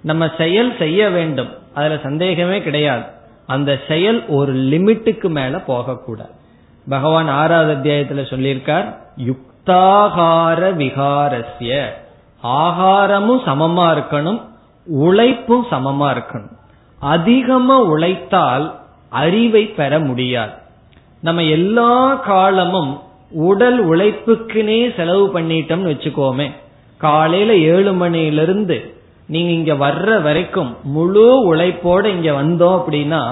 நம்ம 0.00 0.30
செயல் 0.38 0.76
செய்ய 0.78 1.10
வேண்டும். 1.10 1.48
அதுல 1.74 1.98
சந்தேகமே 2.02 2.62
கிடையாது. 2.62 3.02
அந்த 3.46 3.80
செயல் 3.88 4.26
ஒரு 4.26 4.54
லிமிட்டுக்கு 4.54 5.28
மேல 5.28 5.58
போகக்கூடாது. 5.58 6.30
பகவான் 6.88 7.28
ஆறாவது 7.28 7.74
அத்தியாயத்துல 7.74 8.12
சொல்லியிருக்கார் 8.12 8.96
யுக்தாகார 9.16 10.72
விகாரஸ்ய. 10.72 11.86
ஆகாரமும் 12.42 13.40
சமமா 13.46 13.94
இருக்கணும் 13.94 14.40
உழைப்பும் 14.86 15.66
சமமா 15.70 16.04
இருக்கணும். 16.04 16.56
அதிகமா 16.98 17.80
உழைத்தால் 17.80 18.80
அறிவை 19.08 19.66
பெற 19.66 19.98
முடியாது. 19.98 20.52
நம்ம 21.20 21.42
எல்லா 21.42 22.14
காலமும் 22.14 23.00
உடல் 23.30 23.88
உழைப்புக்குனே 23.88 24.96
செலவு 24.96 25.40
பண்ணிட்டோம்னு 25.40 25.90
வச்சுக்கோமே. 25.92 26.50
காலையில 27.04 27.52
ஏழு 27.74 27.92
மணியிலிருந்து 28.02 28.76
நீங்க 29.32 29.50
இங்க 29.58 29.72
வர்ற 29.84 30.10
வரைக்கும் 30.26 30.70
முழு 30.94 31.24
உழைப்போட 31.50 32.04
இங்க 32.16 32.30
வந்தோம் 32.40 32.76
அப்படின்னா 32.80 33.22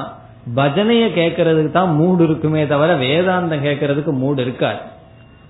பஜனைய 0.58 1.04
கேட்கறதுக்கு 1.18 1.72
தான் 1.72 1.90
மூடு 1.98 2.22
இருக்குமே 2.26 2.62
தவிர 2.72 2.90
வேதாந்தம் 3.02 3.64
கேட்கறதுக்கு 3.66 4.12
மூடு 4.22 4.40
இருக்காது. 4.44 4.80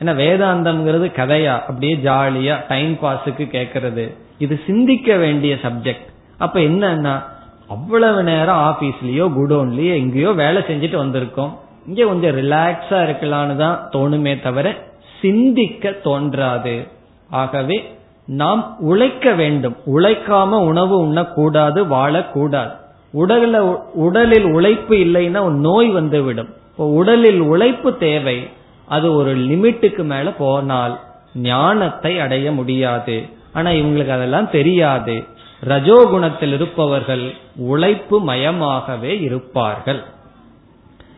ஏன்னா 0.01 0.13
வேதாந்தம்ங்கிறது 0.23 1.07
கதையா 1.19 1.55
அப்படியே 1.69 1.95
ஜாலியா 2.07 2.55
டைம் 2.71 2.95
பாஸுக்கு 3.03 3.45
கேட்கறது. 3.57 4.05
இது 4.45 4.55
சிந்திக்க 4.67 5.17
வேண்டிய 5.23 5.55
சப்ஜெக்ட் 5.65 6.09
அப்ப 6.45 6.57
என்னன்னா 6.69 7.15
அவ்வளவு 7.75 8.21
நேரம் 8.31 8.61
ஆபீஸ்லயோ 8.69 9.27
குடோன்லயோ 9.39 9.95
எங்கேயோ 10.03 10.31
வேலை 10.43 10.61
செஞ்சுட்டு 10.69 10.99
வந்திருக்கோம். 11.03 11.53
இங்க 11.89 12.01
கொஞ்சம் 12.11 12.37
ரிலாக்ஸா 12.41 12.99
இருக்கலாம்னு 13.09 13.57
தான் 13.65 13.77
தோணுமே 13.95 14.35
தவிர 14.47 14.67
சிந்திக்க 15.23 15.93
தோன்றாது. 16.07 16.75
ஆகவே 17.41 17.77
நாம் 18.31 18.77
உழைக்க 18.79 19.33
வேண்டும். 19.33 19.77
உழைக்காம 19.87 20.49
உணவு 20.49 21.07
உண்ணக்கூடாது 21.07 21.81
வாழக்கூடாது. 21.91 22.73
உடல 23.15 23.59
உடலில் 23.95 24.45
உழைப்பு 24.45 24.97
இல்லைன்னா 24.97 25.45
நோய் 25.49 25.89
வந்துவிடும். 25.89 26.49
இப்போ 26.71 26.85
உடலில் 26.85 27.41
உழைப்பு 27.41 27.97
தேவை. 27.97 28.49
அது 28.87 29.15
ஒரு 29.15 29.37
லிமிட்டுக்கு 29.37 30.03
மேல 30.05 30.31
போனால் 30.31 30.99
ஞானத்தை 31.35 32.21
அடைய 32.21 32.53
முடியாது. 32.53 33.29
ஆனா 33.53 33.71
இவங்களுக்கு 33.71 34.09
அதெல்லாம் 34.09 34.51
தெரியாது. 34.51 35.25
ரஜோகுணத்தில் 35.69 36.55
இருப்பவர்கள் 36.55 37.35
உழைப்பு 37.57 38.21
மயமாகவே 38.21 39.21
இருப்பார்கள். 39.21 40.03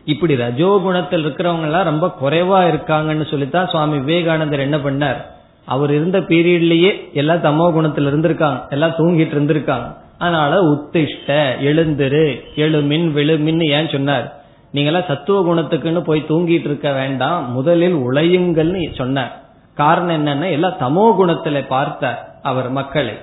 இப்படி 0.05 0.35
ரஜோகுணத்தில் 0.35 1.25
இருக்கிறவங்க 1.25 1.61
எல்லாம் 1.61 1.83
ரொம்ப 1.83 2.07
குறைவா 2.21 2.59
இருக்காங்கன்னு 2.73 3.29
சொல்லித்தான் 3.29 3.67
சுவாமி 3.67 3.97
விவேகானந்தர் 3.97 4.59
என்ன 4.59 4.77
பண்ணார்? 4.77 5.21
அவர் 5.65 5.91
இருந்த 5.91 6.19
பீரியட்லயே 6.19 7.13
எல்லாம் 7.13 7.43
தமோ 7.43 7.65
குணத்துல 7.75 8.09
இருந்திருக்காங்க 8.11 8.69
எல்லாம் 8.69 8.95
தூங்கிட்டு 8.97 9.35
இருந்திருக்காங்க. 9.37 9.95
அதனால 10.17 10.61
உத்திஷ்ட 10.63 11.27
எழுந்திரு 11.61 12.41
எழுமின் 12.55 13.07
விழுமின்னு 13.17 13.63
ஏன் 13.63 13.89
சொன்னார்? 13.89 14.43
நீங்களாம் 14.73 15.07
சத்துவ 15.07 15.39
குணத்துக்குன்னு 15.45 15.99
போய் 15.99 16.25
தூங்கிட்டு 16.29 16.69
இருக்க 16.69 16.91
வேண்டாம் 16.91 17.51
முதலில் 17.51 17.95
உழையுங்கள்னு 17.95 18.93
சொன்னார். 18.93 19.41
காரணம் 19.73 20.27
என்னன்னா 20.27 20.51
எல்லாம் 20.51 20.79
தமோ 20.79 21.05
குணத்துல 21.19 21.67
பார்த்தார் 21.67 22.39
அவர் 22.41 22.69
மக்களை. 22.69 23.13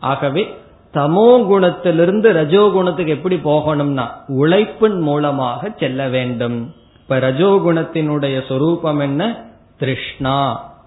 ஆகவே 0.00 0.56
தமோ 0.94 1.28
குணத்திலிருந்து 1.46 2.32
ரஜோ 2.32 2.70
குணத்துக்கு 2.72 3.12
எப்படி 3.12 3.36
போகணும்னா 3.44 4.06
உழைப்பின் 4.28 5.00
மூலமாக 5.00 5.70
செல்ல 5.76 6.08
வேண்டும். 6.08 6.74
இப்ப 7.00 7.18
ரஜோகுணத்தினுடைய 7.18 8.46
சொரூபம் 8.48 8.98
என்ன? 8.98 9.50
திருஷ்ணா 9.78 10.36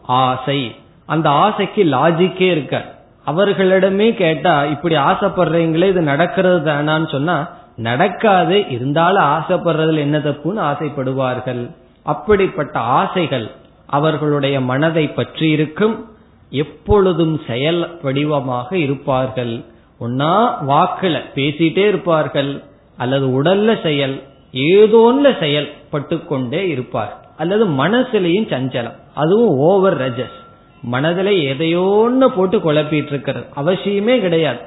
ஆசை. 0.02 0.76
அந்த 1.06 1.30
ஆசைக்கு 1.30 1.84
லாஜிக்கே 1.84 2.52
இருக்க 2.52 3.00
அவர்களிடமே 3.28 4.14
கேட்டா 4.14 4.66
இப்படி 4.66 4.96
ஆசைப்படுறீங்களே 4.96 5.88
இது 5.88 6.02
நடக்கிறது 6.02 6.72
தானான்னு 6.72 7.12
சொன்னா 7.12 7.50
நடக்காது 7.76 8.70
இருந்தாலும் 8.70 9.24
ஆசைப்படுறதுல 9.24 9.98
என்ன 9.98 10.18
தப்புன்னு 10.18 10.62
ஆசைப்படுவார்கள். 10.72 11.76
அப்படிப்பட்ட 12.04 12.80
ஆசைகள் 12.80 13.52
அவர்களுடைய 13.86 14.62
மனதை 14.62 15.08
பற்றி 15.08 15.50
இருக்கும் 15.50 16.10
எப்பொழுதும் 16.50 17.42
செயல் 17.48 18.00
வடிவமாக 18.02 18.78
இருப்பார்கள். 18.78 19.64
ஒன்னா 20.00 20.54
வாக்குல 20.68 21.22
பேசிட்டே 21.36 21.88
இருப்பார்கள் 21.88 22.64
அல்லது 22.98 23.44
உடல்ல 23.44 23.82
செயல் 23.84 24.24
ஏதோன்ல 24.54 25.40
செயல்பட்டு 25.40 26.26
கொண்டே 26.26 26.68
இருப்பார். 26.68 27.26
அல்லது 27.38 27.68
மனசுலையும் 27.68 28.50
சஞ்சலம். 28.54 28.98
அதுவும் 29.14 29.50
ஓவர் 29.50 29.98
ரஜஸ். 29.98 30.40
மனதில் 30.82 31.26
எதையோன்னு 31.26 32.26
போட்டு 32.26 32.58
குழப்பிட்டு 32.58 33.06
இருக்கிறது 33.06 33.46
அவசியமே 33.56 34.20
கிடையாது. 34.20 34.60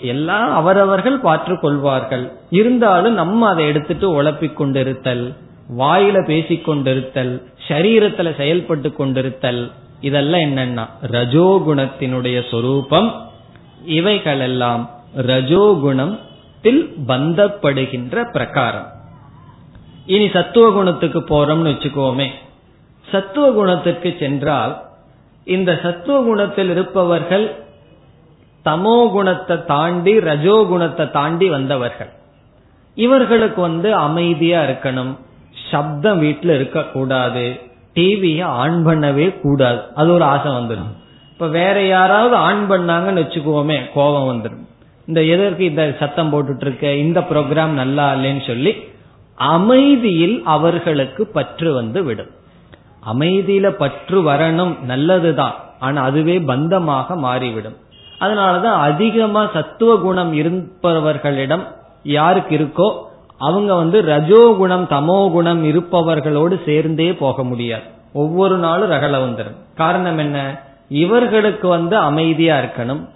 எல்லாம் 0.00 0.54
அவரவர்கள் 0.54 1.18
பார்த்து 1.18 1.60
கொள்வார்கள். 1.60 2.32
இருந்தாலும் 2.50 3.14
நம்ம 3.14 3.48
அதை 3.48 3.66
எடுத்துட்டு 3.66 4.22
உழப்பிக் 4.22 4.62
கொண்டிருத்தல் 4.62 5.36
வாயில 5.78 6.26
பேசிக் 6.26 6.68
கொண்டிருத்தல் 6.68 7.42
சரீரத்துல 7.68 8.36
செயல்பட்டு 8.36 8.88
கொண்டிருத்தல் 8.88 9.72
இதெல்லாம் 10.00 10.40
என்னன்னா 10.40 10.86
ரஜோகுணத்தினுடைய 11.02 12.50
சொரூபம். 12.50 13.30
இவைகளெல்லாம் 13.84 14.90
ரஜோகுணத்தில் 15.16 16.82
பந்தப்படுகின்ற 17.08 18.30
பிரகாரம். 18.32 18.86
இனி 20.06 20.28
சத்துவ 20.28 20.70
குணத்துக்கு 20.70 21.18
போறோம்னு 21.18 21.72
வச்சுக்கோமே. 21.72 22.28
சத்துவ 23.10 23.50
குணத்துக்கு 23.50 24.16
சென்றால் 24.18 24.88
இந்த 25.44 25.78
சத்துவ 25.82 26.22
குணத்தில் 26.22 26.70
இருப்பவர்கள் 26.70 27.46
தமோ 28.64 29.10
குணத்தை 29.10 29.56
தாண்டி 29.64 30.20
ரஜோ 30.20 30.66
குணத்தை 30.68 31.10
தாண்டி 31.10 31.48
வந்தவர்கள். 31.48 32.10
இவர்களுக்கு 32.94 33.60
வந்து 33.60 33.94
அமைதியா 33.94 34.62
இருக்கணும். 34.62 35.12
சப்தம் 35.70 36.22
வீட்டுல 36.22 36.54
இருக்கக்கூடாது. 36.54 37.60
டிவிய 37.94 38.42
ஆன் 38.42 38.86
பண்ணவே 38.86 39.40
கூடாது. 39.40 39.80
அது 39.94 40.12
ஒரு 40.12 40.24
ஆசை 40.24 40.52
வந்துடும் 40.52 40.92
இப்ப 41.32 41.46
வேற 41.46 41.86
யாராவது 41.86 42.34
ஆன் 42.36 42.70
பண்ணாங்கன்னு 42.70 43.22
வச்சுக்கோமே 43.22 43.78
கோபம் 43.94 44.28
வந்துடும் 44.30 44.64
இந்த 45.06 45.22
எதற்கு 45.22 45.64
இந்த 45.64 45.96
சத்தம் 45.98 46.32
போட்டுட்டு 46.32 46.60
இருக்க 46.60 46.92
இந்த 46.94 47.20
ப்ரோக்ராம் 47.20 47.74
நல்லா 47.82 48.12
இல்லைன்னு 48.12 48.46
சொல்லி 48.46 48.72
அமைதியில் 49.34 50.42
அவர்களுக்கு 50.44 51.26
பற்று 51.26 51.74
வந்து 51.74 52.02
விடும். 52.02 52.30
அமைதியில 53.06 53.70
பற்று 53.70 54.22
வரணும் 54.22 54.80
நல்லதுதான். 54.80 55.54
ஆனா 55.78 56.02
அதுவே 56.02 56.38
பந்தமாக 56.38 57.16
மாறிவிடும். 57.16 57.76
அதனாலதான் 58.20 58.78
அதிகமா 58.78 59.50
சத்துவ 59.52 59.96
குணம் 59.96 60.32
இருப்பவர்களிடம் 60.34 61.64
யாருக்கு 62.02 62.58
இருக்கோ 62.58 63.02
அவங்க 63.38 63.74
வந்து 63.74 64.02
ரஜோ 64.02 64.54
குணம் 64.56 64.86
தமோ 64.90 65.30
குணம் 65.30 65.64
இருப்பவர்களோடு 65.64 66.64
சேர்ந்தே 66.64 67.12
போக 67.12 67.44
முடியாது. 67.44 67.82
ஒவ்வொரு 68.12 68.56
நாளும் 68.56 68.90
ரகல 68.90 69.28
வந்துடும் 69.28 69.56
காரணம் 69.74 70.18
என்ன? 70.18 70.60
இவர்களுக்கு 70.88 71.68
வந்து 71.68 71.96
அமைதியா 71.96 72.58
இருக்கணும். 72.58 73.08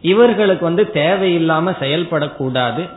இவர்களுக்கு 0.00 0.64
வந்து 0.64 0.90
தேவையில்லாம 0.92 1.74
செயல்படக்கூடாது. 1.80 2.88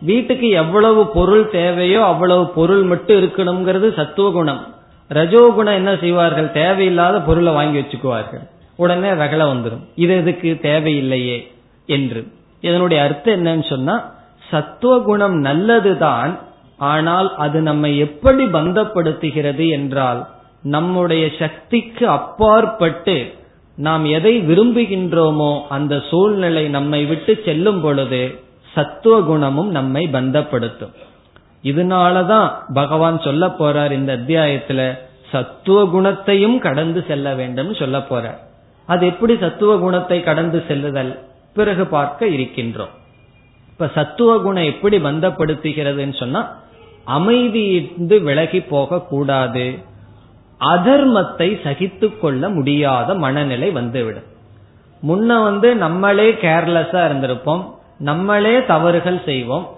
வீட்டுக்கு 0.00 0.48
எவ்வளவு 0.48 1.06
பொருள் 1.06 1.50
தேவையோ 1.50 2.04
அவ்வளவு 2.04 2.48
பொருள் 2.48 2.82
மட்டும் 2.82 3.22
இருக்கணுங்கிறது 3.22 3.94
சத்துவ 3.94 4.30
குணம். 4.30 4.74
ரஜோகுணம் 5.10 5.74
என்ன 5.74 5.96
செய்வார்கள்? 5.96 6.52
தேவையில்லாத 6.52 7.20
பொருளை 7.20 7.52
வாங்கி 7.52 7.78
வச்சுக்குவார்கள். 7.78 8.44
உடனே 8.76 9.08
ரகல 9.08 9.42
வந்துடும் 9.52 9.84
இது 9.94 10.16
எதுக்கு? 10.16 10.58
தேவையில்லையே 10.62 11.38
என்று. 11.86 12.32
இதனுடைய 12.60 13.02
அர்த்தம் 13.02 13.36
என்னன்னு 13.36 13.68
சொன்னா 13.68 14.14
சத்துவ 14.48 14.98
குணம் 14.98 15.36
நல்லதுதான் 15.40 16.38
ஆனால் 16.78 17.36
அது 17.36 17.60
நம்மை 17.60 17.98
எப்படி 17.98 18.44
பந்தப்படுத்துகிறது 18.44 19.68
என்றால் 19.68 20.26
நம்முடைய 20.62 21.30
சக்திக்கு 21.38 22.08
அப்பாற்பட்டு 22.08 23.34
நாம் 23.78 24.04
எதை 24.04 24.40
விரும்புகின்றோமோ 24.40 25.60
அந்த 25.68 26.02
சூழ்நிலை 26.10 26.68
நம்மை 26.68 27.04
விட்டு 27.04 27.42
செல்லும் 27.44 27.80
பொழுது 27.80 28.38
சத்துவ 28.72 29.20
குணமும் 29.20 29.70
நம்மை 29.70 30.08
பந்தப்படுத்தும். 30.12 30.94
இதனாலதான் 31.66 32.50
பகவான் 32.74 33.20
சொல்ல 33.20 33.46
போறார் 33.46 33.90
இந்த 33.90 34.16
அத்தியாயத்துல 34.16 34.98
சத்துவ 35.32 35.86
குணத்தையும் 35.86 36.58
கடந்து 36.58 37.04
செல்ல 37.08 37.34
வேண்டும் 37.34 37.74
சொல்ல 37.74 37.98
போறார். 37.98 38.38
அது 38.86 39.06
எப்படி 39.06 39.36
சத்துவ 39.40 39.78
குணத்தை 39.78 40.22
கடந்து 40.22 40.64
செல்லுதல்? 40.68 41.12
பிறகு 41.54 41.86
பார்க்க 41.86 42.26
இருக்கின்றோம். 42.26 42.94
இப்ப 43.68 43.88
சத்துவ 43.94 44.38
குணம் 44.38 44.64
எப்படி 44.64 44.96
பந்தப்படுத்துகிறதுன்னு 44.98 46.16
சொன்னா 46.18 46.58
அமைதியிருந்து 47.06 48.22
விலகி 48.22 48.60
போக 48.60 49.00
கூடாது 49.00 49.78
அதர்மத்தை 50.60 51.48
சகித்து 51.64 52.18
கொள்ள 52.18 52.48
முடியாத 52.48 53.14
மனநிலை 53.14 53.70
வந்துவிடும். 53.70 54.28
முன்ன 55.08 55.42
வந்து 55.42 55.76
நம்மளே 55.76 56.32
கேர்லெஸ்ஸா 56.32 57.02
இருந்திருப்போம். 57.08 57.64
நம்மளே 57.98 58.64
தவறுகள் 58.64 59.20
செய்வோம். 59.24 59.74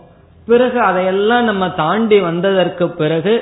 பிறகு 0.48 0.78
அதையெல்லாம் 0.80 1.46
நம்ம 1.50 1.64
தாண்டி 1.80 2.18
வந்ததற்கு 2.20 2.86
பிறகு 3.00 3.34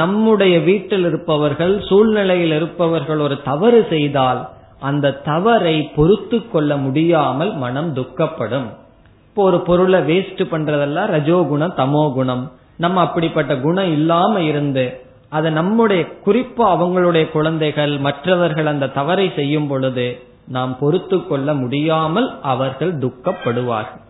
நம்முடைய 0.00 0.54
வீட்டில் 0.68 1.06
இருப்பவர்கள் 1.10 1.72
சூழ்நிலையில் 1.88 2.54
இருப்பவர்கள் 2.58 3.20
ஒரு 3.26 3.36
தவறு 3.48 3.80
செய்தால் 3.90 4.40
அந்த 4.88 5.14
தவறை 5.30 5.76
பொறுத்து 5.96 6.38
கொள்ள 6.52 6.70
முடியாமல் 6.84 7.52
மனம் 7.62 7.90
துக்கப்படும். 7.96 8.68
இப்போ 9.28 9.42
ஒரு 9.42 9.58
பொருளை 9.68 10.00
வேஸ்ட் 10.10 10.42
பண்றதெல்லாம் 10.52 11.10
ரஜோகுணம் 11.16 11.76
தமோ 11.80 12.04
குணம். 12.18 12.44
நம்ம 12.84 13.00
அப்படிப்பட்ட 13.00 13.52
குணம் 13.66 13.92
இல்லாம 13.96 14.40
இருந்து 14.50 14.86
அதை 15.36 15.50
நம்முடைய 15.50 16.02
குறிப்பா 16.26 16.64
அவங்களுடைய 16.74 17.24
குழந்தைகள் 17.30 17.94
மற்றவர்கள் 18.06 18.72
அந்த 18.72 18.92
தவறை 18.98 19.26
செய்யும் 19.38 19.68
பொழுது 19.68 20.06
நாம் 20.56 20.72
பொறுத்து 20.78 21.18
கொள்ள 21.26 21.48
முடியாமல் 21.62 22.28
அவர்கள் 22.52 22.92
துக்கப்படுவார்கள். 23.04 24.02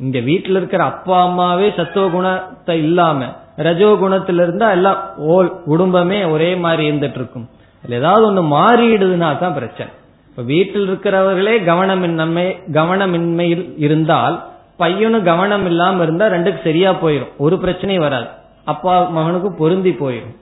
இங்க 0.00 0.18
வீட்டில் 0.28 0.58
இருக்கிற 0.60 0.82
அப்பா 0.92 1.16
அம்மாவே 1.26 1.66
சத்துவ 1.78 2.04
குணத்தை 2.14 2.76
இல்லாம 2.86 3.26
ரஜோ 3.66 3.90
குணத்துல 4.00 4.44
இருந்தா 4.46 4.68
எல்லாம் 4.76 5.00
ஓல் 5.34 5.50
குடும்பமே 5.70 6.18
ஒரே 6.34 6.48
மாதிரி 6.64 6.82
இருந்துட்டு 6.88 7.20
இருக்கும் 7.20 7.46
ஏதாவது 7.84 8.24
ஒண்ணு 8.28 8.42
மாறிடுதுன்னா 8.54 9.28
தான் 9.42 9.56
பிரச்சனை. 9.58 9.90
இப்ப 10.30 10.42
வீட்டில் 10.52 10.86
இருக்கிறவர்களே 10.88 11.54
கவனமின்மை 11.68 12.46
கவனமின்மையில் 12.78 13.66
இருந்தால் 13.84 14.36
பையனும் 14.82 15.26
கவனம் 15.30 15.66
இல்லாம 15.70 16.02
இருந்தா 16.06 16.26
ரெண்டுக்கு 16.34 16.60
சரியா 16.68 16.90
போயிடும் 17.02 17.34
ஒரு 17.44 17.56
பிரச்சனையும் 17.64 18.06
வராது. 18.06 18.28
அப்பா 18.72 18.94
மகனுக்கு 19.16 19.50
பொருந்தி 19.62 19.92
போயிடும் 20.02 20.34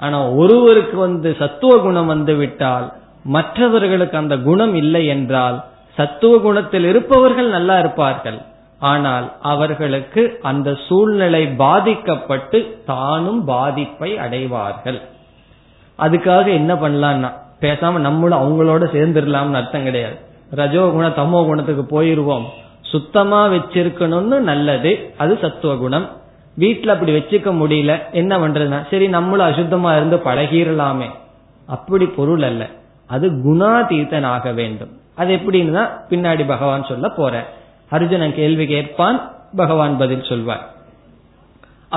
ஆனா 0.00 0.18
ஒருவருக்கு 0.42 0.96
வந்து 1.06 1.28
சத்துவ 1.42 1.72
குணம் 1.86 2.12
வந்து 2.14 2.34
விட்டால் 2.42 2.86
மற்றவர்களுக்கு 3.36 4.16
அந்த 4.22 4.36
குணம் 4.48 4.74
இல்லை 4.82 5.02
என்றால் 5.16 5.58
சத்துவ 5.98 6.38
குணத்தில் 6.46 6.86
இருப்பவர்கள் 6.92 7.48
நல்லா 7.56 7.74
இருப்பார்கள். 7.82 8.38
ஆனால் 8.90 9.26
அவர்களுக்கு 9.50 10.22
அந்த 10.50 10.68
சூழ்நிலை 10.86 11.42
பாதிக்கப்பட்டு 11.62 12.58
தானும் 12.90 13.42
பாதிப்பை 13.50 14.10
அடைவார்கள். 14.24 14.98
அதுக்காக 15.98 16.46
என்ன 16.60 16.72
பண்ணலாம்னா 16.82 17.30
பேசாம 17.64 18.00
நம்மளும் 18.06 18.42
அவங்களோட 18.42 18.84
சேர்ந்துடலாம்னு 18.96 19.58
அர்த்தம் 19.60 19.86
கிடையாது. 19.88 20.16
ரஜோ 20.60 20.82
குண 20.94 21.06
தமோ 21.20 21.40
குணத்துக்கு 21.48 21.84
போயிருவோம். 21.94 22.46
சுத்தமா 22.92 23.40
வச்சிருக்கணும்னு 23.52 24.38
நல்லது 24.50 24.92
அது 25.22 25.32
சத்துவ 25.44 25.74
குணம் 25.76 26.06
வீட்டுல 26.56 26.94
அப்படி 26.94 27.12
வச்சுக்க 27.16 27.50
முடியல 27.60 27.92
என்ன 28.20 28.32
பண்றதுனா 28.38 28.80
சரி 28.90 29.06
நம்மளும் 29.16 29.48
அசுத்தமா 29.50 29.90
இருந்து 29.98 30.16
பழகிடலாமே 30.26 31.08
அப்படி 31.68 32.06
பொருள் 32.18 32.44
அல்ல. 32.48 32.62
அது 33.10 33.26
குணாதீதன் 33.46 34.26
ஆக 34.34 34.46
வேண்டும். 34.58 34.92
அது 35.20 35.30
எப்படின்னு 35.38 35.72
தான் 35.78 35.90
பின்னாடி 36.10 36.44
பகவான் 36.46 36.90
சொல்ல 36.90 37.06
போற. 37.18 37.34
அர்ஜுனன் 37.96 38.34
கேள்வி 38.34 38.66
கேட்பான் 38.66 39.18
பகவான் 39.56 39.94
பதில் 39.96 40.28
சொல்வார். 40.30 40.64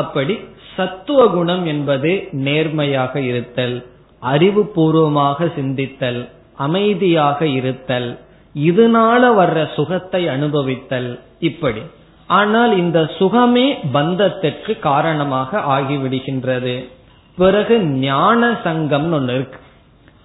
அப்படி 0.02 0.34
சத்துவ 0.76 1.20
குணம் 1.28 1.66
என்பது 1.66 2.12
நேர்மையாக 2.46 3.14
இருத்தல் 3.20 3.76
அறிவுபூர்வமாக 4.22 5.48
சிந்தித்தல் 5.58 6.22
அமைதியாக 6.66 7.48
இருத்தல் 7.60 8.10
இதனால 8.56 9.22
வர்ற 9.40 9.60
சுகத்தை 9.76 10.22
அனுபவித்தல் 10.28 11.10
இப்படி. 11.40 11.82
ஆனால் 12.40 12.72
இந்த 12.78 13.00
சுகமே 13.18 13.66
பந்தத்திற்கு 13.94 14.74
காரணமாக 14.80 15.60
ஆகிவிடுகின்றது. 15.76 16.76
பிறகு 17.38 17.76
ஞான 18.06 18.52
சங்கம்னு 18.66 19.18
ஒன்று 19.20 19.36
இருக்கு. 19.38 19.60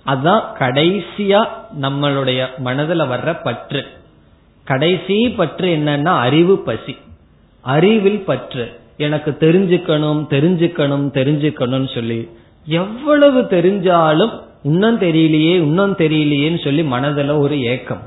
அதுதான் 0.04 0.44
கடைசியா 0.58 1.40
நம்மளுடைய 1.80 2.40
மனதுல 2.64 3.06
வர்ற 3.12 3.30
பற்று. 3.42 3.82
கடைசி 4.64 5.30
பற்று 5.30 5.68
என்னன்னா 5.76 6.14
அறிவு 6.26 6.58
பசி. 6.58 6.96
அறிவில் 7.60 8.20
பற்று. 8.20 8.78
எனக்கு 8.96 9.30
தெரிஞ்சுக்கணும் 9.40 10.22
தெரிஞ்சுக்கணும் 10.30 11.06
தெரிஞ்சுக்கணும்னு 11.18 11.94
சொல்லி 11.94 12.28
எவ்வளவு 12.66 13.40
தெரிஞ்சாலும் 13.40 14.30
இன்னும் 14.62 14.98
தெரியலையே 15.00 15.54
இன்னும் 15.54 15.96
தெரியலையேன்னு 15.96 16.64
சொல்லி 16.64 16.82
மனதுல 16.82 17.38
ஒரு 17.38 17.62
ஏக்கம். 17.62 18.02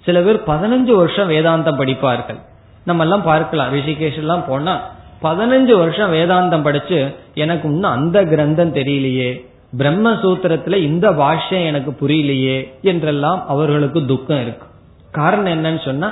சில 0.00 0.20
பேர் 0.20 0.42
பதினஞ்சு 0.46 0.94
வருஷம் 0.94 1.30
வேதாந்தம் 1.30 1.80
படிப்பார்கள். 1.80 2.40
நம்ம 2.84 3.02
எல்லாம் 3.02 3.22
பார்க்கலாம். 3.22 3.74
ரிஷிகேஷ் 3.74 4.16
எல்லாம் 4.16 4.44
போனா 4.46 4.92
பதினஞ்சு 5.22 5.76
வருஷம் 5.76 6.12
வேதாந்தம் 6.12 6.62
படிச்சு 6.62 7.14
எனக்கு 7.34 7.68
இன்னும் 7.68 7.90
அந்த 7.90 8.24
கிரந்தம் 8.24 8.74
தெரியலையே 8.74 9.44
பிரம்மசூத்திரத்துல 9.78 10.74
இந்த 10.74 11.10
பாஷ்யம் 11.10 11.66
எனக்கு 11.66 11.90
புரியலையே 11.90 12.68
என்றெல்லாம் 12.82 13.44
அவர்களுக்கு 13.48 14.06
துக்கம் 14.06 14.42
இருக்கும் 14.42 14.72
காரணம் 15.18 15.54
என்னன்னு 15.56 15.82
சொன்னா 15.84 16.08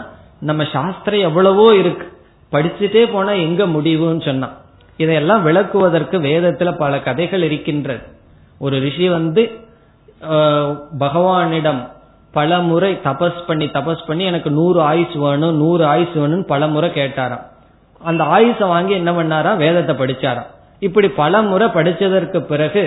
நம்ம 0.48 0.62
சாஸ்திரம் 0.72 1.26
எவ்வளவோ 1.28 1.66
இருக்கு. 1.80 2.06
படிச்சுட்டே 2.52 3.02
போனா 3.12 3.32
எங்க 3.46 3.62
முடிவுன்னு 3.74 4.24
சொன்னா. 4.28 4.48
இதையெல்லாம் 5.02 5.44
விளக்குவதற்கு 5.46 6.16
வேதத்துல 6.28 6.70
பல 6.82 6.92
கதைகள் 7.00 7.44
இருக்கின்றது. 7.48 8.04
ஒரு 8.60 8.76
ரிஷி 8.86 9.06
வந்து 9.08 9.42
பகவானிடம் 11.02 11.80
பல 12.34 12.58
முறை 12.68 12.90
தபஸ் 13.04 13.40
பண்ணி 13.46 13.66
தபஸ் 13.76 14.04
பண்ணி 14.06 14.24
எனக்கு 14.24 14.50
நூறு 14.50 14.80
ஆயுஸ் 14.90 15.16
வேணும் 15.24 15.56
நூறு 15.56 15.84
ஆயுஸ் 15.94 16.14
வேணும்னு 16.20 16.46
பல 16.52 16.66
முறை 16.74 16.88
கேட்டாராம். 16.90 17.44
அந்த 18.00 18.22
ஆயுச 18.36 18.60
வாங்கி 18.74 18.94
என்ன 19.00 19.10
பண்ணாராம்? 19.12 19.60
வேதத்தை 19.64 19.94
படிச்சாராம். 19.96 20.50
இப்படி 20.86 21.08
பல 21.22 21.42
முறை 21.50 21.66
படிச்சதற்கு 21.74 22.38
பிறகு 22.52 22.84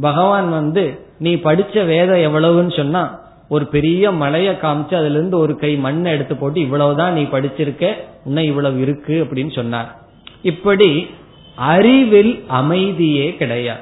பகவான் 0.00 0.48
வந்து 0.50 0.84
நீ 1.18 1.32
படிச்ச 1.48 1.84
வேதம் 1.86 2.24
எவ்வளவுன்னு 2.28 2.74
சொன்னா 2.76 3.02
ஒரு 3.48 3.66
பெரிய 3.66 4.10
மலையை 4.10 4.54
காமிச்சு 4.54 4.94
அதுல 4.94 5.18
இருந்து 5.18 5.38
ஒரு 5.38 5.56
கை 5.56 5.76
மண்ணை 5.76 6.12
எடுத்து 6.12 6.36
போட்டு 6.36 6.60
இவ்வளவுதான் 6.60 7.12
நீ 7.12 7.22
படிச்சிருக்க 7.22 7.94
இன்னும் 8.24 8.44
இவ்வளவு 8.44 8.80
இருக்கு 8.80 9.24
அப்படின்னு 9.24 9.54
சொன்னார். 9.54 9.98
இப்படி 10.42 11.10
அறிவில் 11.56 12.44
அமைதியே 12.48 13.34
கிடையாது. 13.34 13.80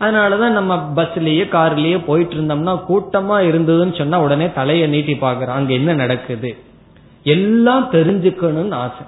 அதனாலதான் 0.00 0.50
நம்ம 0.50 0.92
பஸ்லயே 0.96 1.44
கார்லயே 1.44 2.04
போயிட்டு 2.04 2.34
இருந்தோம்னா 2.34 2.80
கூட்டமா 2.88 3.36
இருந்ததுன்னு 3.50 3.98
சொன்னா 3.98 4.20
உடனே 4.20 4.52
தலையை 4.52 4.88
நீட்டி 4.88 5.12
பாக்குறோம் 5.12 5.56
அங்க 5.60 5.72
என்ன 5.72 5.94
நடக்குது? 5.94 6.56
எல்லாம் 7.22 7.88
தெரிஞ்சுக்கணும்னு 7.92 8.72
ஆசை. 8.72 9.06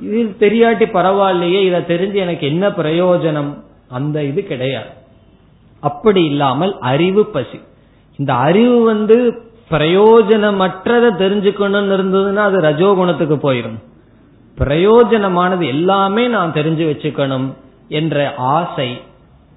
இது 0.00 0.48
தெரியாட்டி 0.48 0.96
பரவாயில்லையே 0.96 1.60
இதை 1.62 1.80
தெரிஞ்சு 1.80 2.14
எனக்கு 2.14 2.46
என்ன 2.46 2.68
பிரயோஜனம்? 2.68 3.62
அந்த 3.88 4.24
இது 4.24 4.44
கிடையாது. 4.44 4.88
அப்படி 5.80 6.24
இல்லாமல் 6.24 6.78
அறிவு 6.78 7.26
பசி. 7.26 7.60
இந்த 8.20 8.34
அறிவு 8.34 8.84
வந்து 8.84 9.40
பிரயோஜனமற்றதை 9.70 11.10
தெரிஞ்சுக்கணும்னு 11.20 11.94
இருந்ததுன்னா 11.96 12.34
அது 12.34 12.60
ரஜோகுணத்துக்கு 12.60 13.36
போயிடும் 13.36 13.78
பிரயோஜனமானது 14.58 15.66
எல்லாமே 15.66 16.26
நான் 16.26 16.52
தெரிஞ்சு 16.52 16.84
வச்சுக்கணும் 16.92 17.52
என்ற 17.88 18.34
ஆசை 18.36 19.00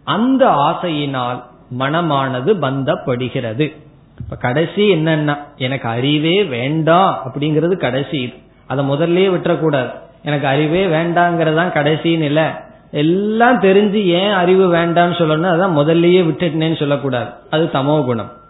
அந்த 0.04 0.48
ஆசையினால் 0.48 1.44
மனமானது 1.80 2.54
பந்தப்படுகிறது. 2.62 3.74
இப்ப 4.22 4.36
கடைசி 4.40 4.94
என்னன்னா 4.94 5.38
எனக்கு 5.58 5.90
அறிவே 5.90 6.44
வேண்டாம் 6.44 7.18
அப்படிங்கிறது 7.26 7.78
கடைசி. 7.78 8.34
அதை 8.68 8.90
முதல்லயே 8.90 9.30
விட்டுறக்கூடாது. 9.30 9.94
எனக்கு 10.24 10.48
அறிவே 10.48 10.86
வேண்டாங்கிறதான் 10.86 11.76
கடைசின்னு 11.80 12.22
இல்ல. 12.22 12.64
எல்லாம் 12.92 13.62
தெரிஞ்சு 13.62 14.04
ஏன் 14.04 14.32
அறிவு 14.32 14.74
வேண்டாம்னு 14.74 15.20
சொல்லணும் 15.22 15.54
அதான் 15.54 15.78
முதல்லயே 15.80 16.24
விட்டுட்டேன்னு 16.24 16.80
சொல்லக்கூடாது. 16.80 17.30
அது 17.50 17.70
தமோ 17.74 18.06
குணம் 18.06 18.42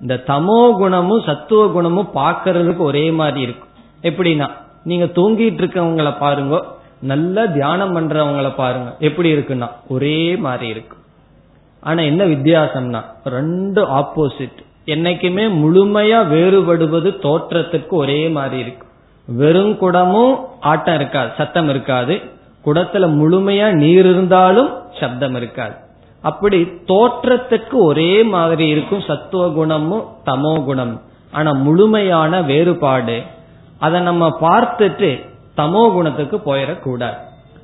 இந்த 0.00 0.14
தமோ 0.26 0.60
குணமும் 0.78 1.22
சத்துவ 1.22 1.66
குணமும் 1.66 2.10
பாக்கிறதுக்கு 2.14 2.82
ஒரே 2.90 3.10
மாதிரி 3.10 3.40
இருக்கும். 3.40 3.70
எப்படின்னா 4.02 4.48
நீங்க 4.84 5.04
தூங்கிட்டு 5.04 5.60
இருக்கவங்களை 5.62 6.12
பாருங்க 6.18 6.64
நல்ல 7.00 7.46
தியானம் 7.46 7.94
பண்றவங்களை 7.96 8.54
பாருங்க 8.54 8.94
எப்படி 8.98 9.34
இருக்குன்னா 9.34 9.68
ஒரே 9.88 10.36
மாதிரி 10.36 10.68
இருக்கும். 10.68 11.02
ஆனா 11.80 12.02
என்ன 12.02 12.24
வித்தியாசம்னா 12.24 13.00
ரெண்டு 13.24 13.82
ஆப்போசிட் 13.88 14.58
என்னைக்குமே 14.86 15.44
முழுமையா 15.62 16.20
வேறுபடுவது 16.28 17.10
தோற்றத்துக்கு 17.22 17.94
ஒரே 18.02 18.28
மாதிரி 18.28 18.60
இருக்கும். 18.60 18.88
வெறும் 19.26 19.74
குடமும் 19.80 20.34
ஆட்டம் 20.60 20.94
இருக்காது 20.94 21.30
சத்தம் 21.36 21.68
இருக்காது. 21.68 22.14
குடத்துல 22.64 23.04
முழுமையா 23.20 23.66
நீர் 23.72 24.06
இருந்தாலும் 24.06 24.70
சப்தம் 25.00 25.34
இருக்காது. 25.34 25.76
அப்படி 26.22 26.62
தோற்றத்துக்கு 26.62 27.72
ஒரே 27.72 28.22
மாதிரி 28.22 28.68
இருக்கும் 28.68 29.00
சத்துவ 29.00 29.48
குணமும் 29.48 30.04
தமோ 30.26 30.64
குணம். 30.64 31.02
ஆனா 31.30 31.52
முழுமையான 31.52 32.42
வேறுபாடு. 32.42 33.22
அதை 33.78 34.00
நம்ம 34.00 34.36
பார்த்துட்டு 34.40 35.26
தமோ 35.56 35.92
குணத்துக்கு 35.92 36.36
போயிடக்கூடாது. 36.36 37.16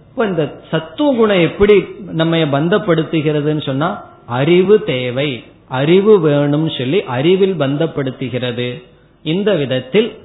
இப்ப 0.09 0.27
இந்த 0.27 0.61
சத்துவ 0.71 1.15
குணம் 1.15 1.41
எப்படி 1.41 1.85
நம்ம 1.99 2.37
பந்தப்படுத்துகிறதுன்னு 2.37 3.63
சொன்னா 3.63 4.05
அறிவு 4.27 4.83
தேவை. 4.83 5.45
அறிவு 5.69 6.21
வேணும் 6.21 6.71
சொல்லி 6.71 7.03
அறிவில் 7.03 7.59
பந்தப்படுத்துகிறது. 7.59 8.83
இந்த 9.23 9.55
விதத்தில் 9.55 10.23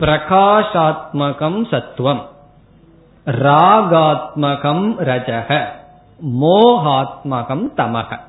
பிரகாஷாத்மகம் 0.00 1.68
சத்துவம். 1.68 2.28
ராகாத்மகம் 3.24 4.98
ரஜக. 4.98 5.64
மோகாத்மகம் 6.24 7.66
தமக. 7.76 8.20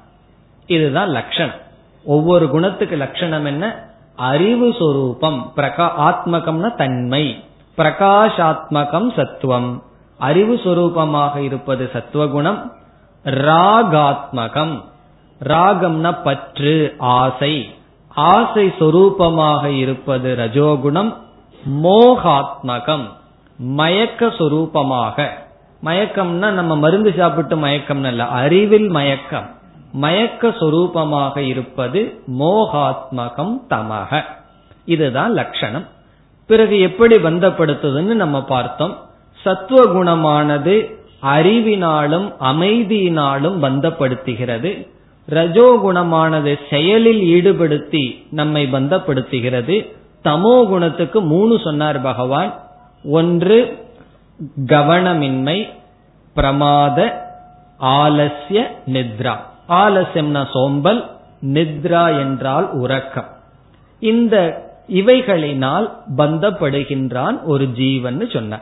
இதுதான் 0.67 1.07
லட்சணம் 1.07 1.63
ஒவ்வொரு 2.05 2.49
குணத்துக்கு 2.49 2.95
லட்சணம் 2.95 3.45
என்ன? 3.45 3.89
அறிவு 4.15 4.75
சொரூபம். 4.79 5.51
பிரகா 5.55 5.89
ஆத்மகம்னா 5.99 6.75
தன்மை. 6.75 7.43
பிரகாஷாத்மகம் 7.77 9.15
சத்துவம். 9.15 9.83
அறிவு 10.17 10.55
சொரூபமாக 10.55 11.37
இருப்பது 11.37 11.89
சத்துவகுணம். 11.93 12.71
ராகாத்மகம். 13.23 14.83
ராகம்னா 15.43 16.23
பற்று 16.23 16.95
ஆசை. 16.97 17.75
ஆசை 18.15 18.67
சொரூபமாக 18.67 19.65
இருப்பது 19.65 20.35
ரஜோகுணம். 20.35 21.13
மோகாத்மகம். 21.83 23.09
மயக்க 23.57 24.25
சொரூபமாக. 24.25 25.29
மயக்கம்னா 25.85 26.51
நம்ம 26.51 26.75
மருந்து 26.75 27.13
சாப்பிட்டு 27.17 27.57
மயக்கம் 27.57 28.03
அல்ல. 28.03 28.27
அறிவில் 28.27 28.87
மயக்கம். 28.87 29.49
மயக்க 29.91 30.47
சொரூபமாக 30.47 31.37
இருப்பது 31.37 32.21
மோகாத்மகம் 32.39 33.57
தமக 33.69 34.21
இதுதான் 34.85 35.31
லட்சணம். 35.31 35.87
பிறகு 36.45 36.79
எப்படி 36.79 37.15
பந்தப்படுத்துதுன்னு 37.15 38.13
நம்ம 38.13 38.43
பார்த்தோம். 38.43 38.97
சத்துவ 39.43 39.81
குணமானது 39.93 40.95
அறிவினாலும் 41.23 42.33
அமைதியினாலும் 42.39 43.57
பந்தப்படுத்துகிறது. 43.61 44.87
ரஜோகுணமானது 45.29 46.59
செயலில் 46.69 47.21
ஈடுபடுத்தி 47.21 48.23
நம்மை 48.31 48.71
பந்தப்படுத்துகிறது. 48.71 49.91
தமோ 50.23 50.67
குணத்துக்கு 50.67 51.21
மூணு 51.21 51.59
சொன்னார் 51.63 52.01
பகவான். 52.01 52.59
ஒன்று 53.03 53.84
கவனமின்மை 54.65 55.69
பிரமாத 56.33 56.99
ஆலசிய 57.79 58.59
நித்ரா. 58.87 59.35
ஆலசியம்னா 59.69 60.47
சோம்பல் 60.53 61.01
நித்ரா 61.53 62.19
என்றால் 62.19 62.71
உறக்கம். 62.71 63.29
இந்த 63.99 64.63
இவைகளினால் 64.87 65.93
பந்தப்படுகின்றான் 66.17 67.43
ஒரு 67.43 67.65
ஜீவன் 67.67 68.29
சொன்ன 68.29 68.61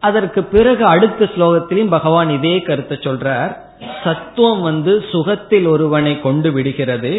அதற்கு 0.00 0.44
பிறகு 0.44 0.84
அடுத்த 0.84 1.24
ஸ்லோகத்திலும் 1.24 1.88
பகவான் 1.88 2.30
இதே 2.30 2.62
கருத்தை 2.62 2.96
சொல்றார். 2.96 3.56
சத்துவம் 4.04 4.62
வந்து 4.62 5.04
சுகத்தில் 5.12 5.66
ஒருவனை 5.66 6.20
கொண்டு 6.20 6.52
விடுகிறது. 6.52 7.12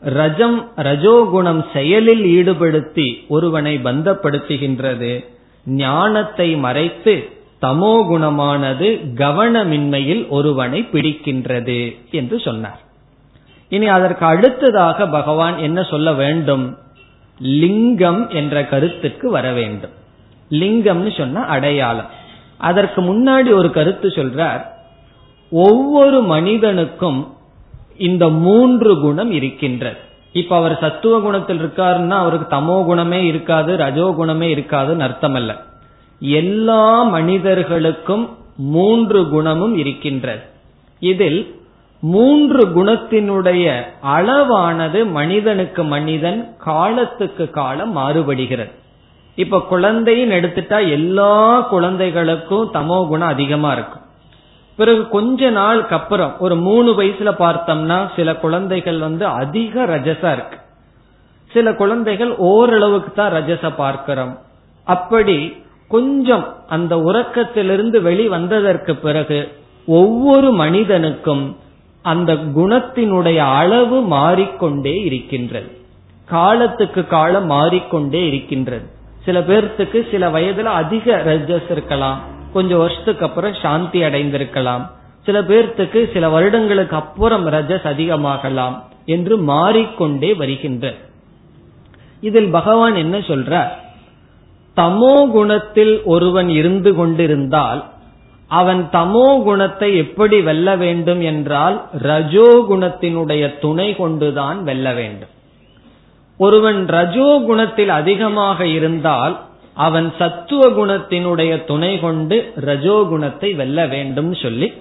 ரஜம் 0.00 0.70
ரஜோகுணம் 0.76 1.64
செயலில் 1.72 2.24
ஈடுபடுத்தி 2.24 3.28
ஒருவனை 3.28 3.78
பந்தப்படுத்துகின்றது. 3.78 5.12
ஞானத்தை 5.64 6.56
மறைத்து 6.56 7.28
தமோ 7.62 7.92
குணமானது 8.10 8.88
கவனமின்மையில் 9.14 10.28
ஒருவனை 10.28 10.88
பிடிக்கின்றது 10.92 11.96
என்று 12.10 12.40
சொன்னார். 12.40 12.80
இனி 13.68 13.86
அதற்கு 13.86 14.26
அடுத்ததாக 14.26 15.06
பகவான் 15.06 15.58
என்ன 15.58 15.82
சொல்ல 15.82 16.12
வேண்டும்? 16.12 16.78
லிங்கம் 17.38 18.30
என்ற 18.30 18.66
கருத்துக்கு 18.66 19.30
வர 19.30 19.52
வேண்டும். 19.52 19.90
லிங்கம்னு 20.50 21.16
சொன்ன 21.16 21.44
அடையாளம். 21.44 22.08
அதற்கு 22.58 23.00
முன்னாடி 23.02 23.52
ஒரு 23.52 23.70
கருத்து 23.70 24.08
சொல்றார் 24.08 24.64
ஒவ்வொரு 25.50 26.22
மனிதனுக்கும் 26.22 27.34
இந்த 27.96 28.28
மூன்று 28.28 29.00
குணம் 29.00 29.30
இருக்கின்றது. 29.30 29.98
இப்ப 30.32 30.56
அவர் 30.56 30.74
சத்துவ 30.80 31.20
குணத்தில் 31.20 31.60
இருக்காருன்னா 31.62 32.16
அவருக்கு 32.24 32.46
தமோ 32.56 32.76
குணமே 32.84 33.20
இருக்காது 33.24 33.76
ரஜோ 33.76 34.06
குணமே 34.16 34.48
இருக்காதுன்னு 34.54 35.06
அர்த்தம் 35.08 35.34
அல்ல 35.34 35.52
எல்லா 36.20 37.02
மனிதர்களுக்கும் 37.02 38.24
மூன்று 38.56 39.20
குணமும் 39.28 39.74
இருக்கின்றது. 39.76 40.42
இதில் 41.02 41.40
மூன்று 42.02 42.62
குணத்தினுடைய 42.68 43.64
அளவானது 44.16 45.00
மனிதனுக்கு 45.10 45.82
மனிதன் 45.84 46.40
காலத்துக்கு 46.58 47.44
காலம் 47.50 47.96
மாறுபடுகிறது. 47.96 48.72
இப்ப 49.38 49.60
குழந்தைன்னு 49.70 50.36
எடுத்துட்டா 50.38 50.78
எல்லா 50.90 51.60
குழந்தைகளுக்கும் 51.60 52.70
தமோ 52.72 52.98
குணம் 53.08 53.28
அதிகமா 53.28 53.72
இருக்கும். 53.72 54.01
பிறகு 54.82 55.08
கொஞ்ச 55.08 55.50
நாளுக்கு 55.50 55.94
அப்புறம் 55.96 56.32
ஒரு 56.38 56.56
மூணு 56.56 56.90
வயசுல 57.02 57.30
பார்த்தோம்னா 57.38 57.98
சில 58.16 58.34
குழந்தைகள் 58.34 58.98
வந்து 58.98 59.24
அதிக 59.26 59.84
ரஜசா 59.84 60.30
இருக்கு. 60.36 60.58
சில 61.52 61.74
குழந்தைகள் 61.74 62.32
ஓரளவுக்கு 62.36 63.10
தான் 63.12 63.32
ரஜச 63.32 63.70
பார்க்கிறோம். 63.76 64.38
அப்படி 64.86 65.38
கொஞ்சம் 65.88 66.44
அந்த 66.68 66.96
உறக்கத்திலிருந்து 66.96 67.98
வெளி 68.02 68.28
வந்ததற்கு 68.28 68.92
பிறகு 68.96 69.38
ஒவ்வொரு 69.86 70.52
மனிதனுக்கும் 70.52 71.44
அந்த 72.02 72.32
குணத்தினுடைய 72.58 73.36
அளவு 73.36 74.00
மாறிக்கொண்டே 74.14 74.94
இருக்கின்றது. 75.08 75.70
காலத்துக்கு 76.26 77.06
காலம் 77.06 77.46
மாறிக்கொண்டே 77.46 78.22
இருக்கின்றது. 78.26 78.86
சில 79.24 79.40
பேர்த்துக்கு 79.40 79.98
சில 80.10 80.30
வயதுல 80.30 80.70
அதிக 80.82 81.22
ரஜஸ் 81.26 81.70
இருக்கலாம். 81.70 82.20
கொஞ்சம் 82.52 82.78
வருஷத்துக்கு 82.78 83.24
அப்புறம் 83.24 83.60
சாந்தி 83.62 84.00
அடைந்திருக்கலாம். 84.02 84.84
சில 85.26 85.40
பேர்த்துக்கு 85.40 86.00
சில 86.12 86.28
வருடங்களுக்கு 86.28 86.96
அப்புறம் 86.96 87.44
ரஜஸ் 87.46 87.86
அதிகமாகலாம் 87.92 88.76
என்று 89.06 89.34
மாறிக்கொண்டே 89.50 90.30
வருகின்ற. 90.34 90.94
இதில் 92.20 92.50
பகவான் 92.50 92.96
என்ன 92.96 93.16
சொல்ற 93.30 93.62
தமோ 94.76 95.16
குணத்தில் 95.30 95.94
ஒருவன் 96.04 96.48
இருந்து 96.48 96.90
கொண்டிருந்தால் 96.94 97.80
அவன் 98.50 98.82
தமோ 98.92 99.28
குணத்தை 99.42 99.88
எப்படி 99.96 100.38
வெல்ல 100.40 100.68
வேண்டும் 100.76 101.22
என்றால் 101.30 101.76
ரஜோ 102.02 102.48
குணத்தினுடைய 102.70 103.44
துணை 103.58 103.88
கொண்டுதான் 103.96 104.58
வெல்ல 104.62 104.86
வேண்டும். 104.92 105.32
ஒருவன் 106.40 106.80
ரஜோ 106.88 107.30
குணத்தில் 107.46 107.92
அதிகமாக 108.00 108.66
இருந்தால் 108.66 109.34
அவன் 109.76 110.12
சத்துவ 110.18 110.62
குணத்தினுடைய 110.68 111.64
துணை 111.64 111.98
கொண்டு 111.98 112.52
ரஜோகுணத்தை 112.60 113.56
வெல்ல 113.56 113.86
வேண்டும் 113.86 114.34
சொல்லி 114.34 114.72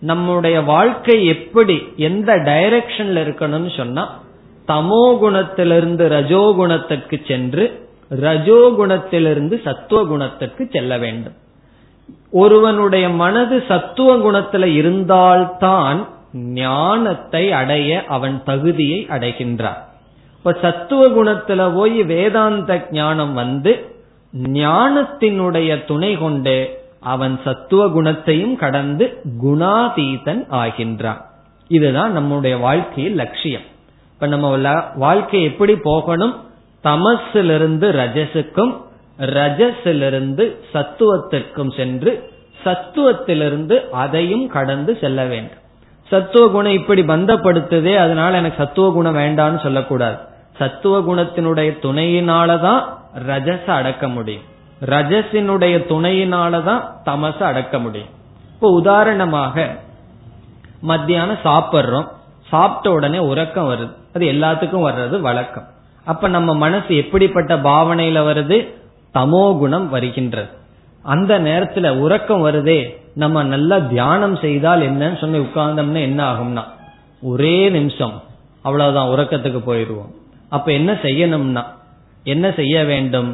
நம்முடைய 0.00 0.60
வாழ்க்கை 0.60 1.26
எப்படி 1.26 1.82
எந்த 1.96 2.32
டைரக்ஷன்ல 2.34 3.22
இருக்கணும்னு 3.26 3.76
சொன்னா 3.76 4.22
தமோ 4.68 5.04
குணத்திலிருந்து 5.22 6.04
ரஜோகுணத்திற்கு 6.08 7.26
சென்று 7.26 7.64
ரஜோகுணத்திலிருந்து 8.10 9.62
சத்துவ 9.62 10.04
குணத்திற்கு 10.04 10.68
செல்ல 10.70 10.98
வேண்டும். 10.98 11.32
ஒருவனுடைய 12.30 13.08
மனது 13.08 13.64
சத்துவ 13.68 14.16
குணத்துல 14.16 14.64
இருந்தால்தான் 14.64 16.06
ஞானத்தை 16.32 17.52
அடைய 17.52 18.04
அவன் 18.08 18.42
தகுதியை 18.44 19.06
அடைகின்றான். 19.10 19.80
இப்ப 20.36 20.52
சத்துவ 20.62 21.02
குணத்துல 21.08 21.74
போய் 21.74 22.02
வேதாந்த 22.02 22.86
ஞானம் 22.90 23.34
வந்து 23.34 23.72
ஞானத்தினுடைய 24.42 25.84
துணை 25.84 26.18
கொண்டு 26.18 26.82
அவன் 27.00 27.40
சத்துவ 27.44 27.88
குணத்தையும் 27.88 28.56
கடந்து 28.56 29.20
குணாதீதன் 29.44 30.44
ஆகின்றான். 30.50 31.20
இதுதான் 31.68 32.12
நம்முடைய 32.12 32.56
வாழ்க்கையில் 32.56 33.14
லட்சியம். 33.14 33.60
இப்ப 34.12 34.26
நம்ம 34.26 34.80
வாழ்க்கை 34.94 35.42
எப்படி 35.42 35.76
போகணும்? 35.76 36.36
தமசிலிருந்து 36.84 37.92
ரஜசுக்கும் 37.92 38.82
ரஜசிலிருந்து 39.18 40.56
சத்துவத்திற்கும் 40.72 41.76
சென்று 41.76 42.32
சத்துவத்திலிருந்து 42.64 43.88
அதையும் 43.90 44.48
கடந்து 44.48 44.98
செல்ல 45.00 45.24
வேண்டும். 45.24 45.62
சத்துவ 46.08 46.48
குணம் 46.48 46.72
இப்படி 46.72 47.02
பந்தப்படுத்துதே 47.02 47.96
அதனால 47.96 48.36
எனக்கு 48.36 48.64
சத்துவ 48.64 48.92
குணம் 48.92 49.16
வேண்டாம்னு 49.16 49.62
சொல்லக்கூடாது. 49.62 50.16
சத்துவ 50.58 51.14
குணத்தினுடைய 51.14 51.78
துணையினாலதான் 51.82 52.82
ரஜச 53.14 53.64
அடக்க 53.64 54.08
முடியும். 54.08 54.42
ரஜசினுடைய 54.84 55.74
துணையினாலதான் 55.88 56.84
தமச 57.04 57.38
அடக்க 57.38 57.78
முடியும். 57.78 58.08
இப்போ 58.52 58.68
உதாரணமாக 58.70 59.76
மத்தியானம் 60.80 61.38
சாப்பிட்றோம் 61.44 62.08
சாப்பிட்ட 62.48 62.90
உடனே 62.90 63.18
உறக்கம் 63.18 63.70
வருது. 63.70 63.92
அது 64.14 64.26
எல்லாத்துக்கும் 64.26 64.92
வர்றது 64.92 65.20
வழக்கம். 65.20 65.64
அப்ப 66.04 66.28
நம்ம 66.28 66.54
மனசு 66.54 66.96
எப்படிப்பட்ட 66.96 67.56
பாவனையில 67.56 68.18
வருது? 68.26 68.74
தமோ 69.14 69.58
குணம் 69.58 69.90
வருகின்றது. 69.90 70.48
அந்த 71.02 71.40
நேரத்துல 71.40 71.98
உறக்கம் 71.98 72.46
வருதே 72.46 72.96
நம்ம 73.14 73.42
நல்லா 73.42 73.78
தியானம் 73.78 74.36
செய்தால் 74.36 74.80
என்னன்னு 74.80 75.20
சொல்லி 75.20 75.38
உட்கார்ந்தோம்னா 75.38 76.00
என்ன 76.00 76.32
ஆகும்னா 76.32 76.62
ஒரே 77.22 77.68
நிமிஷம் 77.68 78.22
அவ்வளவுதான் 78.62 79.08
உறக்கத்துக்கு 79.08 79.60
போயிடுவோம். 79.66 80.12
அப்ப 80.48 80.72
என்ன 80.72 80.92
செய்யணும்னா 80.92 81.64
என்ன 82.24 82.46
செய்ய 82.52 82.84
வேண்டும்? 82.84 83.30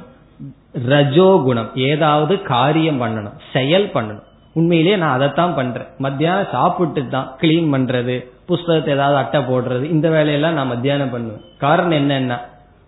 ரஜோகுணம் 0.89 1.71
ஏதாவது 1.75 2.43
காரியம் 2.43 3.01
பண்ணணும். 3.03 3.39
செயல் 3.53 3.89
பண்ணணும். 3.95 4.27
உண்மையிலேயே 4.53 4.97
நான் 4.97 5.17
அதைத்தான் 5.17 5.55
பண்றேன். 5.55 5.89
மத்தியானம் 5.99 6.53
சாப்பிட்டு 6.53 7.03
தான் 7.09 7.29
கிளீன் 7.41 7.69
பண்றது 7.75 8.17
புஸ்தகத்தை 8.47 8.95
ஏதாவது 8.95 9.17
அட்டை 9.17 9.41
போடுறது 9.41 9.85
இந்த 9.91 10.09
வேலையெல்லாம் 10.09 10.53
நான் 10.53 10.73
மத்தியானம் 10.75 11.11
பண்ணுவேன். 11.11 11.45
காரணம் 11.59 11.99
என்னன்னா 11.99 12.39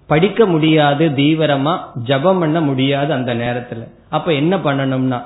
படிக்க 0.06 0.46
முடியாது 0.46 1.04
தீவிரமா 1.08 1.74
ஜபம் 2.02 2.38
பண்ண 2.38 2.60
முடியாது 2.60 3.12
அந்த 3.12 3.34
நேரத்துல. 3.34 3.82
அப்ப 4.08 4.32
என்ன 4.32 4.56
பண்ணணும்னா 4.56 5.18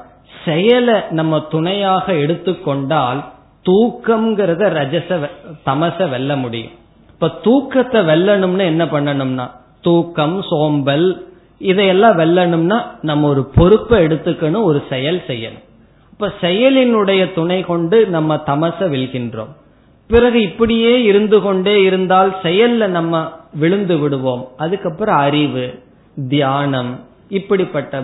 செயலை 0.45 0.97
நம்ம 1.11 1.41
துணையாக 1.41 2.13
எடுத்துக்கொண்டால் 2.13 3.21
தூக்கம்ங்கிறத 3.67 4.65
ரஜச 4.79 5.31
தமச 5.65 6.09
வெல்ல 6.09 6.37
முடியும். 6.37 6.75
இப்ப 7.13 7.29
தூக்கத்தை 7.43 8.01
வெல்லணும்னு 8.01 8.65
என்ன 8.73 8.85
பண்ணணும்னா 8.85 9.47
தூக்கம் 9.87 10.37
சோம்பல் 10.51 11.07
இதையெல்லாம் 11.71 12.19
வெல்லணும்னா 12.21 12.79
நம்ம 13.03 13.29
ஒரு 13.33 13.43
பொறுப்பை 13.57 13.99
எடுத்துக்கணும் 14.07 14.67
ஒரு 14.71 14.81
செயல் 14.91 15.21
செய்யணும். 15.29 15.65
இப்ப 16.13 16.29
செயலினுடைய 16.43 17.23
துணை 17.39 17.61
கொண்டு 17.71 17.99
நம்ம 18.15 18.37
தமச 18.47 18.79
வெல்கின்றோம் 18.95 19.53
பிறகு 20.11 20.39
இப்படியே 20.49 20.93
இருந்து 21.03 21.39
கொண்டே 21.45 21.75
இருந்தால் 21.87 22.31
செயல்ல 22.43 22.87
நம்ம 22.97 23.15
விழுந்து 23.61 23.97
விடுவோம். 23.99 24.43
அதுக்கப்புறம் 24.57 25.21
அறிவு 25.27 25.65
தியானம் 26.29 26.93
இப்படிப்பட்ட 27.39 28.03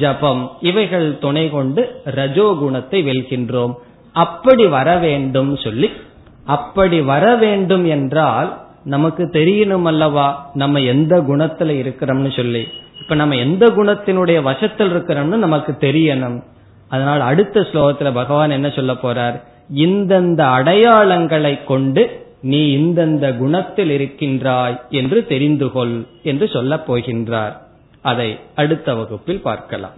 ஜபம் 0.00 0.42
இவைகள் 0.68 1.06
துணை 1.24 1.44
கொண்டு 1.56 1.82
ரஜோகுணத்தை 2.18 2.98
வெல்கின்றோம். 3.08 3.74
அப்படி 4.14 4.66
வர 4.76 4.88
வேண்டும் 5.06 5.50
சொல்லி 5.64 5.88
அப்படி 6.56 6.98
வர 7.12 7.24
வேண்டும் 7.42 7.86
என்றால் 7.96 8.50
நமக்கு 8.88 9.24
தெரியணும் 9.32 9.82
அல்லவா? 9.82 10.50
நம்ம 10.54 10.80
எந்த 10.80 11.20
குணத்துல 11.20 11.72
இருக்கிறோம்னு 11.80 12.36
சொல்லி. 12.36 12.66
இப்ப 13.00 13.14
நம்ம 13.14 13.34
எந்த 13.34 13.66
குணத்தினுடைய 13.66 14.42
வசத்தில் 14.42 14.92
இருக்கிறோம்னு 14.94 15.42
நமக்கு 15.46 15.72
தெரியணும். 15.80 16.38
அதனால் 16.88 17.20
அடுத்த 17.20 17.60
ஸ்லோகத்துல 17.60 18.14
பகவான் 18.14 18.50
என்ன 18.50 18.70
சொல்ல 18.70 18.92
போறார்? 18.92 19.36
இந்தந்த 19.74 20.42
அடையாளங்களை 20.58 21.64
கொண்டு 21.64 22.26
நீ 22.42 22.62
இந்தந்த 22.76 23.36
குணத்தில் 23.36 23.90
இருக்கின்றாய் 23.90 24.80
என்று 24.90 25.26
தெரிந்து 25.26 25.72
கொள் 25.72 25.96
என்று 26.22 26.48
சொல்லப் 26.48 26.86
போகின்றார். 26.92 27.54
அதை 28.02 28.38
அடுத்த 28.54 28.94
வகுப்பில் 28.94 29.42
பார்க்கலாம். 29.42 29.97